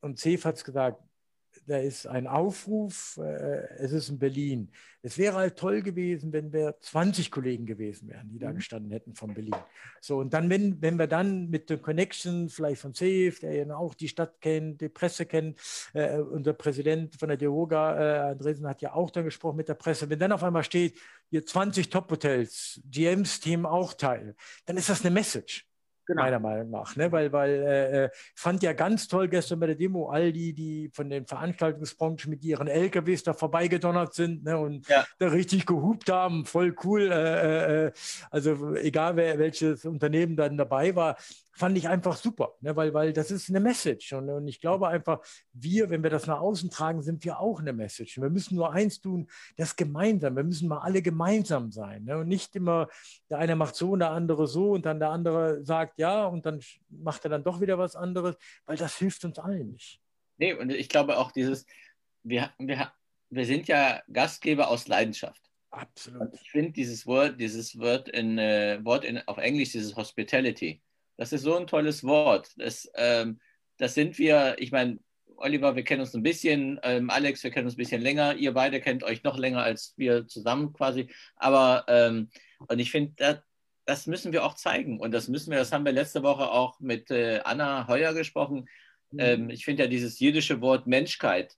und 0.00 0.18
CEF 0.18 0.44
hat 0.44 0.56
es 0.56 0.64
gesagt, 0.64 1.02
da 1.66 1.78
ist 1.78 2.06
ein 2.06 2.26
Aufruf, 2.26 3.18
äh, 3.22 3.68
es 3.78 3.92
ist 3.92 4.08
in 4.08 4.18
Berlin. 4.18 4.70
Es 5.02 5.18
wäre 5.18 5.36
halt 5.36 5.56
toll 5.56 5.82
gewesen, 5.82 6.32
wenn 6.32 6.52
wir 6.52 6.76
20 6.80 7.30
Kollegen 7.30 7.66
gewesen 7.66 8.08
wären, 8.08 8.28
die 8.30 8.38
da 8.38 8.50
mhm. 8.50 8.56
gestanden 8.56 8.90
hätten 8.90 9.14
von 9.14 9.34
Berlin. 9.34 9.54
So, 10.00 10.18
und 10.18 10.32
dann, 10.32 10.50
wenn, 10.50 10.80
wenn 10.80 10.98
wir 10.98 11.06
dann 11.06 11.50
mit 11.50 11.70
den 11.70 11.80
Connections, 11.80 12.54
vielleicht 12.54 12.80
von 12.80 12.94
CEF, 12.94 13.40
der 13.40 13.54
ja 13.54 13.76
auch 13.76 13.94
die 13.94 14.08
Stadt 14.08 14.40
kennt, 14.40 14.80
die 14.80 14.88
Presse 14.88 15.26
kennt, 15.26 15.60
äh, 15.92 16.18
unser 16.18 16.54
Präsident 16.54 17.16
von 17.16 17.28
der 17.28 17.36
DEOGA, 17.36 17.98
äh, 17.98 18.30
Andresen, 18.30 18.66
hat 18.66 18.82
ja 18.82 18.94
auch 18.94 19.10
dann 19.10 19.24
gesprochen 19.24 19.56
mit 19.56 19.68
der 19.68 19.74
Presse, 19.74 20.08
wenn 20.08 20.18
dann 20.18 20.32
auf 20.32 20.42
einmal 20.42 20.64
steht, 20.64 20.98
hier 21.30 21.44
20 21.44 21.90
Top-Hotels, 21.90 22.80
GMs 22.90 23.40
Team 23.40 23.66
auch 23.66 23.92
Teil, 23.92 24.34
dann 24.64 24.76
ist 24.78 24.88
das 24.88 25.04
eine 25.04 25.10
Message. 25.10 25.67
Genau. 26.08 26.22
Meiner 26.22 26.40
Meinung 26.40 26.70
nach. 26.70 26.96
Ne? 26.96 27.12
Weil, 27.12 27.30
weil 27.32 27.50
äh, 27.50 28.04
äh, 28.04 28.10
fand 28.34 28.62
ja 28.62 28.72
ganz 28.72 29.08
toll 29.08 29.28
gestern 29.28 29.60
bei 29.60 29.66
der 29.66 29.76
Demo, 29.76 30.08
all 30.08 30.32
die, 30.32 30.54
die 30.54 30.90
von 30.94 31.10
den 31.10 31.26
Veranstaltungsbranchen 31.26 32.30
mit 32.30 32.42
ihren 32.42 32.66
LKWs 32.66 33.24
da 33.24 33.34
vorbeigedonnert 33.34 34.14
sind 34.14 34.42
ne? 34.42 34.56
und 34.56 34.88
ja. 34.88 35.04
da 35.18 35.28
richtig 35.28 35.66
gehupt 35.66 36.10
haben. 36.10 36.46
Voll 36.46 36.74
cool. 36.82 37.12
Äh, 37.12 37.88
äh, 37.88 37.92
also 38.30 38.74
egal 38.76 39.16
wer, 39.16 39.38
welches 39.38 39.84
Unternehmen 39.84 40.34
dann 40.34 40.56
dabei 40.56 40.96
war, 40.96 41.18
fand 41.58 41.76
ich 41.76 41.88
einfach 41.88 42.16
super, 42.16 42.54
ne? 42.60 42.76
weil, 42.76 42.94
weil 42.94 43.12
das 43.12 43.30
ist 43.30 43.48
eine 43.48 43.60
Message. 43.60 44.12
Und, 44.12 44.30
und 44.30 44.46
ich 44.46 44.60
glaube 44.60 44.88
einfach, 44.88 45.20
wir, 45.52 45.90
wenn 45.90 46.02
wir 46.02 46.10
das 46.10 46.26
nach 46.26 46.40
außen 46.40 46.70
tragen, 46.70 47.02
sind 47.02 47.24
wir 47.24 47.40
auch 47.40 47.60
eine 47.60 47.72
Message. 47.72 48.16
Und 48.16 48.22
wir 48.22 48.30
müssen 48.30 48.54
nur 48.54 48.72
eins 48.72 49.00
tun, 49.00 49.28
das 49.56 49.74
gemeinsam. 49.74 50.36
Wir 50.36 50.44
müssen 50.44 50.68
mal 50.68 50.78
alle 50.78 51.02
gemeinsam 51.02 51.72
sein. 51.72 52.04
Ne? 52.04 52.18
Und 52.18 52.28
nicht 52.28 52.54
immer, 52.54 52.88
der 53.28 53.38
eine 53.38 53.56
macht 53.56 53.74
so 53.74 53.90
und 53.90 53.98
der 53.98 54.12
andere 54.12 54.46
so 54.46 54.72
und 54.72 54.86
dann 54.86 55.00
der 55.00 55.10
andere 55.10 55.64
sagt 55.64 55.98
ja 55.98 56.26
und 56.26 56.46
dann 56.46 56.60
macht 56.88 57.24
er 57.24 57.30
dann 57.30 57.44
doch 57.44 57.60
wieder 57.60 57.78
was 57.78 57.96
anderes, 57.96 58.36
weil 58.64 58.76
das 58.76 58.96
hilft 58.96 59.24
uns 59.24 59.38
allen 59.38 59.72
nicht. 59.72 60.00
Nee, 60.36 60.54
und 60.54 60.70
ich 60.70 60.88
glaube 60.88 61.18
auch 61.18 61.32
dieses, 61.32 61.66
wir, 62.22 62.52
wir, 62.58 62.92
wir 63.30 63.46
sind 63.46 63.66
ja 63.66 64.00
Gastgeber 64.12 64.68
aus 64.68 64.86
Leidenschaft. 64.86 65.42
Absolut. 65.70 66.20
Und 66.20 66.34
ich 66.34 66.50
finde 66.50 66.72
dieses 66.72 67.06
Wort, 67.06 67.40
dieses 67.40 67.78
Wort 67.78 68.08
in, 68.08 68.38
äh, 68.38 68.78
Wort 68.84 69.04
in, 69.04 69.18
auf 69.26 69.38
Englisch, 69.38 69.72
dieses 69.72 69.96
Hospitality, 69.96 70.80
das 71.18 71.32
ist 71.32 71.42
so 71.42 71.56
ein 71.56 71.66
tolles 71.66 72.04
Wort. 72.04 72.52
Das, 72.56 72.90
ähm, 72.94 73.40
das 73.76 73.94
sind 73.94 74.18
wir, 74.18 74.56
ich 74.58 74.72
meine, 74.72 74.98
Oliver, 75.36 75.76
wir 75.76 75.84
kennen 75.84 76.00
uns 76.00 76.14
ein 76.14 76.22
bisschen, 76.22 76.80
ähm, 76.82 77.10
Alex, 77.10 77.44
wir 77.44 77.50
kennen 77.50 77.66
uns 77.66 77.74
ein 77.74 77.78
bisschen 77.78 78.00
länger, 78.00 78.34
ihr 78.34 78.54
beide 78.54 78.80
kennt 78.80 79.04
euch 79.04 79.22
noch 79.24 79.36
länger 79.36 79.62
als 79.62 79.94
wir 79.96 80.26
zusammen 80.26 80.72
quasi. 80.72 81.08
Aber, 81.36 81.84
ähm, 81.88 82.30
und 82.66 82.78
ich 82.78 82.90
finde, 82.90 83.12
das, 83.16 83.38
das, 83.84 84.06
müssen 84.06 84.32
wir 84.32 84.44
auch 84.44 84.54
zeigen. 84.54 85.00
Und 85.00 85.12
das 85.12 85.28
müssen 85.28 85.50
wir, 85.50 85.58
das 85.58 85.72
haben 85.72 85.84
wir 85.84 85.92
letzte 85.92 86.22
Woche 86.22 86.50
auch 86.50 86.78
mit 86.80 87.10
äh, 87.10 87.40
Anna 87.44 87.86
Heuer 87.88 88.14
gesprochen. 88.14 88.68
Mhm. 89.10 89.18
Ähm, 89.20 89.50
ich 89.50 89.64
finde 89.64 89.84
ja 89.84 89.88
dieses 89.88 90.20
jüdische 90.20 90.60
Wort 90.60 90.86
Menschkeit 90.86 91.56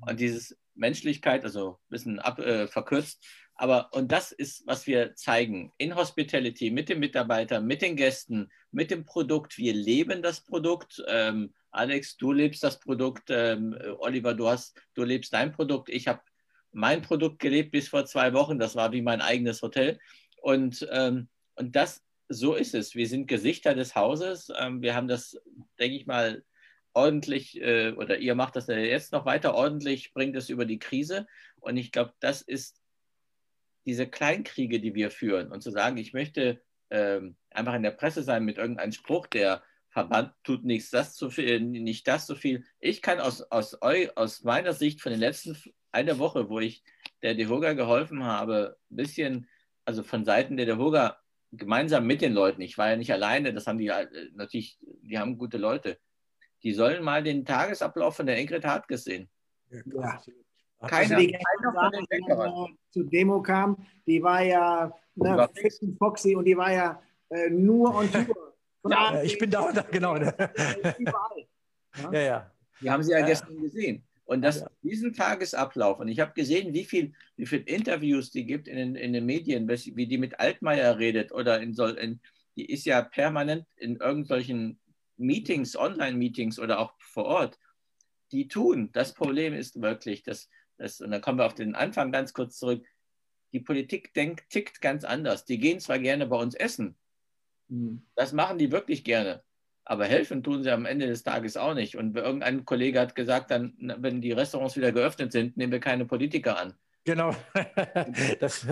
und 0.00 0.20
dieses 0.20 0.56
Menschlichkeit, 0.74 1.44
also 1.44 1.72
ein 1.72 1.90
bisschen 1.90 2.18
ab, 2.18 2.38
äh, 2.38 2.68
verkürzt, 2.68 3.24
aber, 3.60 3.92
und 3.92 4.10
das 4.10 4.32
ist, 4.32 4.66
was 4.66 4.86
wir 4.86 5.14
zeigen 5.16 5.70
in 5.76 5.94
Hospitality 5.94 6.70
mit 6.70 6.88
den 6.88 6.98
Mitarbeitern, 6.98 7.66
mit 7.66 7.82
den 7.82 7.94
Gästen, 7.94 8.50
mit 8.70 8.90
dem 8.90 9.04
Produkt. 9.04 9.58
Wir 9.58 9.74
leben 9.74 10.22
das 10.22 10.40
Produkt. 10.40 11.04
Ähm, 11.06 11.52
Alex, 11.70 12.16
du 12.16 12.32
lebst 12.32 12.62
das 12.62 12.80
Produkt. 12.80 13.24
Ähm, 13.28 13.76
Oliver, 13.98 14.32
du, 14.32 14.48
hast, 14.48 14.80
du 14.94 15.04
lebst 15.04 15.34
dein 15.34 15.52
Produkt. 15.52 15.90
Ich 15.90 16.08
habe 16.08 16.22
mein 16.72 17.02
Produkt 17.02 17.38
gelebt 17.38 17.72
bis 17.72 17.88
vor 17.88 18.06
zwei 18.06 18.32
Wochen. 18.32 18.58
Das 18.58 18.76
war 18.76 18.92
wie 18.92 19.02
mein 19.02 19.20
eigenes 19.20 19.60
Hotel. 19.60 19.98
Und, 20.40 20.88
ähm, 20.90 21.28
und 21.54 21.76
das, 21.76 22.02
so 22.30 22.54
ist 22.54 22.74
es. 22.74 22.94
Wir 22.94 23.08
sind 23.08 23.26
Gesichter 23.26 23.74
des 23.74 23.94
Hauses. 23.94 24.50
Ähm, 24.58 24.80
wir 24.80 24.94
haben 24.94 25.06
das, 25.06 25.36
denke 25.78 25.98
ich 25.98 26.06
mal, 26.06 26.42
ordentlich, 26.94 27.60
äh, 27.60 27.92
oder 27.92 28.16
ihr 28.16 28.34
macht 28.34 28.56
das 28.56 28.68
jetzt 28.68 29.12
noch 29.12 29.26
weiter 29.26 29.54
ordentlich, 29.54 30.14
bringt 30.14 30.34
es 30.34 30.48
über 30.48 30.64
die 30.64 30.78
Krise. 30.78 31.26
Und 31.60 31.76
ich 31.76 31.92
glaube, 31.92 32.14
das 32.20 32.40
ist 32.40 32.79
diese 33.90 34.06
Kleinkriege, 34.06 34.78
die 34.80 34.94
wir 34.94 35.10
führen 35.10 35.50
und 35.50 35.62
zu 35.62 35.72
sagen, 35.72 35.96
ich 35.96 36.12
möchte 36.12 36.62
ähm, 36.90 37.34
einfach 37.50 37.74
in 37.74 37.82
der 37.82 37.90
Presse 37.90 38.22
sein 38.22 38.44
mit 38.44 38.56
irgendeinem 38.56 38.92
Spruch, 38.92 39.26
der 39.26 39.64
Verband 39.88 40.32
tut 40.44 40.64
nichts, 40.64 40.90
das 40.90 41.16
zu 41.16 41.28
viel, 41.28 41.58
nicht 41.58 42.06
das 42.06 42.28
so 42.28 42.36
viel. 42.36 42.64
Ich 42.78 43.02
kann 43.02 43.18
aus, 43.18 43.42
aus, 43.42 43.76
aus 44.14 44.44
meiner 44.44 44.74
Sicht 44.74 45.00
von 45.00 45.10
den 45.10 45.18
letzten 45.18 45.56
einer 45.90 46.20
Woche, 46.20 46.48
wo 46.48 46.60
ich 46.60 46.84
der 47.22 47.34
DeHoga 47.34 47.72
geholfen 47.72 48.22
habe, 48.22 48.76
ein 48.92 48.96
bisschen, 48.96 49.48
also 49.84 50.04
von 50.04 50.24
Seiten 50.24 50.56
der 50.56 50.66
DeHoga 50.66 51.18
gemeinsam 51.50 52.06
mit 52.06 52.20
den 52.20 52.32
Leuten, 52.32 52.60
ich 52.60 52.78
war 52.78 52.90
ja 52.90 52.96
nicht 52.96 53.12
alleine, 53.12 53.52
das 53.52 53.66
haben 53.66 53.78
die 53.78 53.88
äh, 53.88 54.06
natürlich, 54.34 54.78
die 55.02 55.18
haben 55.18 55.36
gute 55.36 55.58
Leute, 55.58 55.98
die 56.62 56.74
sollen 56.74 57.02
mal 57.02 57.24
den 57.24 57.44
Tagesablauf 57.44 58.14
von 58.14 58.26
der 58.26 58.38
Ingrid 58.38 58.64
Hart 58.64 58.86
gesehen. 58.86 59.28
Ja. 59.72 60.22
Keiner, 60.80 61.16
also 61.16 61.26
die 61.26 62.06
Bäckern. 62.08 62.78
zu 62.90 63.04
Demo 63.04 63.42
kam, 63.42 63.76
die 64.06 64.22
war 64.22 64.42
ja 64.42 64.92
ne, 65.14 65.48
Foxy 65.98 66.34
und 66.34 66.46
die 66.46 66.56
war 66.56 66.72
ja 66.72 67.02
äh, 67.28 67.50
nur 67.50 67.94
on 67.94 68.10
Tour. 68.12 68.54
ja, 68.88 69.22
ich 69.22 69.38
bin 69.38 69.50
da 69.50 69.60
und 69.60 69.76
da, 69.76 69.82
genau. 69.82 70.16
Überall. 70.16 71.46
Ja, 71.96 72.12
ja. 72.12 72.20
ja. 72.20 72.50
Die 72.80 72.90
haben 72.90 73.02
sie 73.02 73.12
ja, 73.12 73.18
ja. 73.18 73.26
gestern 73.26 73.60
gesehen. 73.60 74.04
Und 74.24 74.42
das, 74.42 74.64
diesen 74.82 75.12
Tagesablauf, 75.12 75.98
und 75.98 76.08
ich 76.08 76.20
habe 76.20 76.32
gesehen, 76.34 76.72
wie 76.72 76.84
viel, 76.84 77.12
wie 77.36 77.46
viel 77.46 77.62
Interviews 77.62 78.30
die 78.30 78.46
gibt 78.46 78.68
in 78.68 78.76
den, 78.76 78.94
in 78.94 79.12
den 79.12 79.26
Medien, 79.26 79.68
wie 79.68 80.06
die 80.06 80.18
mit 80.18 80.38
Altmaier 80.38 80.98
redet 80.98 81.32
oder 81.32 81.60
in, 81.60 81.74
in 81.74 82.20
die 82.56 82.70
ist 82.70 82.84
ja 82.84 83.02
permanent 83.02 83.66
in 83.76 83.96
irgendwelchen 83.96 84.78
Meetings, 85.16 85.76
Online-Meetings 85.76 86.58
oder 86.58 86.78
auch 86.78 86.94
vor 87.00 87.24
Ort. 87.24 87.58
Die 88.32 88.46
tun. 88.46 88.90
Das 88.92 89.14
Problem 89.14 89.52
ist 89.52 89.82
wirklich, 89.82 90.22
dass, 90.22 90.48
dass, 90.80 91.00
und 91.00 91.10
da 91.10 91.18
kommen 91.20 91.38
wir 91.38 91.46
auf 91.46 91.54
den 91.54 91.74
Anfang 91.74 92.10
ganz 92.10 92.32
kurz 92.32 92.58
zurück, 92.58 92.84
die 93.52 93.60
Politik 93.60 94.14
denkt, 94.14 94.48
tickt 94.48 94.80
ganz 94.80 95.04
anders. 95.04 95.44
Die 95.44 95.58
gehen 95.58 95.78
zwar 95.78 95.98
gerne 95.98 96.26
bei 96.26 96.36
uns 96.36 96.54
essen, 96.54 96.96
mhm. 97.68 98.02
das 98.14 98.32
machen 98.32 98.58
die 98.58 98.72
wirklich 98.72 99.04
gerne. 99.04 99.42
Aber 99.84 100.06
helfen 100.06 100.42
tun 100.42 100.62
sie 100.62 100.70
am 100.70 100.86
Ende 100.86 101.06
des 101.06 101.22
Tages 101.22 101.56
auch 101.56 101.74
nicht. 101.74 101.96
Und 101.96 102.16
irgendein 102.16 102.64
Kollege 102.64 103.00
hat 103.00 103.14
gesagt, 103.14 103.50
dann, 103.50 103.74
wenn 103.98 104.20
die 104.20 104.32
Restaurants 104.32 104.76
wieder 104.76 104.92
geöffnet 104.92 105.32
sind, 105.32 105.56
nehmen 105.56 105.72
wir 105.72 105.80
keine 105.80 106.06
Politiker 106.06 106.58
an. 106.58 106.74
Genau, 107.04 107.34
das 108.40 108.66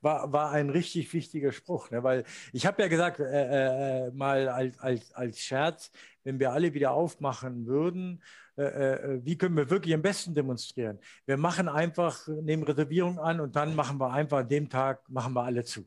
war, 0.00 0.32
war 0.32 0.50
ein 0.52 0.70
richtig 0.70 1.12
wichtiger 1.12 1.52
Spruch, 1.52 1.90
ne? 1.90 2.02
weil 2.02 2.24
ich 2.52 2.64
habe 2.64 2.80
ja 2.82 2.88
gesagt, 2.88 3.20
äh, 3.20 4.06
äh, 4.06 4.10
mal 4.12 4.48
als, 4.48 4.78
als, 4.78 5.12
als 5.12 5.40
Scherz, 5.40 5.92
wenn 6.24 6.40
wir 6.40 6.52
alle 6.52 6.72
wieder 6.72 6.92
aufmachen 6.92 7.66
würden, 7.66 8.22
äh, 8.56 8.62
äh, 8.62 9.20
wie 9.24 9.36
können 9.36 9.56
wir 9.56 9.68
wirklich 9.68 9.94
am 9.94 10.00
besten 10.00 10.34
demonstrieren? 10.34 10.98
Wir 11.26 11.36
machen 11.36 11.68
einfach, 11.68 12.26
nehmen 12.26 12.62
Reservierung 12.62 13.18
an 13.18 13.40
und 13.40 13.54
dann 13.54 13.74
machen 13.74 13.98
wir 13.98 14.10
einfach 14.10 14.38
an 14.38 14.48
dem 14.48 14.70
Tag, 14.70 15.06
machen 15.10 15.34
wir 15.34 15.42
alle 15.42 15.62
zu. 15.62 15.86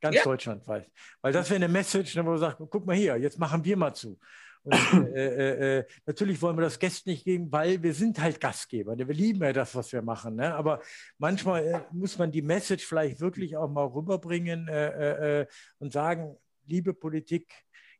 Ganz 0.00 0.16
ja. 0.16 0.24
deutschlandweit. 0.24 0.90
Weil 1.22 1.32
das 1.32 1.48
wäre 1.48 1.56
eine 1.56 1.68
Message, 1.68 2.16
ne, 2.16 2.24
wo 2.26 2.30
man 2.30 2.38
sagt, 2.38 2.58
guck 2.68 2.84
mal 2.84 2.96
hier, 2.96 3.16
jetzt 3.16 3.38
machen 3.38 3.64
wir 3.64 3.76
mal 3.76 3.94
zu. 3.94 4.18
Und 4.64 4.74
äh, 5.14 5.26
äh, 5.26 5.78
äh, 5.78 5.84
natürlich 6.06 6.40
wollen 6.40 6.56
wir 6.56 6.62
das 6.62 6.78
Gästen 6.78 7.10
nicht 7.10 7.24
geben, 7.24 7.50
weil 7.50 7.82
wir 7.82 7.94
sind 7.94 8.20
halt 8.20 8.40
Gastgeber. 8.40 8.96
Wir 8.96 9.06
lieben 9.06 9.42
ja 9.42 9.52
das, 9.52 9.74
was 9.74 9.92
wir 9.92 10.02
machen. 10.02 10.36
Ne? 10.36 10.54
Aber 10.54 10.80
manchmal 11.18 11.66
äh, 11.66 11.80
muss 11.90 12.18
man 12.18 12.30
die 12.30 12.42
Message 12.42 12.86
vielleicht 12.86 13.20
wirklich 13.20 13.56
auch 13.56 13.68
mal 13.68 13.86
rüberbringen 13.86 14.68
äh, 14.68 15.40
äh, 15.40 15.46
und 15.78 15.92
sagen, 15.92 16.36
liebe 16.66 16.94
Politik, 16.94 17.52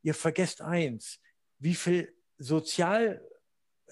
ihr 0.03 0.15
vergesst 0.15 0.63
eins, 0.63 1.21
wie 1.59 1.75
viel 1.75 2.15
Sozial 2.39 3.21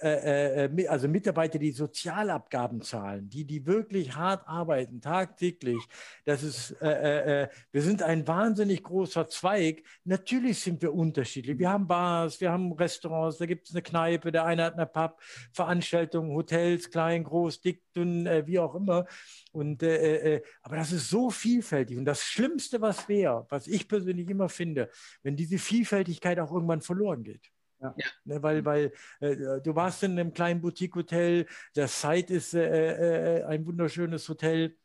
äh, 0.02 0.64
äh, 0.66 0.86
also 0.88 1.08
Mitarbeiter, 1.08 1.58
die 1.58 1.72
Sozialabgaben 1.72 2.82
zahlen, 2.82 3.28
die, 3.28 3.44
die 3.44 3.66
wirklich 3.66 4.14
hart 4.14 4.46
arbeiten, 4.46 5.00
tagtäglich. 5.00 5.78
Das 6.24 6.42
ist, 6.42 6.72
äh, 6.82 7.42
äh, 7.42 7.48
wir 7.72 7.82
sind 7.82 8.02
ein 8.02 8.26
wahnsinnig 8.26 8.82
großer 8.82 9.28
Zweig. 9.28 9.82
Natürlich 10.04 10.60
sind 10.60 10.82
wir 10.82 10.94
unterschiedlich. 10.94 11.58
Wir 11.58 11.70
haben 11.70 11.86
Bars, 11.86 12.40
wir 12.40 12.50
haben 12.50 12.72
Restaurants, 12.72 13.38
da 13.38 13.46
gibt 13.46 13.68
es 13.68 13.74
eine 13.74 13.82
Kneipe, 13.82 14.32
der 14.32 14.44
eine 14.44 14.64
hat 14.64 14.74
eine 14.74 14.86
Pub, 14.86 15.20
Veranstaltungen, 15.52 16.30
Hotels, 16.32 16.90
klein, 16.90 17.24
groß, 17.24 17.60
dick, 17.60 17.82
dünn, 17.94 18.26
äh, 18.26 18.46
wie 18.46 18.58
auch 18.58 18.74
immer. 18.74 19.06
Und, 19.52 19.82
äh, 19.82 20.36
äh, 20.36 20.42
aber 20.62 20.76
das 20.76 20.92
ist 20.92 21.10
so 21.10 21.30
vielfältig. 21.30 21.98
Und 21.98 22.04
das 22.04 22.22
Schlimmste, 22.22 22.80
was 22.80 23.08
wäre, 23.08 23.46
was 23.48 23.66
ich 23.66 23.88
persönlich 23.88 24.28
immer 24.28 24.48
finde, 24.48 24.90
wenn 25.22 25.36
diese 25.36 25.58
Vielfältigkeit 25.58 26.38
auch 26.38 26.52
irgendwann 26.52 26.80
verloren 26.80 27.22
geht. 27.22 27.50
Ja. 27.80 27.94
Ne, 28.24 28.42
weil 28.42 28.64
weil 28.64 28.92
äh, 29.20 29.60
du 29.62 29.74
warst 29.74 30.02
in 30.02 30.12
einem 30.12 30.32
kleinen 30.32 30.60
Boutique-Hotel, 30.60 31.46
das 31.74 32.00
Site 32.00 32.32
ist 32.32 32.54
äh, 32.54 33.38
äh, 33.38 33.44
ein 33.44 33.64
wunderschönes 33.64 34.28
Hotel 34.28 34.76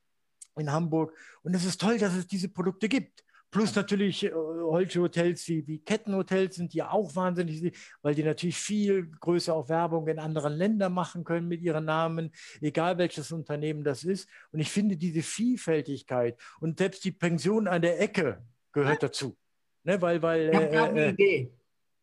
in 0.57 0.71
Hamburg 0.71 1.13
und 1.43 1.53
es 1.53 1.65
ist 1.65 1.81
toll, 1.81 1.97
dass 1.97 2.15
es 2.15 2.27
diese 2.27 2.49
Produkte 2.49 2.87
gibt. 2.87 3.25
Plus 3.51 3.75
natürlich 3.75 4.23
äh, 4.23 4.31
solche 4.31 5.01
Hotels 5.01 5.47
wie, 5.47 5.65
wie 5.67 5.79
Kettenhotels 5.79 6.55
sind, 6.55 6.73
die 6.73 6.83
auch 6.83 7.15
wahnsinnig 7.15 7.59
sind, 7.59 7.75
weil 8.01 8.15
die 8.15 8.23
natürlich 8.23 8.57
viel 8.57 9.09
größer 9.19 9.53
auch 9.53 9.69
Werbung 9.69 10.07
in 10.07 10.19
anderen 10.19 10.53
Ländern 10.53 10.93
machen 10.93 11.23
können 11.23 11.47
mit 11.47 11.61
ihren 11.61 11.85
Namen, 11.85 12.31
egal 12.59 12.97
welches 12.97 13.31
Unternehmen 13.31 13.83
das 13.83 14.03
ist. 14.03 14.27
Und 14.51 14.59
ich 14.59 14.69
finde 14.69 14.97
diese 14.97 15.21
Vielfältigkeit 15.21 16.37
und 16.59 16.79
selbst 16.79 17.05
die 17.05 17.11
Pension 17.11 17.67
an 17.67 17.81
der 17.81 17.99
Ecke 18.01 18.41
gehört 18.71 19.03
dazu. 19.03 19.37
Ne, 19.83 20.01
weil, 20.01 20.21
weil, 20.21 20.49
ich 20.49 20.55
habe 20.55 20.67
gerade 20.67 20.91
eine 20.91 21.05
äh, 21.05 21.09
Idee. 21.11 21.53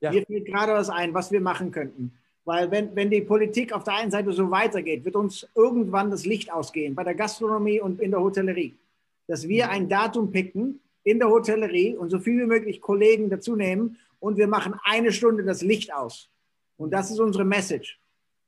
Ja. 0.03 0.11
Mir 0.11 0.27
fällt 0.27 0.47
gerade 0.47 0.73
was 0.73 0.91
ein, 0.91 1.15
was 1.15 1.31
wir 1.31 1.41
machen 1.41 1.71
könnten. 1.71 2.13
Weil 2.45 2.71
wenn, 2.73 2.95
wenn 2.97 3.09
die 3.09 3.21
Politik 3.21 3.73
auf 3.73 3.85
der 3.85 3.95
einen 3.95 4.11
Seite 4.11 4.33
so 4.33 4.51
weitergeht, 4.51 5.05
wird 5.05 5.15
uns 5.15 5.47
irgendwann 5.55 6.11
das 6.11 6.27
Licht 6.27 6.53
ausgehen 6.53 6.95
bei 6.95 7.05
der 7.05 7.15
Gastronomie 7.15 7.81
und 7.81 8.01
in 8.01 8.11
der 8.11 8.21
Hotellerie. 8.21 8.75
Dass 9.29 9.47
wir 9.47 9.71
ein 9.71 9.89
Datum 9.89 10.33
picken 10.33 10.81
in 11.05 11.21
der 11.21 11.29
Hotellerie 11.29 11.97
und 11.97 12.11
so 12.11 12.19
viel 12.19 12.41
wie 12.41 12.47
möglich 12.47 12.81
Kollegen 12.81 13.31
dazu 13.31 13.55
nehmen 13.55 13.97
und 14.19 14.39
wir 14.39 14.49
machen 14.49 14.75
eine 14.83 15.13
Stunde 15.13 15.45
das 15.45 15.63
Licht 15.63 15.95
aus. 15.95 16.29
Und 16.77 16.91
das 16.91 17.13
ist 17.13 17.21
unsere 17.21 17.45
Message. 17.45 18.01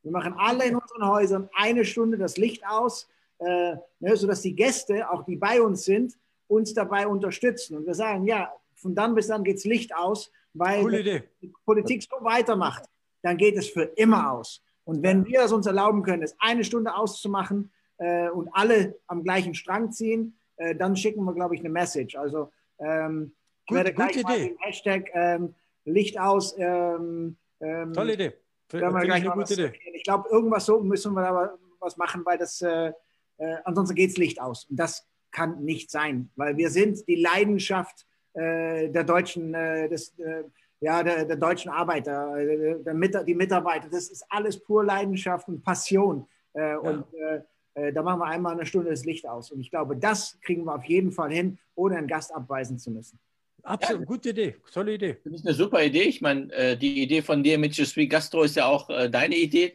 Wir 0.03 0.11
machen 0.11 0.35
alle 0.37 0.65
in 0.67 0.75
unseren 0.75 1.09
Häusern 1.09 1.49
eine 1.55 1.85
Stunde 1.85 2.19
das 2.19 2.37
Licht 2.37 2.67
aus, 2.67 3.09
äh, 3.39 3.77
ne, 4.01 4.17
sodass 4.17 4.43
die 4.43 4.57
Gäste, 4.57 5.09
auch 5.09 5.25
die 5.25 5.37
bei 5.37 5.63
uns 5.63 5.85
sind, 5.85 6.15
uns 6.49 6.75
dabei 6.75 7.07
unterstützen. 7.07 7.77
Und 7.77 7.87
wir 7.87 7.95
sagen, 7.95 8.27
ja, 8.27 8.53
von 8.75 8.95
dann 8.95 9.15
bis 9.15 9.29
dann 9.29 9.45
geht 9.45 9.57
das 9.57 9.65
Licht 9.65 9.95
aus 9.95 10.31
weil 10.55 10.85
wenn 10.87 11.23
die 11.43 11.53
Politik 11.65 12.03
so 12.03 12.25
weitermacht, 12.25 12.85
dann 13.23 13.37
geht 13.37 13.57
es 13.57 13.69
für 13.69 13.85
immer 13.97 14.33
aus. 14.33 14.63
Und 14.85 15.03
wenn 15.03 15.25
wir 15.27 15.43
es 15.43 15.53
uns 15.53 15.67
erlauben 15.67 16.03
können, 16.03 16.23
es 16.23 16.37
eine 16.39 16.63
Stunde 16.63 16.95
auszumachen 16.95 17.73
äh, 17.99 18.29
und 18.29 18.49
alle 18.53 18.97
am 19.07 19.25
gleichen 19.25 19.55
Strang 19.55 19.93
ziehen, 19.93 20.39
äh, 20.57 20.75
dann 20.75 20.97
schicken 20.97 21.25
wir, 21.25 21.35
glaube 21.35 21.55
ich, 21.55 21.61
eine 21.61 21.71
Message. 21.71 22.17
Also 22.17 22.51
ähm, 22.79 23.33
ich 23.63 23.69
Gut, 23.69 23.77
werde 23.79 23.95
gleich 23.95 24.23
mal 24.23 24.39
den 24.39 24.57
Hashtag 24.59 25.11
ähm, 25.15 25.55
Licht 25.85 26.19
aus. 26.19 26.55
Ähm, 26.59 27.37
ähm 27.61 27.93
Tolle 27.93 28.15
Idee. 28.15 28.33
Für, 28.69 28.87
eine 28.87 29.31
gute 29.31 29.55
Idee. 29.55 29.73
Ich 29.95 30.05
glaube, 30.05 30.29
irgendwas 30.31 30.67
so 30.67 30.81
müssen 30.81 31.15
wir 31.15 31.27
aber 31.27 31.59
was 31.81 31.97
machen, 31.97 32.25
weil 32.25 32.39
das 32.39 32.61
äh, 32.63 32.93
äh 33.39 33.57
ansonsten 33.65 33.95
geht 33.95 34.11
es 34.11 34.17
Licht 34.17 34.41
aus. 34.41 34.65
Und 34.67 34.77
das 34.77 35.07
kann 35.31 35.65
nicht 35.65 35.91
sein, 35.91 36.31
weil 36.37 36.57
wir 36.57 36.71
sind 36.71 37.07
die 37.09 37.17
Leidenschaft 37.17 38.07
der 38.35 39.05
deutschen, 39.05 39.55
äh, 39.55 39.89
des, 39.89 40.19
äh, 40.19 40.45
ja, 40.81 41.03
der, 41.03 41.25
der, 41.25 41.37
deutschen 41.37 41.71
Arbeiter, 41.71 42.35
der, 42.37 42.95
der, 42.95 43.25
die 43.25 43.35
Mitarbeiter. 43.35 43.89
Das 43.89 44.09
ist 44.09 44.25
alles 44.29 44.59
pur 44.61 44.85
Leidenschaft 44.85 45.49
und 45.49 45.63
Passion. 45.63 46.27
Ja. 46.55 46.79
Und 46.79 47.07
da 47.75 48.03
machen 48.03 48.21
wir 48.21 48.27
einmal 48.27 48.53
eine 48.53 48.67
Stunde 48.67 48.91
das 48.91 49.05
Licht 49.05 49.27
aus. 49.27 49.51
Und 49.51 49.61
ich 49.61 49.71
glaube, 49.71 49.97
das 49.97 50.39
kriegen 50.43 50.65
wir 50.65 50.77
auf 50.77 50.85
jeden 50.85 51.11
Fall 51.11 51.33
hin, 51.33 51.59
ohne 51.75 51.97
einen 51.97 52.07
Gast 52.07 52.33
abweisen 52.33 52.79
zu 52.79 52.93
müssen. 52.93 53.19
Absolut, 53.65 54.03
ja, 54.03 54.07
gute 54.07 54.29
Idee, 54.29 54.57
tolle 54.73 54.95
Idee. 54.95 55.17
Das 55.25 55.33
ist 55.33 55.47
eine 55.47 55.55
super 55.55 55.83
Idee. 55.83 56.03
Ich 56.03 56.21
meine, 56.21 56.77
die 56.77 57.03
Idee 57.03 57.23
von 57.23 57.43
dir 57.43 57.59
mit 57.59 57.77
Je 57.77 57.85
suis 57.85 58.09
Gastro 58.09 58.45
ist 58.45 58.55
ja 58.55 58.67
auch 58.67 58.89
deine 59.11 59.35
Idee. 59.35 59.73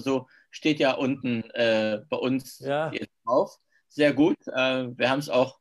So 0.00 0.26
steht 0.50 0.78
ja 0.78 0.92
unten 0.92 1.44
bei 1.54 2.16
uns 2.16 2.58
ja. 2.58 2.90
drauf. 3.24 3.58
Sehr 3.88 4.12
gut. 4.12 4.36
wir 4.46 5.08
haben 5.10 5.20
es 5.20 5.30
auch 5.30 5.58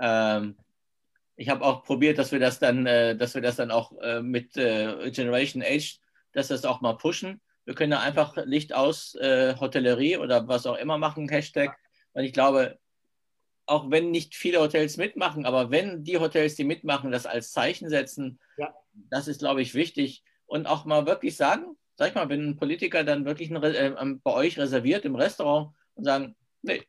ähm, 0.00 0.56
ich 1.40 1.48
habe 1.48 1.64
auch 1.64 1.84
probiert, 1.84 2.18
dass 2.18 2.32
wir 2.32 2.38
das 2.38 2.58
dann, 2.58 2.84
äh, 2.84 3.16
dass 3.16 3.34
wir 3.34 3.40
das 3.40 3.56
dann 3.56 3.70
auch 3.70 3.98
äh, 4.02 4.20
mit 4.20 4.58
äh, 4.58 5.10
Generation 5.10 5.62
Age, 5.62 5.98
dass 6.32 6.48
das 6.48 6.66
auch 6.66 6.82
mal 6.82 6.98
pushen. 6.98 7.40
Wir 7.64 7.74
können 7.74 7.92
da 7.92 8.00
einfach 8.00 8.36
Licht 8.44 8.74
aus 8.74 9.14
äh, 9.14 9.56
Hotellerie 9.58 10.18
oder 10.18 10.48
was 10.48 10.66
auch 10.66 10.76
immer 10.76 10.98
machen, 10.98 11.30
Hashtag. 11.30 11.74
Und 12.12 12.24
ich 12.24 12.34
glaube, 12.34 12.78
auch 13.64 13.90
wenn 13.90 14.10
nicht 14.10 14.34
viele 14.34 14.60
Hotels 14.60 14.98
mitmachen, 14.98 15.46
aber 15.46 15.70
wenn 15.70 16.04
die 16.04 16.18
Hotels, 16.18 16.56
die 16.56 16.64
mitmachen, 16.64 17.10
das 17.10 17.24
als 17.24 17.52
Zeichen 17.52 17.88
setzen, 17.88 18.38
ja. 18.58 18.74
das 19.08 19.26
ist, 19.26 19.38
glaube 19.38 19.62
ich, 19.62 19.72
wichtig. 19.72 20.22
Und 20.44 20.66
auch 20.66 20.84
mal 20.84 21.06
wirklich 21.06 21.36
sagen, 21.36 21.74
sag 21.96 22.08
ich 22.08 22.14
mal, 22.16 22.28
wenn 22.28 22.50
ein 22.50 22.56
Politiker 22.56 23.02
dann 23.02 23.24
wirklich 23.24 23.50
ein, 23.50 23.62
äh, 23.62 23.94
bei 24.22 24.32
euch 24.34 24.58
reserviert 24.58 25.06
im 25.06 25.16
Restaurant 25.16 25.74
und 25.94 26.04
sagen, 26.04 26.36
nee, 26.60 26.82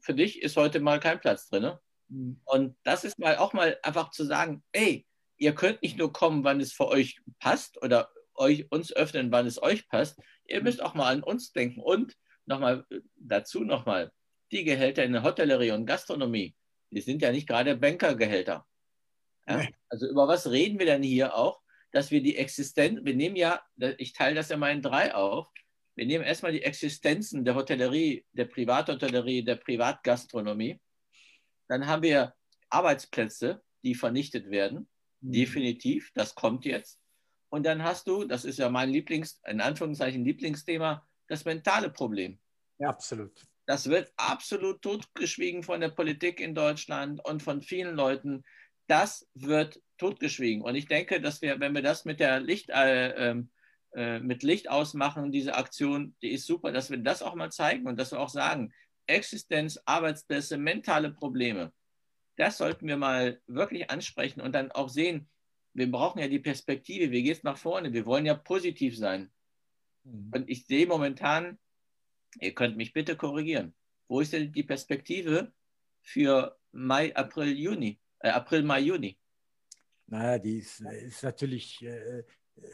für 0.00 0.14
dich 0.14 0.42
ist 0.42 0.56
heute 0.56 0.80
mal 0.80 0.98
kein 0.98 1.20
Platz 1.20 1.48
drin. 1.48 1.62
Ne? 1.62 1.80
Mhm. 2.08 2.40
Und 2.44 2.76
das 2.84 3.04
ist 3.04 3.18
mal 3.18 3.36
auch 3.36 3.52
mal 3.52 3.78
einfach 3.82 4.10
zu 4.10 4.24
sagen, 4.24 4.62
ey, 4.72 5.06
ihr 5.36 5.54
könnt 5.54 5.82
nicht 5.82 5.98
nur 5.98 6.12
kommen, 6.12 6.44
wann 6.44 6.60
es 6.60 6.72
für 6.72 6.88
euch 6.88 7.20
passt 7.38 7.80
oder 7.82 8.10
euch 8.34 8.70
uns 8.70 8.92
öffnen, 8.92 9.32
wann 9.32 9.46
es 9.46 9.62
euch 9.62 9.88
passt. 9.88 10.18
Ihr 10.46 10.62
müsst 10.62 10.82
auch 10.82 10.94
mal 10.94 11.12
an 11.12 11.22
uns 11.22 11.52
denken. 11.52 11.80
Und 11.80 12.16
nochmal 12.46 12.84
dazu 13.16 13.64
nochmal, 13.64 14.12
die 14.52 14.64
Gehälter 14.64 15.04
in 15.04 15.12
der 15.12 15.22
Hotellerie 15.22 15.72
und 15.72 15.86
Gastronomie, 15.86 16.54
die 16.90 17.00
sind 17.00 17.22
ja 17.22 17.32
nicht 17.32 17.48
gerade 17.48 17.76
Bankergehälter. 17.76 18.64
Ja? 19.48 19.66
Also 19.88 20.08
über 20.08 20.28
was 20.28 20.50
reden 20.50 20.78
wir 20.78 20.86
denn 20.86 21.02
hier 21.02 21.34
auch? 21.34 21.60
Dass 21.92 22.10
wir 22.10 22.22
die 22.22 22.36
Existenz, 22.36 23.00
wir 23.02 23.14
nehmen 23.14 23.36
ja, 23.36 23.62
ich 23.98 24.12
teile 24.12 24.34
das 24.34 24.48
ja 24.48 24.56
mal 24.56 24.72
in 24.72 24.82
drei 24.82 25.14
auf, 25.14 25.48
wir 25.94 26.04
nehmen 26.04 26.24
erstmal 26.24 26.52
die 26.52 26.62
Existenzen 26.62 27.44
der 27.44 27.54
Hotellerie, 27.54 28.24
der 28.32 28.44
Privathotellerie, 28.44 29.42
der 29.44 29.56
Privatgastronomie 29.56 30.78
dann 31.68 31.86
haben 31.86 32.02
wir 32.02 32.34
Arbeitsplätze, 32.70 33.62
die 33.82 33.94
vernichtet 33.94 34.50
werden. 34.50 34.88
Mhm. 35.20 35.32
Definitiv, 35.32 36.10
das 36.14 36.34
kommt 36.34 36.64
jetzt. 36.64 37.00
Und 37.48 37.64
dann 37.64 37.82
hast 37.82 38.08
du, 38.08 38.24
das 38.24 38.44
ist 38.44 38.58
ja 38.58 38.68
mein 38.68 38.90
Lieblings, 38.90 39.40
in 39.46 39.60
Anführungszeichen 39.60 40.24
Lieblingsthema, 40.24 41.06
das 41.28 41.44
mentale 41.44 41.90
Problem. 41.90 42.38
Ja, 42.78 42.88
absolut. 42.88 43.32
Das 43.66 43.88
wird 43.88 44.12
absolut 44.16 44.82
totgeschwiegen 44.82 45.62
von 45.62 45.80
der 45.80 45.88
Politik 45.88 46.40
in 46.40 46.54
Deutschland 46.54 47.24
und 47.24 47.42
von 47.42 47.62
vielen 47.62 47.96
Leuten. 47.96 48.44
Das 48.86 49.28
wird 49.34 49.80
totgeschwiegen. 49.98 50.62
Und 50.62 50.76
ich 50.76 50.86
denke, 50.86 51.20
dass 51.20 51.42
wir, 51.42 51.58
wenn 51.58 51.74
wir 51.74 51.82
das 51.82 52.04
mit 52.04 52.20
der 52.20 52.40
Licht, 52.40 52.70
äh, 52.70 53.30
ähm, 53.30 53.50
äh, 53.94 54.20
mit 54.20 54.42
Licht 54.42 54.70
ausmachen, 54.70 55.32
diese 55.32 55.54
Aktion, 55.54 56.14
die 56.22 56.30
ist 56.30 56.46
super, 56.46 56.70
dass 56.70 56.90
wir 56.90 56.98
das 56.98 57.22
auch 57.22 57.34
mal 57.34 57.50
zeigen 57.50 57.86
und 57.86 57.98
dass 57.98 58.12
wir 58.12 58.20
auch 58.20 58.28
sagen, 58.28 58.72
Existenz, 59.06 59.78
Arbeitsplätze, 59.84 60.58
mentale 60.58 61.10
Probleme, 61.10 61.72
das 62.36 62.58
sollten 62.58 62.86
wir 62.86 62.96
mal 62.96 63.40
wirklich 63.46 63.90
ansprechen 63.90 64.40
und 64.40 64.54
dann 64.54 64.70
auch 64.70 64.88
sehen, 64.88 65.28
wir 65.72 65.90
brauchen 65.90 66.20
ja 66.20 66.28
die 66.28 66.38
Perspektive, 66.38 67.10
wie 67.10 67.22
geht 67.22 67.38
es 67.38 67.42
nach 67.42 67.58
vorne? 67.58 67.92
Wir 67.92 68.06
wollen 68.06 68.24
ja 68.24 68.34
positiv 68.34 68.96
sein. 68.96 69.30
Mhm. 70.04 70.30
Und 70.34 70.50
ich 70.50 70.66
sehe 70.66 70.86
momentan, 70.86 71.58
ihr 72.40 72.54
könnt 72.54 72.76
mich 72.76 72.92
bitte 72.92 73.16
korrigieren, 73.16 73.74
wo 74.08 74.20
ist 74.20 74.32
denn 74.32 74.52
die 74.52 74.62
Perspektive 74.62 75.52
für 76.02 76.58
Mai, 76.72 77.14
April, 77.14 77.56
Juni, 77.56 77.98
äh, 78.20 78.30
April, 78.30 78.62
Mai, 78.62 78.80
Juni? 78.80 79.18
Naja, 80.06 80.38
die 80.38 80.58
ist, 80.58 80.80
ist 80.80 81.22
natürlich 81.22 81.82
äh, 81.82 82.22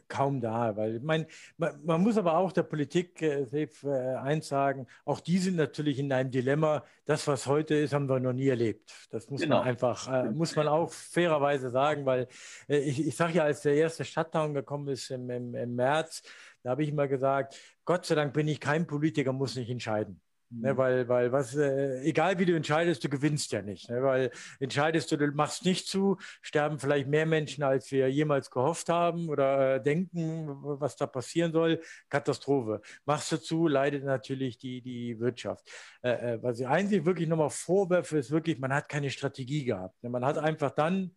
kaum 0.08 0.40
da, 0.40 0.76
weil 0.76 1.00
mein, 1.00 1.26
man, 1.56 1.84
man, 1.84 2.00
muss 2.02 2.16
aber 2.16 2.36
auch 2.36 2.52
der 2.52 2.62
Politik 2.62 3.22
äh, 3.22 3.44
äh, 3.62 4.14
eins 4.16 4.48
sagen, 4.48 4.86
auch 5.04 5.20
die 5.20 5.38
sind 5.38 5.56
natürlich 5.56 5.98
in 5.98 6.12
einem 6.12 6.30
Dilemma. 6.30 6.84
Das, 7.04 7.26
was 7.26 7.46
heute 7.46 7.74
ist, 7.74 7.92
haben 7.92 8.08
wir 8.08 8.20
noch 8.20 8.32
nie 8.32 8.48
erlebt. 8.48 8.92
Das 9.10 9.28
muss 9.30 9.40
genau. 9.40 9.58
man 9.58 9.68
einfach, 9.68 10.08
äh, 10.08 10.30
muss 10.30 10.54
man 10.56 10.68
auch 10.68 10.92
fairerweise 10.92 11.70
sagen, 11.70 12.06
weil 12.06 12.28
äh, 12.68 12.78
ich, 12.78 13.06
ich 13.06 13.16
sage 13.16 13.34
ja, 13.34 13.44
als 13.44 13.62
der 13.62 13.74
erste 13.74 14.04
Shutdown 14.04 14.54
gekommen 14.54 14.88
ist 14.88 15.10
im, 15.10 15.30
im, 15.30 15.54
im 15.54 15.74
März, 15.74 16.22
da 16.62 16.70
habe 16.70 16.82
ich 16.82 16.90
immer 16.90 17.08
gesagt, 17.08 17.58
Gott 17.84 18.06
sei 18.06 18.14
Dank 18.14 18.32
bin 18.32 18.46
ich 18.48 18.60
kein 18.60 18.86
Politiker, 18.86 19.32
muss 19.32 19.56
nicht 19.56 19.70
entscheiden. 19.70 20.20
Ne, 20.54 20.72
mhm. 20.72 20.76
weil, 20.76 21.08
weil 21.08 21.32
was, 21.32 21.54
äh, 21.54 22.00
egal 22.02 22.38
wie 22.38 22.44
du 22.44 22.54
entscheidest, 22.54 23.02
du 23.02 23.08
gewinnst 23.08 23.52
ja 23.52 23.62
nicht. 23.62 23.88
Ne, 23.88 24.02
weil 24.02 24.30
entscheidest 24.60 25.10
du, 25.10 25.16
du 25.16 25.26
machst 25.28 25.64
nicht 25.64 25.88
zu, 25.88 26.18
sterben 26.42 26.78
vielleicht 26.78 27.08
mehr 27.08 27.24
Menschen, 27.26 27.64
als 27.64 27.90
wir 27.90 28.10
jemals 28.10 28.50
gehofft 28.50 28.88
haben 28.88 29.28
oder 29.28 29.76
äh, 29.76 29.82
denken, 29.82 30.48
was 30.62 30.96
da 30.96 31.06
passieren 31.06 31.52
soll. 31.52 31.80
Katastrophe. 32.10 32.82
Machst 33.06 33.32
du 33.32 33.38
zu, 33.38 33.66
leidet 33.66 34.04
natürlich 34.04 34.58
die, 34.58 34.82
die 34.82 35.18
Wirtschaft. 35.20 35.66
Äh, 36.02 36.34
äh 36.34 36.42
was 36.42 36.60
ich 36.60 36.66
einzig 36.66 37.06
wirklich 37.06 37.28
nochmal 37.28 37.50
vorwerfe, 37.50 38.18
ist 38.18 38.30
wirklich, 38.30 38.58
man 38.58 38.74
hat 38.74 38.88
keine 38.88 39.10
Strategie 39.10 39.64
gehabt. 39.64 40.02
Ne, 40.02 40.10
man 40.10 40.24
hat 40.24 40.36
einfach 40.38 40.72
dann 40.72 41.12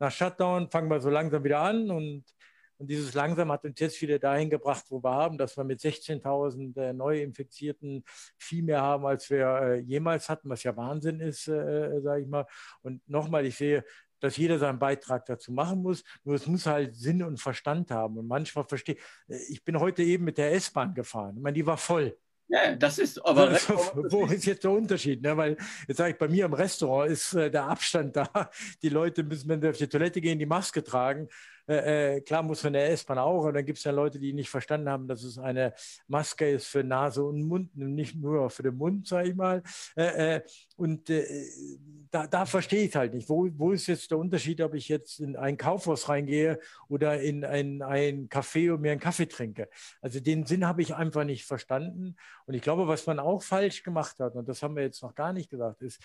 nach 0.00 0.10
Shutdown, 0.10 0.70
fangen 0.70 0.90
wir 0.90 1.00
so 1.00 1.10
langsam 1.10 1.44
wieder 1.44 1.60
an 1.60 1.90
und 1.90 2.24
und 2.80 2.88
dieses 2.88 3.12
langsam 3.12 3.52
hat 3.52 3.62
uns 3.64 3.78
jetzt 3.78 4.00
wieder 4.00 4.18
dahin 4.18 4.48
gebracht, 4.48 4.86
wo 4.88 5.02
wir 5.02 5.10
haben, 5.10 5.36
dass 5.36 5.54
wir 5.54 5.64
mit 5.64 5.80
16.000 5.80 6.80
äh, 6.80 6.92
Neuinfizierten 6.94 8.02
viel 8.38 8.62
mehr 8.62 8.80
haben, 8.80 9.04
als 9.04 9.28
wir 9.28 9.46
äh, 9.46 9.80
jemals 9.80 10.30
hatten, 10.30 10.48
was 10.48 10.62
ja 10.62 10.74
Wahnsinn 10.74 11.20
ist, 11.20 11.46
äh, 11.46 11.88
äh 11.88 12.00
sage 12.00 12.22
ich 12.22 12.28
mal. 12.28 12.46
Und 12.80 13.06
nochmal, 13.06 13.44
ich 13.44 13.58
sehe, 13.58 13.84
dass 14.18 14.38
jeder 14.38 14.58
seinen 14.58 14.78
Beitrag 14.78 15.26
dazu 15.26 15.52
machen 15.52 15.82
muss. 15.82 16.02
Nur 16.24 16.36
es 16.36 16.46
muss 16.46 16.64
halt 16.64 16.96
Sinn 16.96 17.22
und 17.22 17.38
Verstand 17.38 17.90
haben. 17.90 18.16
Und 18.16 18.26
manchmal 18.26 18.64
verstehe 18.64 18.96
äh, 19.28 19.36
ich, 19.50 19.62
bin 19.62 19.78
heute 19.78 20.02
eben 20.02 20.24
mit 20.24 20.38
der 20.38 20.54
S-Bahn 20.54 20.94
gefahren. 20.94 21.36
Ich 21.36 21.42
meine, 21.42 21.54
die 21.54 21.66
war 21.66 21.76
voll. 21.76 22.16
Ja, 22.48 22.74
das 22.74 22.98
ist 22.98 23.18
aber. 23.26 23.56
So, 23.56 23.74
wo 24.08 24.24
ist 24.24 24.46
jetzt 24.46 24.64
der 24.64 24.70
Unterschied? 24.70 25.22
Ne? 25.22 25.36
Weil 25.36 25.56
jetzt 25.86 25.98
sage 25.98 26.12
ich, 26.12 26.18
bei 26.18 26.28
mir 26.28 26.46
im 26.46 26.54
Restaurant 26.54 27.10
ist 27.10 27.34
äh, 27.34 27.50
der 27.50 27.64
Abstand 27.64 28.16
da. 28.16 28.50
Die 28.82 28.88
Leute 28.88 29.22
müssen, 29.22 29.50
wenn 29.50 29.60
sie 29.60 29.68
auf 29.68 29.76
die 29.76 29.86
Toilette 29.86 30.20
gehen, 30.20 30.38
die 30.38 30.46
Maske 30.46 30.82
tragen. 30.82 31.28
Äh, 31.68 32.16
äh, 32.16 32.20
klar 32.20 32.42
muss 32.42 32.62
man 32.64 32.72
der 32.72 32.90
S-Bahn 32.90 33.18
auch, 33.18 33.44
und 33.44 33.54
dann 33.54 33.64
gibt 33.64 33.78
es 33.78 33.84
ja 33.84 33.92
Leute, 33.92 34.18
die 34.18 34.32
nicht 34.32 34.50
verstanden 34.50 34.88
haben, 34.88 35.08
dass 35.08 35.22
es 35.22 35.38
eine 35.38 35.74
Maske 36.08 36.50
ist 36.50 36.66
für 36.66 36.84
Nase 36.84 37.24
und 37.24 37.42
Mund, 37.42 37.76
nicht 37.76 38.16
nur 38.16 38.50
für 38.50 38.62
den 38.62 38.76
Mund, 38.76 39.06
sage 39.06 39.30
ich 39.30 39.34
mal. 39.34 39.62
Äh, 39.96 40.36
äh 40.36 40.40
und 40.76 41.10
äh, 41.10 41.24
da, 42.10 42.26
da 42.26 42.46
verstehe 42.46 42.84
ich 42.86 42.96
halt 42.96 43.14
nicht. 43.14 43.28
Wo, 43.28 43.48
wo 43.56 43.72
ist 43.72 43.86
jetzt 43.86 44.10
der 44.10 44.18
Unterschied, 44.18 44.60
ob 44.62 44.74
ich 44.74 44.88
jetzt 44.88 45.20
in 45.20 45.36
ein 45.36 45.56
Kaufhaus 45.56 46.08
reingehe 46.08 46.58
oder 46.88 47.20
in 47.20 47.44
ein, 47.44 47.82
ein 47.82 48.28
Café 48.28 48.72
und 48.72 48.80
mir 48.80 48.92
einen 48.92 49.00
Kaffee 49.00 49.26
trinke? 49.26 49.68
Also 50.00 50.20
den 50.20 50.46
Sinn 50.46 50.66
habe 50.66 50.82
ich 50.82 50.94
einfach 50.94 51.24
nicht 51.24 51.44
verstanden. 51.44 52.16
Und 52.46 52.54
ich 52.54 52.62
glaube, 52.62 52.88
was 52.88 53.06
man 53.06 53.18
auch 53.18 53.42
falsch 53.42 53.82
gemacht 53.82 54.18
hat, 54.18 54.34
und 54.34 54.48
das 54.48 54.62
haben 54.62 54.74
wir 54.74 54.82
jetzt 54.82 55.02
noch 55.02 55.14
gar 55.14 55.32
nicht 55.32 55.50
gesagt, 55.50 55.82
ist, 55.82 56.00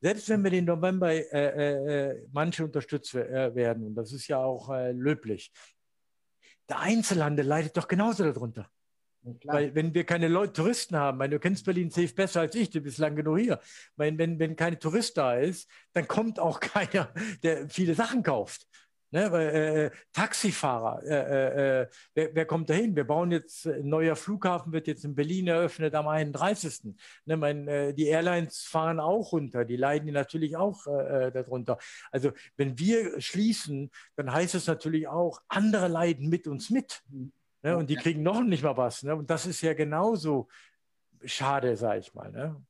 selbst 0.00 0.28
wenn 0.28 0.42
wir 0.42 0.50
den 0.50 0.64
November 0.64 1.12
äh, 1.12 1.22
äh, 1.32 2.10
äh, 2.10 2.26
manche 2.32 2.64
unterstützt 2.64 3.14
äh, 3.14 3.54
werden, 3.54 3.86
und 3.86 3.94
das 3.94 4.12
ist 4.12 4.28
ja 4.28 4.38
auch 4.38 4.70
äh, 4.70 4.92
löblich, 4.92 5.52
der 6.68 6.80
Einzelhandel 6.80 7.46
leidet 7.46 7.76
doch 7.76 7.88
genauso 7.88 8.24
darunter. 8.24 8.70
Weil 9.44 9.74
wenn 9.74 9.92
wir 9.92 10.04
keine 10.04 10.28
Leute, 10.28 10.54
Touristen 10.54 10.96
haben, 10.96 11.18
meine, 11.18 11.34
du 11.34 11.40
kennst 11.40 11.66
Berlin 11.66 11.90
safe 11.90 12.14
besser 12.14 12.40
als 12.40 12.54
ich, 12.54 12.70
du 12.70 12.80
bist 12.80 12.96
lang 12.96 13.14
genug 13.16 13.38
hier. 13.38 13.60
Meine, 13.96 14.16
wenn, 14.16 14.38
wenn 14.38 14.56
keine 14.56 14.78
Tourist 14.78 15.18
da 15.18 15.34
ist, 15.34 15.68
dann 15.92 16.08
kommt 16.08 16.38
auch 16.38 16.58
keiner, 16.60 17.12
der 17.42 17.68
viele 17.68 17.94
Sachen 17.94 18.22
kauft. 18.22 18.66
Ne, 19.12 19.32
weil, 19.32 19.48
äh, 19.48 19.90
Taxifahrer, 20.12 21.02
äh, 21.02 21.08
äh, 21.08 21.80
äh, 21.82 21.86
wer, 22.14 22.34
wer, 22.34 22.46
kommt 22.46 22.70
dahin? 22.70 22.94
Wir 22.94 23.04
bauen 23.04 23.32
jetzt, 23.32 23.66
ein 23.66 23.88
neuer 23.88 24.14
Flughafen 24.14 24.72
wird 24.72 24.86
jetzt 24.86 25.04
in 25.04 25.16
Berlin 25.16 25.48
eröffnet 25.48 25.96
am 25.96 26.06
31. 26.06 26.94
Ne, 27.24 27.36
mein, 27.36 27.66
äh, 27.66 27.92
die 27.92 28.06
Airlines 28.06 28.62
fahren 28.62 29.00
auch 29.00 29.32
runter, 29.32 29.64
die 29.64 29.74
leiden 29.74 30.12
natürlich 30.12 30.56
auch 30.56 30.86
äh, 30.86 31.32
darunter. 31.32 31.78
Also 32.12 32.30
wenn 32.56 32.78
wir 32.78 33.20
schließen, 33.20 33.90
dann 34.14 34.32
heißt 34.32 34.54
es 34.54 34.68
natürlich 34.68 35.08
auch, 35.08 35.40
andere 35.48 35.88
leiden 35.88 36.28
mit 36.28 36.46
uns 36.46 36.70
mit. 36.70 37.02
Ne, 37.62 37.76
und 37.76 37.90
die 37.90 37.96
kriegen 37.96 38.22
noch 38.22 38.44
nicht 38.44 38.62
mal 38.62 38.76
was. 38.76 39.02
Ne? 39.02 39.16
Und 39.16 39.28
das 39.28 39.44
ist 39.44 39.60
ja 39.60 39.74
genauso 39.74 40.46
schade, 41.24 41.76
sage 41.76 41.98
ich 41.98 42.14
mal. 42.14 42.30
Ne? 42.30 42.62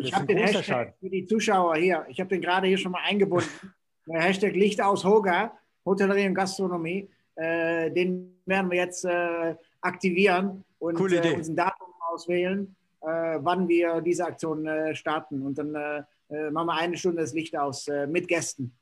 Ich 0.00 0.14
habe 0.14 0.26
den 0.26 0.36
Hashtag 0.36 0.64
Schaden. 0.64 0.94
für 1.00 1.10
die 1.10 1.24
Zuschauer 1.26 1.76
hier, 1.76 2.04
ich 2.08 2.20
habe 2.20 2.28
den 2.28 2.42
gerade 2.42 2.66
hier 2.66 2.78
schon 2.78 2.92
mal 2.92 3.02
eingebunden. 3.04 3.48
Der 4.06 4.20
Hashtag 4.20 4.54
Licht 4.54 4.82
aus 4.82 5.04
Hoga 5.04 5.56
Hotellerie 5.84 6.26
und 6.26 6.34
Gastronomie. 6.34 7.08
Äh, 7.34 7.90
den 7.90 8.40
werden 8.46 8.70
wir 8.70 8.78
jetzt 8.78 9.04
äh, 9.04 9.54
aktivieren 9.80 10.64
und 10.78 10.94
Coole 10.96 11.22
äh, 11.22 11.34
uns 11.34 11.48
ein 11.48 11.56
Datum 11.56 11.88
auswählen, 12.10 12.74
äh, 13.00 13.06
wann 13.40 13.68
wir 13.68 14.00
diese 14.00 14.26
Aktion 14.26 14.66
äh, 14.66 14.94
starten. 14.94 15.42
Und 15.42 15.56
dann 15.56 15.74
äh, 15.74 16.50
machen 16.50 16.66
wir 16.66 16.74
eine 16.74 16.96
Stunde 16.96 17.22
das 17.22 17.32
Licht 17.34 17.56
aus 17.56 17.86
mit 18.08 18.26
Gästen. 18.26 18.74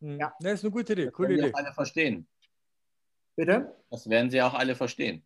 Hm. 0.00 0.18
Ja. 0.18 0.34
Das 0.40 0.54
ist 0.54 0.64
eine 0.64 0.72
gute 0.72 0.92
Idee. 0.92 1.10
Coole 1.10 1.28
das 1.28 1.36
werden 1.36 1.50
Idee. 1.50 1.58
alle 1.58 1.72
verstehen. 1.72 2.26
Bitte? 3.36 3.74
Das 3.90 4.08
werden 4.08 4.30
sie 4.30 4.42
auch 4.42 4.54
alle 4.54 4.74
verstehen. 4.74 5.22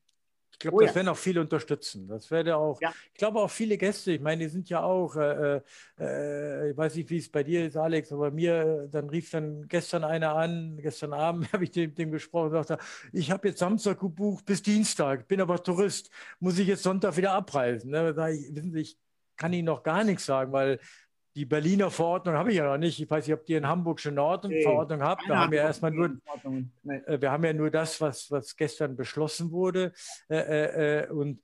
Ich 0.54 0.60
glaube, 0.60 0.76
oh, 0.76 0.80
das 0.80 0.90
ja. 0.90 0.94
werden 0.96 1.08
auch 1.08 1.16
viele 1.16 1.40
unterstützen. 1.40 2.06
Das 2.06 2.30
werde 2.30 2.56
auch, 2.56 2.80
ja. 2.80 2.92
ich 3.12 3.18
glaube 3.18 3.40
auch 3.40 3.50
viele 3.50 3.76
Gäste, 3.76 4.12
ich 4.12 4.20
meine, 4.20 4.44
die 4.44 4.48
sind 4.48 4.68
ja 4.68 4.82
auch, 4.82 5.16
äh, 5.16 5.60
äh, 5.98 6.70
ich 6.70 6.76
weiß 6.76 6.94
nicht, 6.94 7.10
wie 7.10 7.18
es 7.18 7.28
bei 7.28 7.42
dir 7.42 7.66
ist, 7.66 7.76
Alex, 7.76 8.12
aber 8.12 8.30
mir, 8.30 8.88
dann 8.90 9.10
rief 9.10 9.30
dann 9.30 9.66
gestern 9.66 10.04
einer 10.04 10.34
an, 10.36 10.78
gestern 10.80 11.12
Abend 11.12 11.52
habe 11.52 11.64
ich 11.64 11.74
mit 11.74 11.98
dem 11.98 12.12
gesprochen 12.12 12.54
und 12.54 12.66
sagte, 12.66 12.78
ich 13.12 13.30
habe 13.30 13.48
jetzt 13.48 13.58
Samstag 13.58 13.98
gebucht 13.98 14.46
bis 14.46 14.62
Dienstag, 14.62 15.26
bin 15.26 15.40
aber 15.40 15.62
Tourist, 15.62 16.10
muss 16.38 16.58
ich 16.58 16.68
jetzt 16.68 16.84
Sonntag 16.84 17.16
wieder 17.16 17.32
abreisen. 17.32 17.90
Ne? 17.90 18.14
Da 18.14 18.28
ich, 18.28 18.54
wissen 18.54 18.72
Sie, 18.72 18.80
ich 18.80 18.98
kann 19.36 19.52
Ihnen 19.52 19.66
noch 19.66 19.82
gar 19.82 20.04
nichts 20.04 20.26
sagen, 20.26 20.52
weil 20.52 20.78
die 21.34 21.44
Berliner 21.44 21.90
Verordnung 21.90 22.34
habe 22.36 22.50
ich 22.50 22.56
ja 22.56 22.64
noch 22.64 22.78
nicht. 22.78 23.00
Ich 23.00 23.10
weiß 23.10 23.26
nicht, 23.26 23.34
ob 23.34 23.48
ihr 23.48 23.58
in 23.58 23.66
Hamburg 23.66 24.00
schon 24.00 24.12
eine 24.12 24.22
Ordnung, 24.22 24.52
nee, 24.52 24.62
Verordnung 24.62 25.02
habt. 25.02 25.22
Da 25.28 25.38
haben 25.38 25.52
wir 25.52 25.60
erstmal 25.60 25.90
nur, 25.90 26.16
nee. 26.82 26.96
Äh, 27.06 27.20
wir 27.20 27.30
haben 27.30 27.44
ja 27.44 27.52
nur 27.52 27.70
das, 27.70 28.00
was, 28.00 28.30
was 28.30 28.56
gestern 28.56 28.96
beschlossen 28.96 29.50
wurde. 29.50 29.92
Äh, 30.28 31.02
äh 31.02 31.08
und 31.10 31.40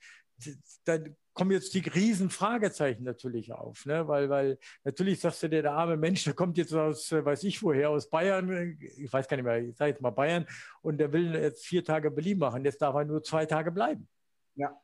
dann 0.84 1.16
kommen 1.34 1.51
jetzt 1.53 1.74
die 1.74 1.80
riesen 1.80 2.30
Fragezeichen 2.30 3.05
natürlich 3.05 3.53
auf, 3.53 3.86
ne? 3.86 4.07
weil, 4.09 4.28
weil 4.28 4.59
natürlich 4.84 5.20
sagst 5.20 5.43
du 5.43 5.49
dir, 5.49 5.62
der 5.62 5.72
arme 5.72 5.97
Mensch, 5.97 6.24
der 6.24 6.34
kommt 6.34 6.57
jetzt 6.59 6.72
aus, 6.74 7.12
weiß 7.12 7.45
ich 7.45 7.62
woher, 7.62 7.91
aus 7.91 8.09
Bayern, 8.09 8.78
ich 8.80 9.12
weiß 9.12 9.28
gar 9.28 9.36
nicht 9.36 9.45
mehr, 9.45 9.59
ich 9.59 9.76
sage 9.76 9.91
jetzt 9.91 10.01
mal 10.01 10.11
Bayern, 10.11 10.47
und 10.82 10.99
der 10.99 11.12
will 11.12 11.34
jetzt 11.34 11.64
vier 11.66 11.84
Tage 11.84 12.11
Berlin 12.11 12.38
machen, 12.38 12.64
jetzt 12.64 12.82
darf 12.82 12.95
er 12.95 13.05
nur 13.05 13.22
zwei 13.22 13.47
Tage 13.47 13.70
bleiben. 13.70 14.09
Ja. 14.55 14.74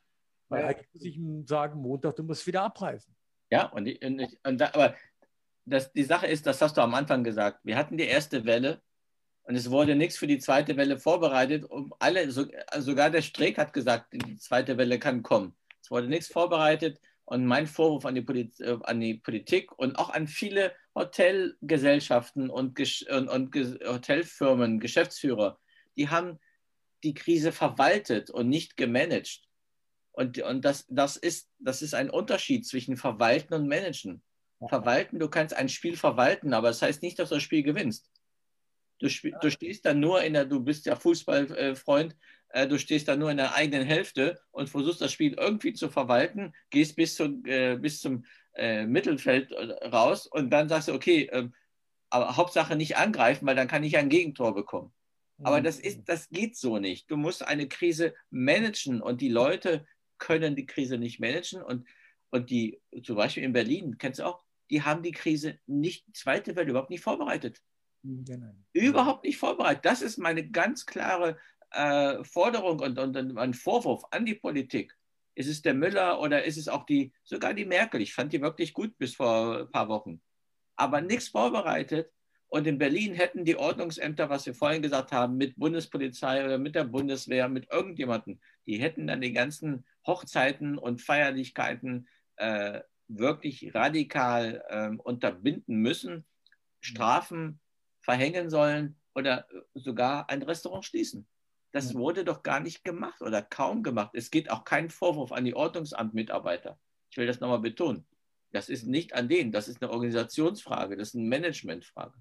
Weil 0.48 0.62
ja. 0.62 0.66
eigentlich 0.68 0.88
muss 0.92 1.04
ich 1.04 1.16
ihm 1.16 1.46
sagen, 1.46 1.80
Montag, 1.80 2.14
du 2.16 2.22
musst 2.22 2.46
wieder 2.46 2.62
abreisen. 2.62 3.15
Ja, 3.50 3.66
und, 3.66 3.84
die, 3.84 3.98
und, 4.04 4.26
und 4.44 4.60
da, 4.60 4.66
aber 4.72 4.94
das, 5.64 5.92
die 5.92 6.04
Sache 6.04 6.26
ist, 6.26 6.46
das 6.46 6.60
hast 6.60 6.76
du 6.76 6.80
am 6.80 6.94
Anfang 6.94 7.24
gesagt. 7.24 7.60
Wir 7.64 7.76
hatten 7.76 7.96
die 7.96 8.06
erste 8.06 8.44
Welle 8.44 8.80
und 9.44 9.54
es 9.54 9.70
wurde 9.70 9.94
nichts 9.94 10.16
für 10.16 10.26
die 10.26 10.38
zweite 10.38 10.76
Welle 10.76 10.98
vorbereitet. 10.98 11.64
Um 11.64 11.94
alle, 11.98 12.30
so, 12.30 12.46
sogar 12.78 13.10
der 13.10 13.22
Streeck 13.22 13.58
hat 13.58 13.72
gesagt, 13.72 14.12
die 14.12 14.38
zweite 14.38 14.76
Welle 14.78 14.98
kann 14.98 15.22
kommen. 15.22 15.56
Es 15.80 15.90
wurde 15.90 16.08
nichts 16.08 16.28
vorbereitet. 16.28 17.00
Und 17.24 17.44
mein 17.44 17.66
Vorwurf 17.66 18.06
an 18.06 18.14
die, 18.14 18.22
Poliz 18.22 18.60
äh, 18.60 18.76
an 18.84 19.00
die 19.00 19.14
Politik 19.14 19.76
und 19.76 19.98
auch 19.98 20.10
an 20.10 20.28
viele 20.28 20.72
Hotelgesellschaften 20.94 22.50
und, 22.50 22.78
und, 23.08 23.28
und 23.28 23.54
Hotelfirmen, 23.84 24.78
Geschäftsführer, 24.78 25.58
die 25.96 26.08
haben 26.08 26.38
die 27.02 27.14
Krise 27.14 27.50
verwaltet 27.50 28.30
und 28.30 28.48
nicht 28.48 28.76
gemanagt. 28.76 29.42
Und, 30.16 30.38
und 30.38 30.64
das, 30.64 30.86
das, 30.88 31.16
ist, 31.16 31.50
das 31.58 31.82
ist 31.82 31.94
ein 31.94 32.08
Unterschied 32.08 32.66
zwischen 32.66 32.96
Verwalten 32.96 33.52
und 33.52 33.68
Managen. 33.68 34.22
Verwalten, 34.66 35.18
du 35.18 35.28
kannst 35.28 35.54
ein 35.54 35.68
Spiel 35.68 35.94
verwalten, 35.94 36.54
aber 36.54 36.68
das 36.68 36.80
heißt 36.80 37.02
nicht, 37.02 37.18
dass 37.18 37.28
du 37.28 37.34
das 37.34 37.42
Spiel 37.42 37.62
gewinnst. 37.62 38.10
Du, 38.98 39.08
du 39.08 39.50
stehst 39.50 39.84
dann 39.84 40.00
nur 40.00 40.22
in 40.22 40.32
der, 40.32 40.46
du 40.46 40.60
bist 40.60 40.86
ja 40.86 40.96
Fußballfreund, 40.96 42.16
äh, 42.48 42.66
du 42.66 42.78
stehst 42.78 43.08
dann 43.08 43.18
nur 43.18 43.30
in 43.30 43.36
der 43.36 43.54
eigenen 43.54 43.86
Hälfte 43.86 44.40
und 44.52 44.70
versuchst 44.70 45.02
das 45.02 45.12
Spiel 45.12 45.34
irgendwie 45.34 45.74
zu 45.74 45.90
verwalten, 45.90 46.54
gehst 46.70 46.96
bis, 46.96 47.14
zu, 47.14 47.42
äh, 47.44 47.76
bis 47.76 48.00
zum 48.00 48.24
äh, 48.54 48.86
Mittelfeld 48.86 49.52
äh, 49.52 49.86
raus 49.88 50.26
und 50.26 50.48
dann 50.48 50.70
sagst 50.70 50.88
du, 50.88 50.94
okay, 50.94 51.28
ähm, 51.30 51.52
aber 52.08 52.38
Hauptsache 52.38 52.74
nicht 52.74 52.96
angreifen, 52.96 53.46
weil 53.46 53.56
dann 53.56 53.68
kann 53.68 53.84
ich 53.84 53.98
ein 53.98 54.08
Gegentor 54.08 54.54
bekommen. 54.54 54.94
Aber 55.42 55.60
das, 55.60 55.78
ist, 55.78 56.08
das 56.08 56.30
geht 56.30 56.56
so 56.56 56.78
nicht. 56.78 57.10
Du 57.10 57.18
musst 57.18 57.46
eine 57.46 57.68
Krise 57.68 58.14
managen 58.30 59.02
und 59.02 59.20
die 59.20 59.28
Leute 59.28 59.84
können 60.18 60.56
die 60.56 60.66
Krise 60.66 60.98
nicht 60.98 61.20
managen. 61.20 61.62
Und, 61.62 61.86
und 62.30 62.50
die, 62.50 62.80
zum 63.02 63.16
Beispiel 63.16 63.44
in 63.44 63.52
Berlin, 63.52 63.98
kennst 63.98 64.20
du 64.20 64.24
auch, 64.24 64.44
die 64.70 64.82
haben 64.82 65.02
die 65.02 65.12
Krise 65.12 65.58
nicht, 65.66 66.04
zweite 66.14 66.56
Welle 66.56 66.70
überhaupt 66.70 66.90
nicht 66.90 67.02
vorbereitet. 67.02 67.62
Genau. 68.02 68.54
Überhaupt 68.72 69.24
nicht 69.24 69.36
vorbereitet. 69.36 69.84
Das 69.84 70.02
ist 70.02 70.18
meine 70.18 70.48
ganz 70.48 70.86
klare 70.86 71.38
äh, 71.70 72.22
Forderung 72.24 72.80
und, 72.80 72.98
und, 72.98 73.16
und 73.16 73.38
ein 73.38 73.54
Vorwurf 73.54 74.04
an 74.10 74.26
die 74.26 74.34
Politik. 74.34 74.96
Ist 75.34 75.48
es 75.48 75.60
der 75.62 75.74
Müller 75.74 76.20
oder 76.20 76.44
ist 76.44 76.56
es 76.56 76.68
auch 76.68 76.86
die, 76.86 77.12
sogar 77.24 77.52
die 77.52 77.66
Merkel? 77.66 78.00
Ich 78.00 78.14
fand 78.14 78.32
die 78.32 78.40
wirklich 78.40 78.72
gut 78.72 78.96
bis 78.96 79.14
vor 79.14 79.60
ein 79.60 79.70
paar 79.70 79.88
Wochen. 79.88 80.20
Aber 80.76 81.00
nichts 81.00 81.28
vorbereitet. 81.28 82.10
Und 82.48 82.66
in 82.66 82.78
Berlin 82.78 83.14
hätten 83.14 83.44
die 83.44 83.56
Ordnungsämter, 83.56 84.30
was 84.30 84.46
wir 84.46 84.54
vorhin 84.54 84.82
gesagt 84.82 85.12
haben, 85.12 85.36
mit 85.36 85.56
Bundespolizei 85.56 86.44
oder 86.44 86.58
mit 86.58 86.74
der 86.74 86.84
Bundeswehr, 86.84 87.48
mit 87.48 87.70
irgendjemandem, 87.70 88.40
die 88.66 88.78
hätten 88.78 89.06
dann 89.06 89.20
die 89.20 89.32
ganzen 89.32 89.84
Hochzeiten 90.06 90.78
und 90.78 91.02
Feierlichkeiten 91.02 92.08
äh, 92.36 92.80
wirklich 93.08 93.74
radikal 93.74 94.64
äh, 94.68 94.96
unterbinden 95.02 95.76
müssen, 95.76 96.24
Strafen 96.80 97.60
verhängen 98.00 98.50
sollen 98.50 98.96
oder 99.14 99.46
sogar 99.74 100.28
ein 100.28 100.42
Restaurant 100.42 100.84
schließen. 100.84 101.26
Das 101.72 101.94
wurde 101.94 102.24
doch 102.24 102.42
gar 102.42 102.60
nicht 102.60 102.84
gemacht 102.84 103.20
oder 103.20 103.42
kaum 103.42 103.82
gemacht. 103.82 104.12
Es 104.14 104.30
geht 104.30 104.50
auch 104.50 104.64
kein 104.64 104.88
Vorwurf 104.88 105.32
an 105.32 105.44
die 105.44 105.54
Ordnungsamtmitarbeiter. 105.54 106.78
Ich 107.10 107.18
will 107.18 107.26
das 107.26 107.40
nochmal 107.40 107.58
betonen. 107.58 108.06
Das 108.52 108.68
ist 108.70 108.86
nicht 108.86 109.14
an 109.14 109.28
denen, 109.28 109.52
das 109.52 109.68
ist 109.68 109.82
eine 109.82 109.90
Organisationsfrage, 109.90 110.96
das 110.96 111.08
ist 111.08 111.16
eine 111.16 111.24
Managementfrage. 111.24 112.14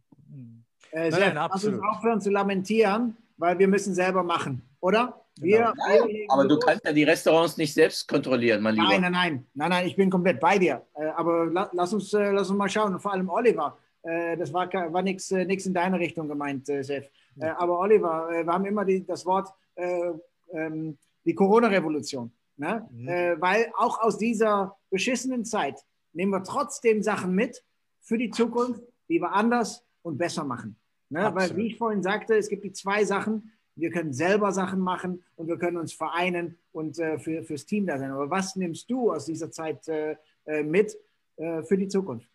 Äh, 0.91 1.09
nein, 1.09 1.37
absolut. 1.37 1.79
Lass 1.79 1.87
uns 1.87 1.97
aufhören 1.97 2.21
zu 2.21 2.29
lamentieren, 2.31 3.15
weil 3.37 3.57
wir 3.59 3.67
müssen 3.67 3.93
selber 3.93 4.23
machen, 4.23 4.61
oder? 4.81 5.24
Wir, 5.37 5.73
genau. 5.73 6.07
wir 6.07 6.25
aber 6.29 6.47
du 6.47 6.57
kannst 6.57 6.85
ja 6.85 6.93
die 6.93 7.03
Restaurants 7.03 7.57
nicht 7.57 7.73
selbst 7.73 8.07
kontrollieren, 8.07 8.61
mein 8.61 8.75
Lieber. 8.75 8.87
Nein, 8.87 9.01
nein, 9.01 9.11
nein, 9.11 9.45
nein, 9.53 9.69
nein, 9.69 9.87
ich 9.87 9.95
bin 9.95 10.09
komplett 10.09 10.39
bei 10.39 10.57
dir. 10.57 10.81
Äh, 10.95 11.07
aber 11.07 11.47
lass 11.73 11.93
uns, 11.93 12.13
äh, 12.13 12.31
lass 12.31 12.49
uns 12.49 12.57
mal 12.57 12.69
schauen, 12.69 12.93
und 12.93 13.01
vor 13.01 13.11
allem 13.11 13.29
Oliver. 13.29 13.77
Äh, 14.03 14.37
das 14.37 14.53
war, 14.53 14.71
war 14.71 15.01
nichts 15.01 15.31
in 15.31 15.73
deine 15.73 15.99
Richtung 15.99 16.27
gemeint, 16.27 16.67
Sef. 16.67 17.09
Aber 17.57 17.79
Oliver, 17.79 18.29
wir 18.45 18.53
haben 18.53 18.65
immer 18.65 18.85
die, 18.85 19.05
das 19.05 19.25
Wort 19.25 19.49
ähm, 19.75 20.97
die 21.25 21.35
Corona-Revolution. 21.35 22.31
Ne? 22.55 22.87
Mhm. 22.91 23.41
Weil 23.41 23.73
auch 23.77 23.99
aus 23.99 24.17
dieser 24.17 24.77
beschissenen 24.89 25.43
Zeit 25.43 25.75
nehmen 26.13 26.31
wir 26.31 26.43
trotzdem 26.43 27.03
Sachen 27.03 27.35
mit 27.35 27.61
für 27.99 28.17
die 28.17 28.29
Zukunft, 28.29 28.81
die 29.09 29.19
wir 29.19 29.33
anders 29.33 29.83
und 30.01 30.17
besser 30.17 30.45
machen. 30.45 30.77
Ne? 31.09 31.29
Weil, 31.33 31.55
wie 31.57 31.67
ich 31.67 31.77
vorhin 31.77 32.01
sagte, 32.01 32.37
es 32.37 32.47
gibt 32.47 32.63
die 32.63 32.71
zwei 32.71 33.03
Sachen. 33.03 33.51
Wir 33.75 33.91
können 33.91 34.13
selber 34.13 34.51
Sachen 34.51 34.79
machen 34.79 35.23
und 35.35 35.47
wir 35.47 35.57
können 35.57 35.77
uns 35.77 35.93
vereinen 35.93 36.57
und 36.71 36.97
äh, 36.99 37.19
für, 37.19 37.43
fürs 37.43 37.65
Team 37.65 37.85
da 37.85 37.97
sein. 37.97 38.11
Aber 38.11 38.29
was 38.29 38.55
nimmst 38.55 38.89
du 38.89 39.11
aus 39.11 39.25
dieser 39.25 39.51
Zeit 39.51 39.87
äh, 39.87 40.15
äh 40.45 40.63
mit 40.63 40.95
äh, 41.37 41.63
für 41.63 41.77
die 41.77 41.87
Zukunft? 41.87 42.29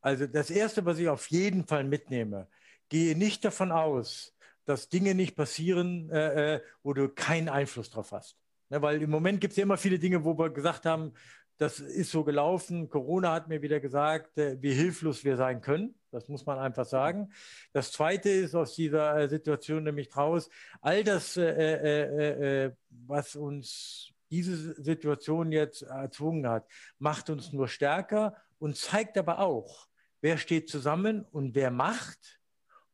Also 0.00 0.26
das 0.26 0.50
Erste, 0.50 0.84
was 0.84 0.98
ich 0.98 1.08
auf 1.08 1.26
jeden 1.30 1.66
Fall 1.66 1.84
mitnehme, 1.84 2.46
gehe 2.88 3.16
nicht 3.16 3.44
davon 3.44 3.72
aus, 3.72 4.34
dass 4.66 4.88
Dinge 4.88 5.14
nicht 5.14 5.36
passieren, 5.36 6.10
äh, 6.10 6.56
äh, 6.56 6.60
wo 6.82 6.92
du 6.92 7.08
keinen 7.08 7.48
Einfluss 7.48 7.90
drauf 7.90 8.12
hast. 8.12 8.36
Ne, 8.70 8.80
weil 8.82 9.02
im 9.02 9.10
Moment 9.10 9.40
gibt 9.40 9.52
es 9.52 9.56
ja 9.56 9.62
immer 9.62 9.76
viele 9.76 9.98
Dinge, 9.98 10.24
wo 10.24 10.38
wir 10.38 10.50
gesagt 10.50 10.86
haben, 10.86 11.12
das 11.58 11.80
ist 11.80 12.10
so 12.10 12.24
gelaufen. 12.24 12.88
Corona 12.88 13.32
hat 13.32 13.48
mir 13.48 13.62
wieder 13.62 13.78
gesagt, 13.78 14.36
wie 14.36 14.72
hilflos 14.72 15.24
wir 15.24 15.36
sein 15.36 15.60
können. 15.60 15.94
Das 16.14 16.28
muss 16.28 16.46
man 16.46 16.58
einfach 16.58 16.86
sagen. 16.86 17.32
Das 17.72 17.92
Zweite 17.92 18.30
ist 18.30 18.54
aus 18.54 18.74
dieser 18.74 19.28
Situation 19.28 19.82
nämlich 19.82 20.16
raus, 20.16 20.48
all 20.80 21.02
das, 21.02 21.36
äh, 21.36 21.44
äh, 21.44 22.64
äh, 22.64 22.72
was 22.88 23.36
uns 23.36 24.12
diese 24.30 24.80
Situation 24.82 25.52
jetzt 25.52 25.82
erzwungen 25.82 26.48
hat, 26.48 26.66
macht 26.98 27.30
uns 27.30 27.52
nur 27.52 27.68
stärker 27.68 28.36
und 28.58 28.76
zeigt 28.76 29.18
aber 29.18 29.40
auch, 29.40 29.88
wer 30.20 30.38
steht 30.38 30.70
zusammen 30.70 31.24
und 31.30 31.54
wer 31.54 31.70
macht 31.70 32.40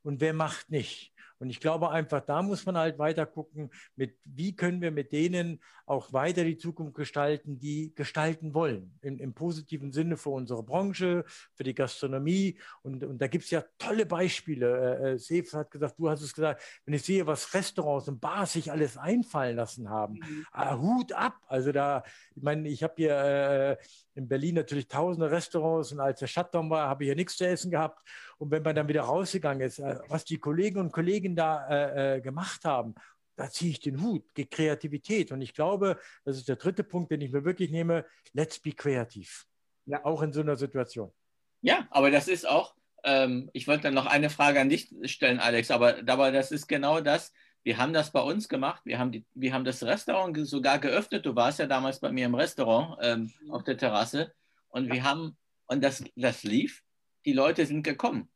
und 0.03 0.21
wer 0.21 0.33
macht 0.33 0.71
nicht. 0.71 1.13
Und 1.41 1.49
ich 1.49 1.59
glaube 1.59 1.91
einfach, 1.91 2.21
da 2.21 2.43
muss 2.43 2.67
man 2.67 2.77
halt 2.77 2.99
weiter 2.99 3.25
gucken, 3.25 3.71
mit, 3.97 4.17
wie 4.25 4.55
können 4.55 4.83
wir 4.83 4.91
mit 4.91 5.11
denen 5.13 5.61
auch 5.87 6.13
weiter 6.13 6.45
die 6.45 6.59
Zukunft 6.59 6.95
gestalten, 6.95 7.59
die 7.59 7.95
gestalten 7.95 8.53
wollen. 8.53 8.93
Im, 9.01 9.19
im 9.19 9.33
positiven 9.33 9.91
Sinne 9.91 10.19
für 10.19 10.29
unsere 10.29 10.63
Branche, 10.63 11.25
für 11.55 11.65
die 11.65 11.75
Gastronomie. 11.75 12.59
Und, 12.83 13.03
und 13.03 13.19
da 13.21 13.27
gibt 13.27 13.45
es 13.45 13.51
ja 13.51 13.65
tolle 13.79 14.05
Beispiele. 14.05 14.99
Äh, 15.01 15.13
äh 15.13 15.19
Sef 15.19 15.53
hat 15.55 15.71
gesagt, 15.71 15.99
du 15.99 16.11
hast 16.11 16.21
es 16.21 16.35
gesagt, 16.35 16.63
wenn 16.85 16.95
ich 16.95 17.03
sehe, 17.03 17.27
was 17.27 17.55
Restaurants 17.55 18.07
und 18.07 18.21
Bars 18.21 18.53
sich 18.53 18.71
alles 18.71 18.99
einfallen 18.99 19.57
lassen 19.57 19.89
haben, 19.89 20.15
mhm. 20.15 20.47
äh, 20.55 20.77
Hut 20.77 21.13
ab. 21.13 21.41
Also 21.49 21.73
da, 21.73 22.05
ich 22.37 22.43
meine, 22.43 22.69
ich 22.69 22.83
habe 22.83 22.95
hier 22.97 23.17
äh, 23.17 23.77
in 24.15 24.29
Berlin 24.29 24.57
natürlich 24.57 24.89
tausende 24.89 25.31
Restaurants 25.31 25.91
und 25.91 26.01
als 26.01 26.21
der 26.21 26.27
Shutdown 26.27 26.69
war, 26.69 26.89
habe 26.89 27.05
ich 27.05 27.09
ja 27.09 27.15
nichts 27.15 27.37
zu 27.37 27.47
essen 27.47 27.71
gehabt. 27.71 28.07
Und 28.41 28.51
wenn 28.51 28.63
man 28.63 28.75
dann 28.75 28.89
wieder 28.89 29.03
rausgegangen 29.03 29.61
ist, 29.61 29.81
äh, 29.81 29.99
was 30.09 30.25
die 30.25 30.39
Kollegen 30.39 30.81
und 30.81 30.93
Kolleginnen 30.93 31.37
da 31.37 31.69
äh, 31.69 32.17
äh, 32.17 32.21
gemacht 32.23 32.65
haben, 32.65 32.95
da 33.37 33.51
ziehe 33.51 33.71
ich 33.71 33.81
den 33.81 34.03
Hut, 34.03 34.25
die 34.37 34.47
Kreativität. 34.47 35.31
Und 35.31 35.43
ich 35.43 35.53
glaube, 35.53 35.99
das 36.25 36.39
ist 36.39 36.49
der 36.49 36.57
dritte 36.57 36.83
Punkt, 36.83 37.13
den 37.13 37.21
ich 37.21 37.33
mir 37.33 37.45
wirklich 37.45 37.71
nehme, 37.71 38.07
let's 38.33 38.59
be 38.59 38.73
kreativ. 38.73 39.47
Ja. 39.85 40.05
Auch 40.07 40.23
in 40.23 40.33
so 40.33 40.41
einer 40.41 40.57
Situation. 40.57 41.13
Ja, 41.61 41.87
aber 41.91 42.11
das 42.11 42.29
ist 42.29 42.49
auch, 42.49 42.75
ähm, 43.05 43.51
ich 43.53 43.69
wollte 43.69 43.85
dann 43.85 43.95
noch 43.95 44.07
eine 44.07 44.31
Frage 44.31 44.59
an 44.59 44.71
dich 44.71 44.91
stellen, 45.05 45.39
Alex, 45.39 45.71
aber, 45.71 45.97
aber 46.07 46.33
das 46.33 46.51
ist 46.51 46.67
genau 46.67 47.01
das. 47.01 47.33
Wir 47.63 47.77
haben 47.77 47.93
das 47.93 48.11
bei 48.11 48.21
uns 48.21 48.49
gemacht. 48.49 48.81
Wir 48.87 48.99
haben, 48.99 49.13
die, 49.13 49.27
wir 49.35 49.53
haben 49.53 49.67
das 49.67 49.83
Restaurant 49.83 50.35
sogar 50.49 50.79
geöffnet. 50.79 51.27
Du 51.27 51.37
warst 51.37 51.59
ja 51.59 51.67
damals 51.67 52.01
bei 52.01 52.11
mir 52.11 52.25
im 52.25 52.35
Restaurant 52.35 52.97
ähm, 53.03 53.31
auf 53.51 53.65
der 53.65 53.77
Terrasse. 53.77 54.33
Und 54.71 54.91
wir 54.91 55.05
haben, 55.05 55.37
und 55.67 55.85
das, 55.85 56.03
das 56.17 56.43
lief 56.43 56.83
die 57.25 57.33
Leute 57.33 57.67
sind 57.67 57.83
gekommen. 57.83 58.29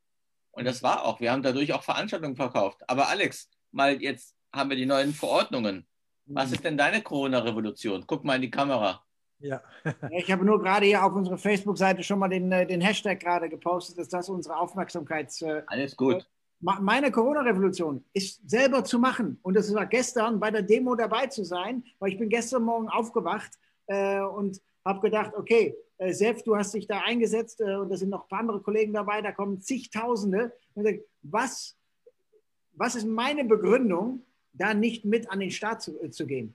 Und 0.53 0.65
das 0.65 0.83
war 0.83 1.05
auch. 1.05 1.21
Wir 1.21 1.33
haben 1.33 1.43
dadurch 1.43 1.73
auch 1.73 1.83
Veranstaltungen 1.83 2.37
verkauft. 2.37 2.83
Aber 2.89 3.09
Alex, 3.09 3.51
mal 3.73 4.01
jetzt 4.01 4.35
haben 4.53 4.71
wir 4.71 4.77
die 4.77 4.87
neuen 4.87 5.13
Verordnungen. 5.13 5.87
Was 6.27 6.53
ist 6.53 6.65
denn 6.65 6.77
deine 6.77 7.03
Corona-Revolution? 7.03 8.05
Guck 8.07 8.25
mal 8.25 8.37
in 8.37 8.43
die 8.43 8.51
Kamera. 8.51 9.01
Ja. 9.41 9.61
ich 10.11 10.31
habe 10.33 10.43
nur 10.43 10.63
gerade 10.63 10.87
hier 10.87 11.05
auf 11.05 11.13
unserer 11.13 11.37
Facebook-Seite 11.37 12.03
schon 12.03 12.19
mal 12.19 12.29
den, 12.29 12.51
äh, 12.51 12.67
den 12.67 12.81
Hashtag 12.81 13.21
gerade 13.21 13.51
gepostet, 13.51 13.99
dass 13.99 14.09
das 14.09 14.31
unsere 14.31 14.57
Aufmerksamkeit. 14.57 15.31
Äh, 15.43 15.61
Alles 15.67 15.97
gut. 15.97 16.27
Meine 16.61 17.11
Corona-Revolution 17.11 18.03
ist 18.15 18.49
selber 18.49 18.85
zu 18.85 18.99
machen. 18.99 19.39
Und 19.43 19.57
es 19.57 19.75
war 19.75 19.85
gestern 19.85 20.41
bei 20.41 20.51
der 20.51 20.63
Demo 20.63 20.95
dabei 20.95 21.27
zu 21.27 21.45
sein, 21.45 21.85
weil 21.99 22.13
ich 22.13 22.19
bin 22.19 22.31
gestern 22.31 22.63
Morgen 22.63 22.89
aufgewacht 22.89 23.51
äh, 23.87 24.21
und 24.21 24.63
habe 24.83 25.01
gedacht, 25.01 25.33
okay, 25.37 25.77
äh, 25.99 26.13
Sef, 26.13 26.43
du 26.43 26.57
hast 26.57 26.75
dich 26.75 26.87
da 26.87 27.01
eingesetzt 27.01 27.61
äh, 27.61 27.77
und 27.77 27.91
da 27.91 27.97
sind 27.97 28.11
noch 28.11 28.25
ein 28.25 28.29
paar 28.29 28.41
andere 28.41 28.61
Kollegen 28.61 28.93
dabei, 28.93 29.23
da 29.23 29.33
kommen 29.33 29.61
zigtausende. 29.61 30.53
Was, 31.23 31.77
was 32.73 32.95
ist 32.97 33.07
meine 33.07 33.45
Begründung, 33.45 34.25
da 34.53 34.75
nicht 34.75 35.05
mit 35.05 35.31
an 35.31 35.41
den 35.41 35.51
Start 35.51 35.83
zu, 35.83 36.01
äh, 36.03 36.11
zu 36.11 36.27
gehen? 36.27 36.55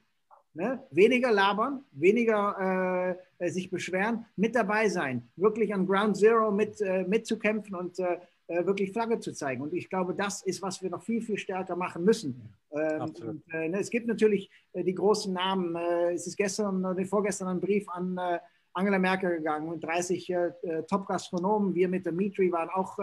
Ne? 0.54 0.84
Weniger 0.92 1.32
labern, 1.32 1.86
weniger 1.92 3.16
äh, 3.38 3.50
sich 3.50 3.70
beschweren, 3.70 4.26
mit 4.36 4.56
dabei 4.56 4.90
sein, 4.90 5.30
wirklich 5.36 5.74
an 5.74 5.86
Ground 5.86 6.18
Zero 6.18 6.52
mit, 6.52 6.82
äh, 6.82 7.04
mitzukämpfen 7.04 7.76
und 7.76 8.00
äh, 8.00 8.18
äh, 8.50 8.66
wirklich 8.66 8.92
Flagge 8.92 9.20
zu 9.20 9.32
zeigen. 9.32 9.62
Und 9.62 9.76
ich 9.76 9.90
glaube, 9.90 10.16
das 10.16 10.42
ist, 10.42 10.64
was 10.64 10.82
wir 10.82 10.90
noch 10.90 11.04
viel, 11.04 11.22
viel 11.22 11.38
stärker 11.38 11.76
machen 11.76 12.04
müssen. 12.04 12.50
Ähm, 12.72 13.02
und, 13.02 13.44
äh, 13.54 13.70
ne, 13.70 13.80
es 13.80 13.92
gibt 13.92 14.08
natürlich 14.08 14.50
äh, 14.74 14.84
die 14.84 14.96
großen 14.96 15.32
Namen. 15.32 15.76
Äh, 15.76 16.14
es 16.14 16.26
ist 16.26 16.36
gestern 16.36 16.84
oder 16.84 17.06
vorgestern 17.06 17.48
ein 17.48 17.60
Brief 17.60 17.88
an 17.90 18.18
äh, 18.18 18.40
Angela 18.74 19.00
Merkel 19.00 19.38
gegangen 19.38 19.70
mit 19.70 19.84
30 19.84 20.30
äh, 20.30 20.52
Top-Gastronomen. 20.88 21.74
Wir 21.76 21.88
mit 21.88 22.06
der 22.06 22.14
Mitri 22.14 22.52
waren 22.52 22.70
auch, 22.70 22.98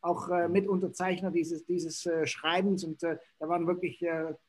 auch 0.00 0.48
Mitunterzeichner 0.48 1.30
dieses, 1.30 1.64
dieses 1.64 2.08
Schreibens 2.24 2.82
und 2.84 3.02
da 3.02 3.18
waren 3.38 3.66
wirklich 3.66 4.04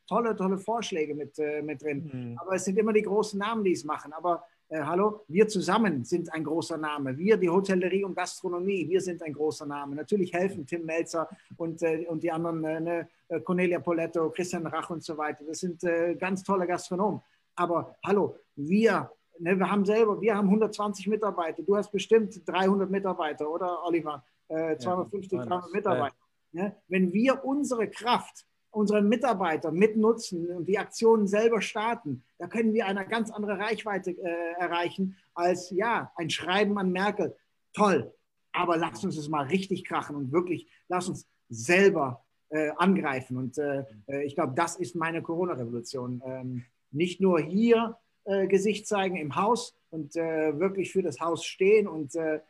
tolle, 0.08 0.34
tolle 0.34 0.58
Vorschläge 0.58 1.14
mit, 1.14 1.38
mit 1.62 1.80
drin. 1.80 2.10
Mhm. 2.12 2.38
Aber 2.38 2.56
es 2.56 2.64
sind 2.64 2.76
immer 2.76 2.92
die 2.92 3.02
großen 3.02 3.38
Namen, 3.38 3.62
die 3.62 3.72
es 3.72 3.84
machen. 3.84 4.12
Aber 4.12 4.42
äh, 4.68 4.82
hallo, 4.82 5.24
wir 5.28 5.46
zusammen 5.46 6.04
sind 6.04 6.32
ein 6.32 6.42
großer 6.42 6.78
Name. 6.78 7.16
Wir, 7.18 7.36
die 7.36 7.48
Hotellerie 7.48 8.04
und 8.04 8.16
Gastronomie, 8.16 8.88
wir 8.88 9.00
sind 9.00 9.22
ein 9.22 9.32
großer 9.32 9.66
Name. 9.66 9.94
Natürlich 9.94 10.32
helfen 10.32 10.66
Tim 10.66 10.84
Melzer 10.84 11.28
und, 11.56 11.82
äh, 11.82 12.06
und 12.08 12.22
die 12.22 12.32
anderen, 12.32 12.64
äh, 12.64 12.80
ne, 12.80 13.08
äh, 13.28 13.40
Cornelia 13.40 13.78
Poletto, 13.78 14.30
Christian 14.30 14.66
Rach 14.66 14.90
und 14.90 15.04
so 15.04 15.16
weiter. 15.18 15.44
Das 15.46 15.58
sind 15.60 15.84
äh, 15.84 16.14
ganz 16.14 16.42
tolle 16.42 16.66
Gastronomen. 16.66 17.20
Aber 17.56 17.94
hallo, 18.04 18.36
wir, 18.56 19.10
ne, 19.38 19.58
wir 19.58 19.70
haben 19.70 19.84
selber, 19.84 20.20
wir 20.20 20.36
haben 20.36 20.48
120 20.48 21.06
Mitarbeiter. 21.08 21.62
Du 21.62 21.76
hast 21.76 21.90
bestimmt 21.90 22.40
300 22.46 22.90
Mitarbeiter, 22.90 23.50
oder 23.50 23.84
Oliver? 23.84 24.24
250, 24.48 25.32
äh, 25.32 25.36
ja, 25.36 25.46
300 25.46 25.72
Mitarbeiter. 25.72 26.16
Ne? 26.52 26.76
Wenn 26.88 27.12
wir 27.12 27.44
unsere 27.44 27.88
Kraft, 27.88 28.46
unsere 28.70 29.02
Mitarbeiter 29.02 29.72
mitnutzen 29.72 30.48
und 30.50 30.68
die 30.68 30.78
Aktionen 30.78 31.26
selber 31.26 31.60
starten, 31.60 32.24
da 32.38 32.46
können 32.46 32.74
wir 32.74 32.86
eine 32.86 33.06
ganz 33.06 33.30
andere 33.30 33.58
Reichweite 33.58 34.10
äh, 34.10 34.52
erreichen 34.58 35.16
als 35.34 35.70
ja 35.70 36.12
ein 36.16 36.30
Schreiben 36.30 36.78
an 36.78 36.92
Merkel. 36.92 37.36
Toll, 37.72 38.12
aber 38.52 38.76
lass 38.76 39.04
uns 39.04 39.16
es 39.16 39.28
mal 39.28 39.46
richtig 39.46 39.84
krachen 39.84 40.16
und 40.16 40.32
wirklich 40.32 40.68
lass 40.88 41.08
uns 41.08 41.28
selber 41.48 42.24
äh, 42.50 42.70
angreifen. 42.76 43.36
Und 43.36 43.58
äh, 43.58 43.84
äh 44.06 44.22
ich 44.24 44.34
glaube, 44.34 44.54
das 44.54 44.76
ist 44.76 44.94
meine 44.94 45.22
Corona-Revolution. 45.22 46.22
Ähm, 46.24 46.64
nicht 46.90 47.20
nur 47.20 47.40
hier 47.40 47.96
äh, 48.24 48.46
Gesicht 48.46 48.86
zeigen 48.86 49.16
im 49.16 49.36
Haus 49.36 49.76
und 49.90 50.16
äh, 50.16 50.58
wirklich 50.58 50.92
für 50.92 51.02
das 51.02 51.20
Haus 51.20 51.44
stehen 51.44 51.86
und 51.86 52.14
äh, 52.14 52.40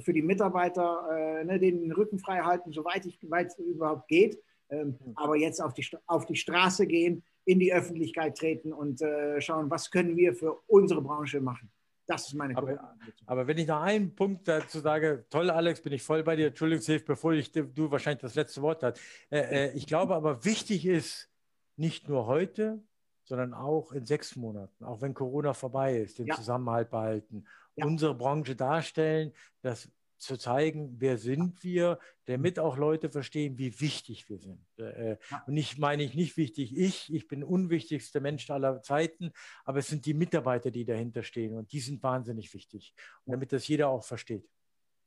für 0.00 0.12
die 0.12 0.20
Mitarbeiter 0.20 1.42
ne, 1.42 1.58
den 1.58 1.90
Rücken 1.90 2.18
frei 2.18 2.40
halten, 2.40 2.72
soweit 2.72 3.06
es 3.06 3.58
überhaupt 3.58 4.06
geht. 4.06 4.38
Ähm, 4.68 4.98
aber 5.14 5.36
jetzt 5.36 5.62
auf 5.62 5.72
die, 5.72 5.88
auf 6.06 6.26
die 6.26 6.36
Straße 6.36 6.86
gehen, 6.86 7.24
in 7.46 7.58
die 7.58 7.72
Öffentlichkeit 7.72 8.36
treten 8.36 8.74
und 8.74 9.00
schauen, 9.38 9.70
was 9.70 9.90
können 9.90 10.14
wir 10.14 10.34
für 10.34 10.60
unsere 10.66 11.00
Branche 11.00 11.40
machen. 11.40 11.70
Das 12.06 12.28
ist 12.28 12.34
meine 12.34 12.56
aber, 12.56 12.94
aber 13.26 13.46
wenn 13.46 13.58
ich 13.58 13.66
noch 13.66 13.80
einen 13.80 14.14
Punkt 14.14 14.46
dazu 14.46 14.78
sage, 14.78 15.24
toll, 15.28 15.50
Alex, 15.50 15.80
bin 15.80 15.92
ich 15.92 16.02
voll 16.02 16.22
bei 16.22 16.36
dir. 16.36 16.48
Entschuldigung, 16.48 16.84
Hilf, 16.84 17.04
bevor 17.04 17.32
ich, 17.32 17.50
du 17.50 17.90
wahrscheinlich 17.90 18.20
das 18.20 18.36
letzte 18.36 18.62
Wort 18.62 18.82
hast. 18.82 19.00
Äh, 19.30 19.68
äh, 19.68 19.72
ich 19.72 19.86
glaube 19.86 20.14
aber, 20.14 20.44
wichtig 20.44 20.86
ist, 20.86 21.28
nicht 21.76 22.08
nur 22.08 22.26
heute, 22.26 22.82
sondern 23.26 23.54
auch 23.54 23.92
in 23.92 24.06
sechs 24.06 24.36
Monaten, 24.36 24.84
auch 24.84 25.02
wenn 25.02 25.14
Corona 25.14 25.52
vorbei 25.52 25.98
ist, 25.98 26.18
den 26.18 26.26
ja. 26.26 26.34
Zusammenhalt 26.34 26.90
behalten, 26.90 27.44
ja. 27.74 27.84
unsere 27.84 28.14
Branche 28.14 28.56
darstellen, 28.56 29.32
dass 29.62 29.90
zu 30.18 30.36
zeigen, 30.38 30.96
wer 30.98 31.18
sind 31.18 31.62
wir, 31.62 31.98
damit 32.24 32.58
auch 32.58 32.76
Leute 32.76 33.10
verstehen, 33.10 33.58
wie 33.58 33.80
wichtig 33.80 34.28
wir 34.28 34.38
sind. 34.38 34.64
Äh, 34.78 35.16
und 35.46 35.56
ich 35.56 35.78
meine 35.78 36.02
ich 36.02 36.14
nicht 36.14 36.36
wichtig 36.36 36.76
ich, 36.76 37.12
ich 37.12 37.28
bin 37.28 37.44
unwichtigster 37.44 38.20
Mensch 38.20 38.48
aller 38.50 38.80
Zeiten, 38.82 39.32
aber 39.64 39.78
es 39.78 39.88
sind 39.88 40.06
die 40.06 40.14
Mitarbeiter, 40.14 40.70
die 40.70 40.84
dahinter 40.84 41.22
stehen 41.22 41.54
und 41.54 41.72
die 41.72 41.80
sind 41.80 42.02
wahnsinnig 42.02 42.52
wichtig, 42.54 42.94
und 43.24 43.32
damit 43.32 43.52
das 43.52 43.68
jeder 43.68 43.88
auch 43.88 44.04
versteht. 44.04 44.48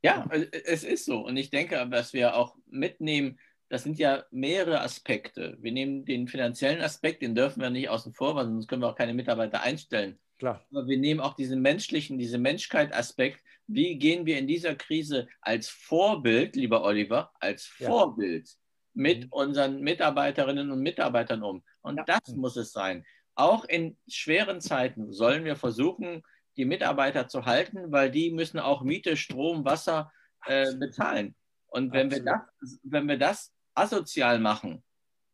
Ja, 0.02 0.30
es 0.32 0.86
ist 0.86 1.06
so. 1.06 1.26
Und 1.26 1.36
ich 1.36 1.50
denke, 1.50 1.86
was 1.90 2.14
wir 2.14 2.36
auch 2.36 2.56
mitnehmen, 2.68 3.38
das 3.70 3.84
sind 3.84 4.00
ja 4.00 4.24
mehrere 4.32 4.82
Aspekte. 4.82 5.56
Wir 5.60 5.72
nehmen 5.72 6.04
den 6.04 6.28
finanziellen 6.28 6.82
Aspekt, 6.82 7.22
den 7.22 7.36
dürfen 7.36 7.62
wir 7.62 7.70
nicht 7.70 7.90
außen 7.90 8.14
vor, 8.14 8.36
weil 8.36 8.46
sonst 8.46 8.68
können 8.68 8.82
wir 8.82 8.90
auch 8.90 8.96
keine 8.96 9.14
Mitarbeiter 9.14 9.62
einstellen. 9.62 10.20
Klar. 10.40 10.66
Aber 10.72 10.88
wir 10.88 10.98
nehmen 10.98 11.20
auch 11.20 11.36
diesen 11.36 11.62
menschlichen, 11.62 12.18
diesen 12.18 12.42
Menschkeit-Aspekt. 12.42 13.44
Wie 13.68 13.98
gehen 13.98 14.26
wir 14.26 14.40
in 14.40 14.48
dieser 14.48 14.76
Krise 14.76 15.28
als 15.42 15.70
Vorbild, 15.70 16.56
lieber 16.56 16.84
Oliver, 16.84 17.32
als 17.40 17.72
ja. 17.78 17.88
Vorbild 17.88 18.50
mit 18.94 19.26
mhm. 19.26 19.32
unseren 19.32 19.82
Mitarbeiterinnen 19.82 20.72
und 20.72 20.80
Mitarbeitern 20.80 21.44
um? 21.44 21.64
Und 21.82 21.98
ja. 21.98 22.04
das 22.06 22.36
muss 22.36 22.56
es 22.56 22.72
sein. 22.72 23.06
Auch 23.36 23.66
in 23.66 23.98
schweren 24.08 24.62
Zeiten 24.62 25.14
sollen 25.14 25.46
wir 25.46 25.56
versuchen, 25.56 26.24
die 26.58 26.66
Mitarbeiter 26.66 27.28
zu 27.28 27.46
halten, 27.46 27.92
weil 27.92 28.10
die 28.10 28.32
müssen 28.32 28.60
auch 28.60 28.82
Miete, 28.82 29.16
Strom, 29.16 29.64
Wasser 29.64 30.12
äh, 30.46 30.74
bezahlen. 30.76 31.36
Und 31.68 31.94
wenn 31.94 32.10
wir, 32.10 32.24
das, 32.24 32.42
wenn 32.84 33.08
wir 33.08 33.18
das 33.18 33.54
asozial 33.80 34.40
machen, 34.40 34.84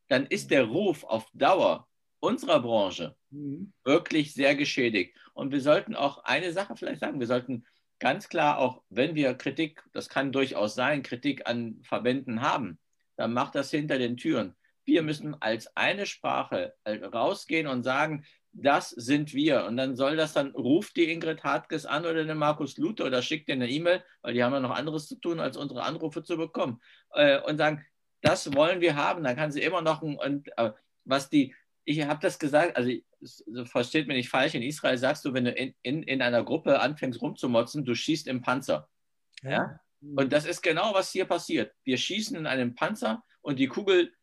dann 0.08 0.26
ist 0.26 0.52
der 0.52 0.66
Ruf 0.66 1.04
auf 1.04 1.28
Dauer 1.34 1.88
unserer 2.20 2.62
Branche 2.62 3.16
mhm. 3.30 3.74
wirklich 3.84 4.34
sehr 4.34 4.56
geschädigt. 4.56 5.18
Und 5.34 5.52
wir 5.52 5.62
sollten 5.62 5.96
auch 5.96 6.24
eine 6.24 6.52
Sache 6.54 6.76
vielleicht 6.76 7.02
sagen, 7.02 7.20
wir 7.20 7.28
sollten 7.28 7.66
ganz 8.00 8.30
klar 8.30 8.60
auch, 8.60 8.82
wenn 8.89 9.16
wir 9.16 9.34
Kritik, 9.36 9.84
das 9.93 10.10
kann 10.10 10.32
durchaus 10.32 10.76
sein, 10.76 11.04
Kritik 11.04 11.48
an 11.48 11.82
Verbänden 11.84 12.41
haben, 12.41 12.80
dann 13.16 13.34
macht 13.34 13.56
das 13.56 13.72
hinter 13.72 13.98
den 13.98 14.18
Türen. 14.18 14.56
Wir 14.86 15.02
müssen 15.02 15.36
als 15.41 15.76
eine 15.76 16.06
Sprache 16.06 16.76
rausgehen 16.86 17.68
und 17.68 17.84
sagen, 17.84 18.26
das 18.52 18.89
sind 18.89 19.34
wir. 19.34 19.66
Und 19.66 19.78
dann 19.78 19.96
soll 19.96 20.16
das 20.16 20.34
dann, 20.34 20.52
ruft 20.52 20.96
die 20.96 21.12
Ingrid 21.12 21.43
Hartges 21.43 21.86
an 21.86 22.06
oder 22.06 22.24
den 22.24 22.38
Markus 22.38 22.78
Luther 22.78 23.06
oder 23.06 23.22
schickt 23.22 23.50
dir 23.50 23.54
eine 23.54 23.70
E-Mail, 23.70 24.04
weil 24.22 24.34
die 24.34 24.43
haben 24.43 24.54
ja 24.54 24.60
noch 24.60 24.72
anderes 24.72 25.08
zu 25.08 25.16
tun, 25.16 25.39
als 25.39 25.58
unsere 25.58 25.84
Anrufe 25.84 26.24
zu 26.24 26.38
bekommen. 26.38 26.82
Äh, 27.12 27.41
und 27.41 27.58
sagen, 27.58 27.86
das 28.26 28.53
wollen 28.53 28.82
wir 28.82 28.95
haben. 28.95 29.23
Dann 29.23 29.36
kann 29.36 29.51
sie 29.51 29.61
immer 29.61 29.82
noch 29.82 30.01
ein, 30.01 30.17
und, 30.17 30.49
äh, 30.57 30.71
was 31.03 31.30
die, 31.30 31.55
ich 31.84 32.03
habe 32.05 32.19
das 32.21 32.39
gesagt, 32.39 32.76
also 32.76 32.91
versteht 33.65 34.07
mir 34.07 34.15
nicht 34.15 34.30
falsch, 34.30 34.55
in 34.55 34.63
Israel 34.63 34.97
sagst 34.97 35.26
du, 35.26 35.34
wenn 35.34 35.45
du 35.45 35.51
in, 35.51 35.73
in, 35.82 36.03
in 36.03 36.21
einer 36.21 36.43
Gruppe 36.43 36.80
anfängst 36.80 37.21
rumzumotzen, 37.21 37.86
du 37.86 37.95
schießt 37.95 38.28
im 38.28 38.41
Panzer. 38.41 38.89
Ja. 39.43 39.51
ja? 39.51 39.80
Und 40.01 40.34
das 40.34 40.45
ist 40.45 40.61
genau, 40.61 40.93
was 40.93 41.11
hier 41.11 41.26
passiert. 41.26 41.73
Wir 41.84 41.97
schießen 41.97 42.36
in 42.36 42.47
einen 42.47 42.76
Panzer 42.76 43.23
und 43.41 43.59
die 43.59 43.67
Kugel 43.67 44.13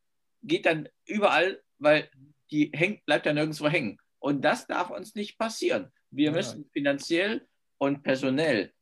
geht 0.42 0.66
dann 0.66 0.88
überall, 1.07 1.62
weil 1.78 2.11
die 2.50 2.70
hängt, 2.74 3.05
bleibt 3.07 3.26
ja 3.26 3.32
nirgendwo 3.32 3.68
hängen. 3.68 3.98
Und 4.18 4.42
das 4.44 4.66
darf 4.66 4.90
uns 4.90 5.14
nicht 5.14 5.38
passieren. 5.38 5.92
Wir 6.11 6.26
ja. 6.26 6.32
müssen 6.32 6.68
finanziell 6.72 7.46
und 7.78 8.03
personell 8.03 8.72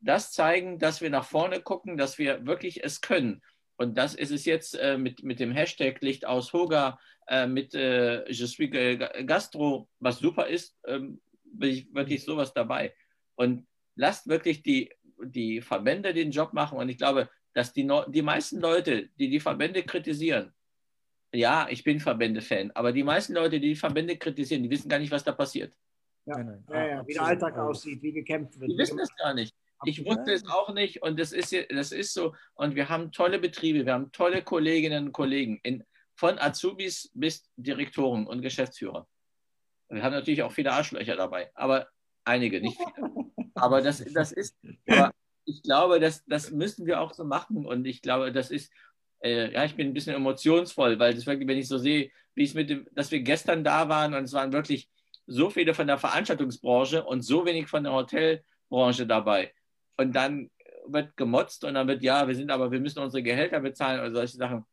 das 0.00 0.32
zeigen, 0.32 0.78
dass 0.78 1.00
wir 1.00 1.10
nach 1.10 1.24
vorne 1.24 1.60
gucken, 1.60 1.96
dass 1.96 2.18
wir 2.18 2.46
wirklich 2.46 2.84
es 2.84 3.00
können. 3.00 3.42
Und 3.76 3.96
das 3.98 4.14
ist 4.14 4.30
es 4.30 4.44
jetzt 4.44 4.74
äh, 4.74 4.96
mit, 4.96 5.22
mit 5.22 5.38
dem 5.38 5.52
Hashtag 5.52 6.00
Licht 6.00 6.26
aus 6.26 6.52
Hoga, 6.52 6.98
äh, 7.28 7.46
mit 7.46 7.74
äh, 7.74 8.24
Je 8.30 8.46
suis 8.46 8.70
Gastro, 9.26 9.88
was 10.00 10.18
super 10.18 10.46
ist, 10.46 10.76
ähm, 10.86 11.20
bin 11.44 11.70
ich 11.70 11.94
wirklich 11.94 12.24
sowas 12.24 12.54
dabei. 12.54 12.94
Und 13.34 13.66
lasst 13.94 14.28
wirklich 14.28 14.62
die, 14.62 14.90
die 15.22 15.60
Verbände 15.60 16.14
den 16.14 16.30
Job 16.30 16.52
machen. 16.52 16.78
Und 16.78 16.88
ich 16.88 16.98
glaube, 16.98 17.28
dass 17.52 17.72
die, 17.72 17.88
die 18.08 18.22
meisten 18.22 18.60
Leute, 18.60 19.08
die 19.18 19.28
die 19.28 19.40
Verbände 19.40 19.82
kritisieren, 19.82 20.52
ja, 21.32 21.66
ich 21.68 21.84
bin 21.84 22.00
Verbände-Fan, 22.00 22.70
aber 22.72 22.92
die 22.92 23.02
meisten 23.02 23.34
Leute, 23.34 23.60
die 23.60 23.68
die 23.68 23.76
Verbände 23.76 24.16
kritisieren, 24.16 24.62
die 24.62 24.70
wissen 24.70 24.88
gar 24.88 24.98
nicht, 24.98 25.10
was 25.10 25.24
da 25.24 25.32
passiert. 25.32 25.74
Ja, 26.24 26.38
ja, 26.40 26.86
ja, 26.86 27.06
wie 27.06 27.12
der 27.12 27.22
Alltag 27.22 27.58
aussieht, 27.58 28.02
wie 28.02 28.12
gekämpft 28.12 28.58
wird. 28.58 28.70
Die 28.70 28.78
wissen 28.78 28.96
das 28.96 29.14
gar 29.16 29.34
nicht. 29.34 29.54
Ich 29.84 30.04
wusste 30.04 30.32
es 30.32 30.46
auch 30.46 30.72
nicht 30.72 31.02
und 31.02 31.20
das 31.20 31.32
ist, 31.32 31.54
das 31.70 31.92
ist 31.92 32.14
so. 32.14 32.34
Und 32.54 32.74
wir 32.74 32.88
haben 32.88 33.12
tolle 33.12 33.38
Betriebe, 33.38 33.84
wir 33.84 33.92
haben 33.92 34.10
tolle 34.12 34.42
Kolleginnen 34.42 35.06
und 35.06 35.12
Kollegen, 35.12 35.60
in, 35.62 35.84
von 36.14 36.38
Azubis 36.38 37.10
bis 37.14 37.44
Direktoren 37.56 38.26
und 38.26 38.40
Geschäftsführer. 38.40 39.06
Wir 39.88 40.02
haben 40.02 40.14
natürlich 40.14 40.42
auch 40.42 40.52
viele 40.52 40.72
Arschlöcher 40.72 41.16
dabei, 41.16 41.50
aber 41.54 41.88
einige, 42.24 42.60
nicht 42.60 42.78
viele. 42.78 43.26
Aber 43.54 43.80
das, 43.80 44.04
das 44.12 44.32
ist, 44.32 44.54
aber 44.86 45.14
ich 45.46 45.62
glaube, 45.62 45.98
das, 45.98 46.22
das 46.26 46.50
müssen 46.50 46.84
wir 46.84 47.00
auch 47.00 47.14
so 47.14 47.24
machen 47.24 47.64
und 47.64 47.86
ich 47.86 48.02
glaube, 48.02 48.30
das 48.30 48.50
ist, 48.50 48.70
äh, 49.22 49.50
ja, 49.50 49.64
ich 49.64 49.74
bin 49.76 49.88
ein 49.88 49.94
bisschen 49.94 50.14
emotionsvoll, 50.14 50.98
weil 50.98 51.14
das 51.14 51.24
wirklich, 51.24 51.48
wenn 51.48 51.56
ich 51.56 51.66
so 51.66 51.78
sehe, 51.78 52.10
wie 52.34 52.44
es 52.44 52.52
mit 52.52 52.68
dem, 52.68 52.86
dass 52.92 53.10
wir 53.10 53.20
gestern 53.20 53.64
da 53.64 53.88
waren 53.88 54.12
und 54.12 54.24
es 54.24 54.34
waren 54.34 54.52
wirklich 54.52 54.90
so 55.26 55.48
viele 55.48 55.72
von 55.72 55.86
der 55.86 55.96
Veranstaltungsbranche 55.96 57.02
und 57.02 57.22
so 57.22 57.46
wenig 57.46 57.68
von 57.68 57.82
der 57.82 57.94
Hotelbranche 57.94 59.06
dabei 59.06 59.54
und 59.96 60.14
dann 60.14 60.50
wird 60.86 61.16
gemotzt 61.16 61.64
und 61.64 61.74
dann 61.74 61.88
wird, 61.88 62.02
ja, 62.02 62.26
wir 62.28 62.34
sind 62.34 62.50
aber, 62.50 62.70
wir 62.70 62.80
müssen 62.80 63.00
unsere 63.00 63.22
Gehälter 63.22 63.60
bezahlen 63.60 64.00
oder 64.00 64.12
solche 64.12 64.36
Sachen. 64.36 64.64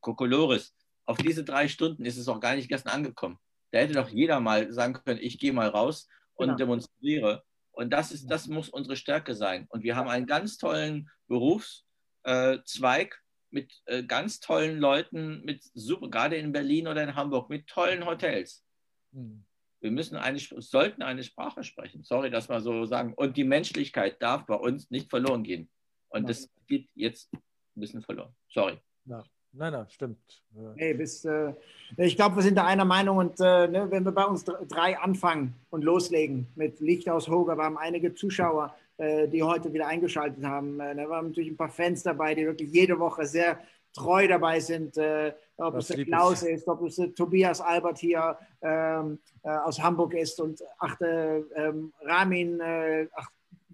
Kokolores. 0.00 0.74
Auf 1.06 1.16
diese 1.18 1.44
drei 1.44 1.66
Stunden 1.66 2.04
ist 2.04 2.18
es 2.18 2.28
auch 2.28 2.40
gar 2.40 2.54
nicht 2.54 2.68
gestern 2.68 2.92
angekommen. 2.92 3.38
Da 3.72 3.78
hätte 3.78 3.94
doch 3.94 4.08
jeder 4.08 4.38
mal 4.38 4.70
sagen 4.70 4.94
können, 4.94 5.18
ich 5.20 5.38
gehe 5.38 5.52
mal 5.52 5.68
raus 5.68 6.08
und 6.34 6.46
genau. 6.46 6.58
demonstriere. 6.58 7.42
Und 7.72 7.90
das 7.90 8.12
ist, 8.12 8.30
das 8.30 8.46
muss 8.46 8.68
unsere 8.68 8.96
Stärke 8.96 9.34
sein. 9.34 9.66
Und 9.70 9.82
wir 9.82 9.96
haben 9.96 10.08
einen 10.08 10.26
ganz 10.26 10.58
tollen 10.58 11.10
Berufszweig 11.26 13.20
mit 13.50 13.82
äh, 13.86 14.04
ganz 14.04 14.40
tollen 14.40 14.78
Leuten, 14.78 15.42
mit 15.44 15.64
super, 15.74 16.08
gerade 16.08 16.36
in 16.36 16.52
Berlin 16.52 16.86
oder 16.86 17.02
in 17.02 17.14
Hamburg, 17.14 17.50
mit 17.50 17.66
tollen 17.66 18.04
Hotels. 18.06 18.64
Mhm. 19.12 19.44
Wir 19.84 19.90
müssen 19.90 20.16
eine, 20.16 20.38
sollten 20.38 21.02
eine 21.02 21.22
Sprache 21.22 21.62
sprechen. 21.62 22.04
Sorry, 22.04 22.30
dass 22.30 22.48
wir 22.48 22.58
so 22.62 22.86
sagen. 22.86 23.12
Und 23.12 23.36
die 23.36 23.44
Menschlichkeit 23.44 24.16
darf 24.22 24.46
bei 24.46 24.54
uns 24.54 24.90
nicht 24.90 25.10
verloren 25.10 25.42
gehen. 25.42 25.68
Und 26.08 26.26
das 26.26 26.48
geht 26.66 26.88
jetzt 26.94 27.30
ein 27.34 27.42
bisschen 27.74 28.00
verloren. 28.00 28.34
Sorry. 28.48 28.78
Ja. 29.04 29.22
Nein, 29.52 29.72
nein, 29.74 29.86
stimmt. 29.90 30.42
Hey, 30.76 30.94
bis, 30.94 31.26
äh, 31.26 31.52
ich 31.98 32.16
glaube, 32.16 32.36
wir 32.36 32.42
sind 32.42 32.56
da 32.56 32.64
einer 32.64 32.86
Meinung 32.86 33.18
und 33.18 33.38
äh, 33.40 33.68
ne, 33.68 33.86
wenn 33.90 34.04
wir 34.04 34.12
bei 34.12 34.24
uns 34.24 34.42
drei 34.44 34.98
anfangen 34.98 35.54
und 35.68 35.84
loslegen 35.84 36.46
mit 36.54 36.80
Licht 36.80 37.08
aus 37.10 37.28
Hoger, 37.28 37.54
wir 37.54 37.64
haben 37.64 37.76
einige 37.76 38.14
Zuschauer, 38.14 38.74
äh, 38.96 39.28
die 39.28 39.42
heute 39.42 39.70
wieder 39.74 39.86
eingeschaltet 39.86 40.42
haben. 40.44 40.80
Äh, 40.80 40.94
ne, 40.94 41.08
wir 41.08 41.14
haben 41.14 41.28
natürlich 41.28 41.50
ein 41.50 41.58
paar 41.58 41.68
Fans 41.68 42.02
dabei, 42.02 42.34
die 42.34 42.46
wirklich 42.46 42.72
jede 42.72 42.98
Woche 42.98 43.26
sehr 43.26 43.60
treu 43.92 44.26
dabei 44.26 44.60
sind, 44.60 44.96
äh, 44.96 45.34
ob 45.56 45.74
das 45.74 45.90
es 45.90 45.96
der 45.96 46.04
Klaus 46.04 46.42
ist. 46.42 46.60
ist, 46.60 46.68
ob 46.68 46.82
es 46.82 46.96
der 46.96 47.14
Tobias 47.14 47.60
Albert 47.60 47.98
hier 47.98 48.36
ähm, 48.62 49.18
äh, 49.42 49.50
aus 49.50 49.80
Hamburg 49.80 50.14
ist 50.14 50.40
und 50.40 50.60
achte 50.78 51.46
ähm, 51.54 51.92
Ramin, 52.02 52.60
äh, 52.60 53.08
ach, 53.14 53.28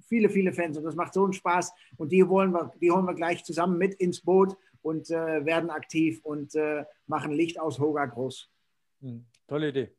viele, 0.09 0.29
viele 0.29 0.53
Fans 0.53 0.77
und 0.77 0.85
das 0.85 0.95
macht 0.95 1.15
so 1.15 1.25
einen 1.25 1.33
Spaß 1.33 1.73
und 1.97 2.13
die, 2.13 2.29
wollen 2.29 2.53
wir, 2.53 2.73
die 2.81 2.91
holen 2.91 3.07
wir 3.07 3.15
gleich 3.15 3.45
zusammen 3.45 3.79
mit 3.79 3.95
ins 3.95 4.21
Boot 4.21 4.57
und 4.83 5.11
äh, 5.11 5.45
werden 5.45 5.71
aktiv 5.71 6.21
und 6.23 6.55
äh, 6.55 6.85
machen 7.07 7.33
Licht 7.33 7.61
aus 7.61 7.79
Hoga 7.79 8.07
groß. 8.07 8.49
Hm, 9.01 9.25
tolle 9.47 9.69
Idee. 9.69 9.91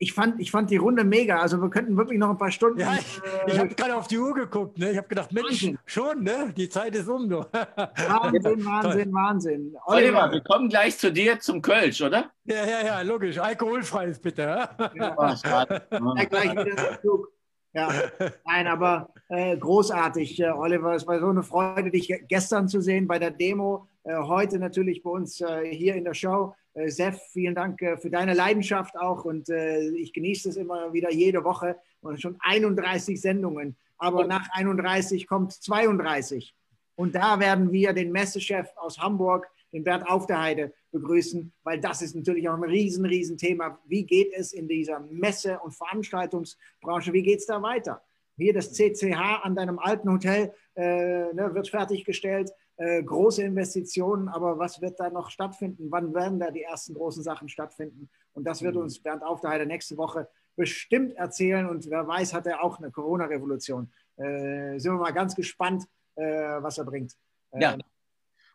Ich 0.00 0.12
fand, 0.12 0.40
ich 0.40 0.50
fand 0.50 0.70
die 0.70 0.76
Runde 0.76 1.02
mega. 1.02 1.38
Also 1.38 1.60
wir 1.60 1.70
könnten 1.70 1.96
wirklich 1.96 2.18
noch 2.18 2.30
ein 2.30 2.38
paar 2.38 2.52
Stunden. 2.52 2.78
Ja, 2.78 2.94
ich, 2.94 3.18
äh, 3.18 3.52
ich 3.52 3.58
habe 3.58 3.74
gerade 3.74 3.96
auf 3.96 4.06
die 4.06 4.18
Uhr 4.18 4.32
geguckt. 4.32 4.78
Ne? 4.78 4.92
Ich 4.92 4.96
habe 4.96 5.08
gedacht, 5.08 5.32
Mensch, 5.32 5.48
Wahnsinn. 5.48 5.78
schon, 5.84 6.22
ne? 6.22 6.52
Die 6.56 6.68
Zeit 6.68 6.94
ist 6.94 7.08
um. 7.08 7.28
Du. 7.28 7.38
Wahnsinn, 7.52 8.64
Wahnsinn, 8.64 9.12
Wahnsinn. 9.12 9.76
Oliver, 9.86 10.08
Oliver, 10.08 10.32
wir 10.32 10.40
kommen 10.42 10.68
gleich 10.68 10.96
zu 10.96 11.12
dir 11.12 11.40
zum 11.40 11.60
Kölsch, 11.60 12.00
oder? 12.00 12.30
Ja, 12.44 12.64
ja, 12.64 12.86
ja, 12.86 13.00
logisch. 13.02 13.38
Alkoholfreies 13.38 14.20
bitte. 14.20 14.42
Ja, 14.42 14.68
ja 14.94 16.24
gleich 16.24 16.52
wieder 16.52 16.64
der 16.64 16.98
Flug. 17.00 17.28
Ja, 17.74 17.92
nein, 18.46 18.66
aber 18.66 19.12
äh, 19.28 19.56
großartig, 19.56 20.40
äh, 20.40 20.50
Oliver. 20.50 20.94
Es 20.94 21.06
war 21.06 21.18
so 21.20 21.28
eine 21.28 21.42
Freude, 21.42 21.90
dich 21.90 22.12
gestern 22.28 22.68
zu 22.68 22.80
sehen 22.80 23.06
bei 23.06 23.18
der 23.18 23.30
Demo. 23.30 23.88
Äh, 24.04 24.16
heute 24.16 24.58
natürlich 24.58 25.02
bei 25.02 25.10
uns 25.10 25.40
äh, 25.40 25.74
hier 25.74 25.94
in 25.96 26.04
der 26.04 26.14
Show. 26.14 26.54
Äh, 26.78 26.90
Sef, 26.90 27.20
vielen 27.32 27.54
Dank 27.54 27.82
äh, 27.82 27.96
für 27.96 28.10
deine 28.10 28.34
Leidenschaft 28.34 28.96
auch 28.96 29.24
und 29.24 29.48
äh, 29.48 29.88
ich 29.90 30.12
genieße 30.12 30.50
es 30.50 30.56
immer 30.56 30.92
wieder 30.92 31.10
jede 31.12 31.42
Woche 31.42 31.76
und 32.00 32.20
schon 32.20 32.36
31 32.40 33.20
Sendungen. 33.20 33.76
Aber 33.98 34.26
nach 34.26 34.48
31 34.52 35.26
kommt 35.26 35.52
32 35.52 36.54
und 36.94 37.14
da 37.16 37.40
werden 37.40 37.72
wir 37.72 37.92
den 37.92 38.12
Messechef 38.12 38.68
aus 38.76 38.98
Hamburg, 38.98 39.48
den 39.72 39.82
Bert 39.82 40.08
Auf 40.08 40.26
der 40.26 40.40
Heide, 40.40 40.72
begrüßen, 40.92 41.52
weil 41.64 41.80
das 41.80 42.00
ist 42.00 42.14
natürlich 42.14 42.48
auch 42.48 42.54
ein 42.54 42.62
riesen, 42.62 43.04
riesen 43.04 43.36
Thema. 43.36 43.78
Wie 43.86 44.04
geht 44.04 44.32
es 44.32 44.52
in 44.52 44.68
dieser 44.68 45.00
Messe- 45.00 45.58
und 45.58 45.72
Veranstaltungsbranche? 45.72 47.12
Wie 47.12 47.22
geht 47.22 47.40
es 47.40 47.46
da 47.46 47.60
weiter? 47.60 48.02
Hier 48.36 48.54
das 48.54 48.72
CCH 48.72 49.42
an 49.42 49.56
deinem 49.56 49.80
alten 49.80 50.10
Hotel 50.10 50.54
äh, 50.76 51.32
ne, 51.34 51.50
wird 51.52 51.68
fertiggestellt. 51.68 52.52
Äh, 52.80 53.02
große 53.02 53.42
Investitionen, 53.42 54.28
aber 54.28 54.56
was 54.56 54.80
wird 54.80 55.00
da 55.00 55.10
noch 55.10 55.30
stattfinden? 55.30 55.90
Wann 55.90 56.14
werden 56.14 56.38
da 56.38 56.52
die 56.52 56.62
ersten 56.62 56.94
großen 56.94 57.24
Sachen 57.24 57.48
stattfinden? 57.48 58.08
Und 58.34 58.44
das 58.44 58.62
wird 58.62 58.76
mhm. 58.76 58.82
uns 58.82 59.02
Bernd 59.02 59.24
Aufderheider 59.24 59.66
nächste 59.66 59.96
Woche 59.96 60.28
bestimmt 60.54 61.16
erzählen. 61.16 61.68
Und 61.68 61.90
wer 61.90 62.06
weiß, 62.06 62.32
hat 62.32 62.46
er 62.46 62.62
auch 62.62 62.78
eine 62.78 62.92
Corona-Revolution. 62.92 63.92
Äh, 64.16 64.78
sind 64.78 64.92
wir 64.92 65.00
mal 65.00 65.10
ganz 65.10 65.34
gespannt, 65.34 65.86
äh, 66.14 66.22
was 66.22 66.78
er 66.78 66.84
bringt. 66.84 67.14
Äh, 67.50 67.62
ja. 67.62 67.76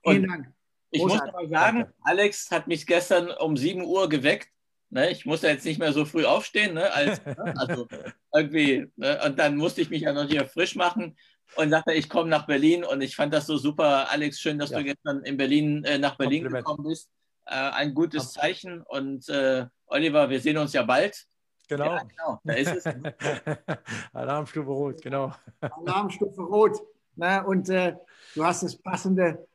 Vielen 0.05 0.29
Dank. 0.29 0.53
Ich 0.91 1.01
muss 1.01 1.19
aber 1.19 1.45
sagen, 1.49 1.85
Alex 2.03 2.49
hat 2.49 2.67
mich 2.67 2.87
gestern 2.87 3.29
um 3.29 3.57
7 3.57 3.83
Uhr 3.83 4.07
geweckt. 4.07 4.47
Ne, 4.89 5.09
ich 5.09 5.25
musste 5.25 5.47
jetzt 5.47 5.65
nicht 5.65 5.79
mehr 5.79 5.91
so 5.91 6.05
früh 6.05 6.23
aufstehen, 6.23 6.75
ne, 6.75 6.93
als, 6.93 7.19
also 7.57 7.87
irgendwie, 8.33 8.91
ne, 8.95 9.19
und 9.25 9.39
dann 9.39 9.57
musste 9.57 9.81
ich 9.81 9.89
mich 9.89 10.03
ja 10.03 10.13
noch 10.13 10.29
hier 10.29 10.45
frisch 10.45 10.75
machen 10.75 11.17
und 11.55 11.69
sagte, 11.69 11.93
ich 11.93 12.09
komme 12.09 12.29
nach 12.29 12.45
Berlin 12.45 12.83
und 12.83 13.01
ich 13.01 13.15
fand 13.15 13.33
das 13.33 13.45
so 13.45 13.57
super. 13.57 14.09
Alex, 14.09 14.39
schön, 14.39 14.57
dass 14.57 14.71
ja. 14.71 14.79
du 14.79 14.83
gestern 14.85 15.23
in 15.23 15.37
Berlin 15.37 15.83
äh, 15.83 15.97
nach 15.97 16.15
Berlin 16.15 16.43
Kompliment. 16.43 16.65
gekommen 16.65 16.87
bist. 16.89 17.09
Äh, 17.45 17.53
ein 17.53 17.93
gutes 17.93 18.31
Zeichen 18.31 18.81
und 18.81 19.27
äh, 19.29 19.65
Oliver, 19.87 20.29
wir 20.29 20.39
sehen 20.39 20.57
uns 20.57 20.73
ja 20.73 20.83
bald. 20.83 21.25
Genau. 21.67 21.85
Ja, 21.85 22.03
genau, 22.03 22.39
da 22.43 22.53
ist 22.53 22.75
es. 22.75 22.85
Alarmstufe 24.13 24.69
Rot, 24.69 25.01
genau. 25.01 25.31
Alarmstufe 25.59 26.41
Rot. 26.41 26.79
Ne? 27.15 27.43
Und 27.45 27.69
äh, 27.69 27.95
du 28.35 28.43
hast 28.43 28.63
das 28.63 28.75
passende 28.75 29.45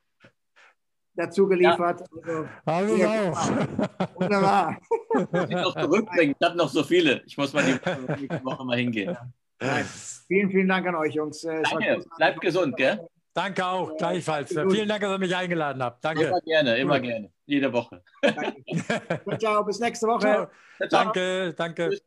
dazu 1.15 1.49
geliefert. 1.49 2.03
Ja. 2.27 2.49
Also, 2.65 2.97
ja, 2.97 3.31
auch. 3.33 3.51
Wunderbar. 4.15 4.79
Ich 5.49 5.57
noch 5.57 5.75
zurückbringen. 5.75 6.35
Ich 6.39 6.47
habe 6.47 6.57
noch 6.57 6.69
so 6.69 6.83
viele. 6.83 7.23
Ich 7.27 7.37
muss 7.37 7.53
mal 7.53 7.65
die 7.65 7.73
nächste 7.73 8.45
Woche 8.45 8.65
mal 8.65 8.79
hingehen. 8.79 9.17
Nein. 9.61 9.85
Vielen, 10.27 10.51
vielen 10.51 10.69
Dank 10.69 10.87
an 10.87 10.95
euch, 10.95 11.15
Jungs. 11.15 11.41
Danke. 11.41 12.05
Bleibt 12.17 12.41
gesund, 12.41 12.77
gell? 12.77 13.01
Danke 13.35 13.65
auch, 13.65 13.97
gleichfalls. 13.97 14.51
Vielen 14.51 14.89
Dank, 14.89 15.01
dass 15.01 15.13
ihr 15.13 15.19
mich 15.19 15.37
eingeladen 15.37 15.83
habt. 15.83 16.05
Danke. 16.05 16.25
Immer 16.25 16.41
gerne, 16.41 16.77
immer 16.77 17.01
gerne. 17.01 17.31
Jede 17.47 17.73
Woche. 17.73 18.03
Danke. 18.21 18.55
ciao, 19.39 19.65
bis 19.65 19.79
nächste 19.79 20.07
Woche. 20.07 20.51
Ciao. 20.89 21.05
Danke, 21.05 21.55
danke. 21.57 21.91
Tschüss. 21.91 22.03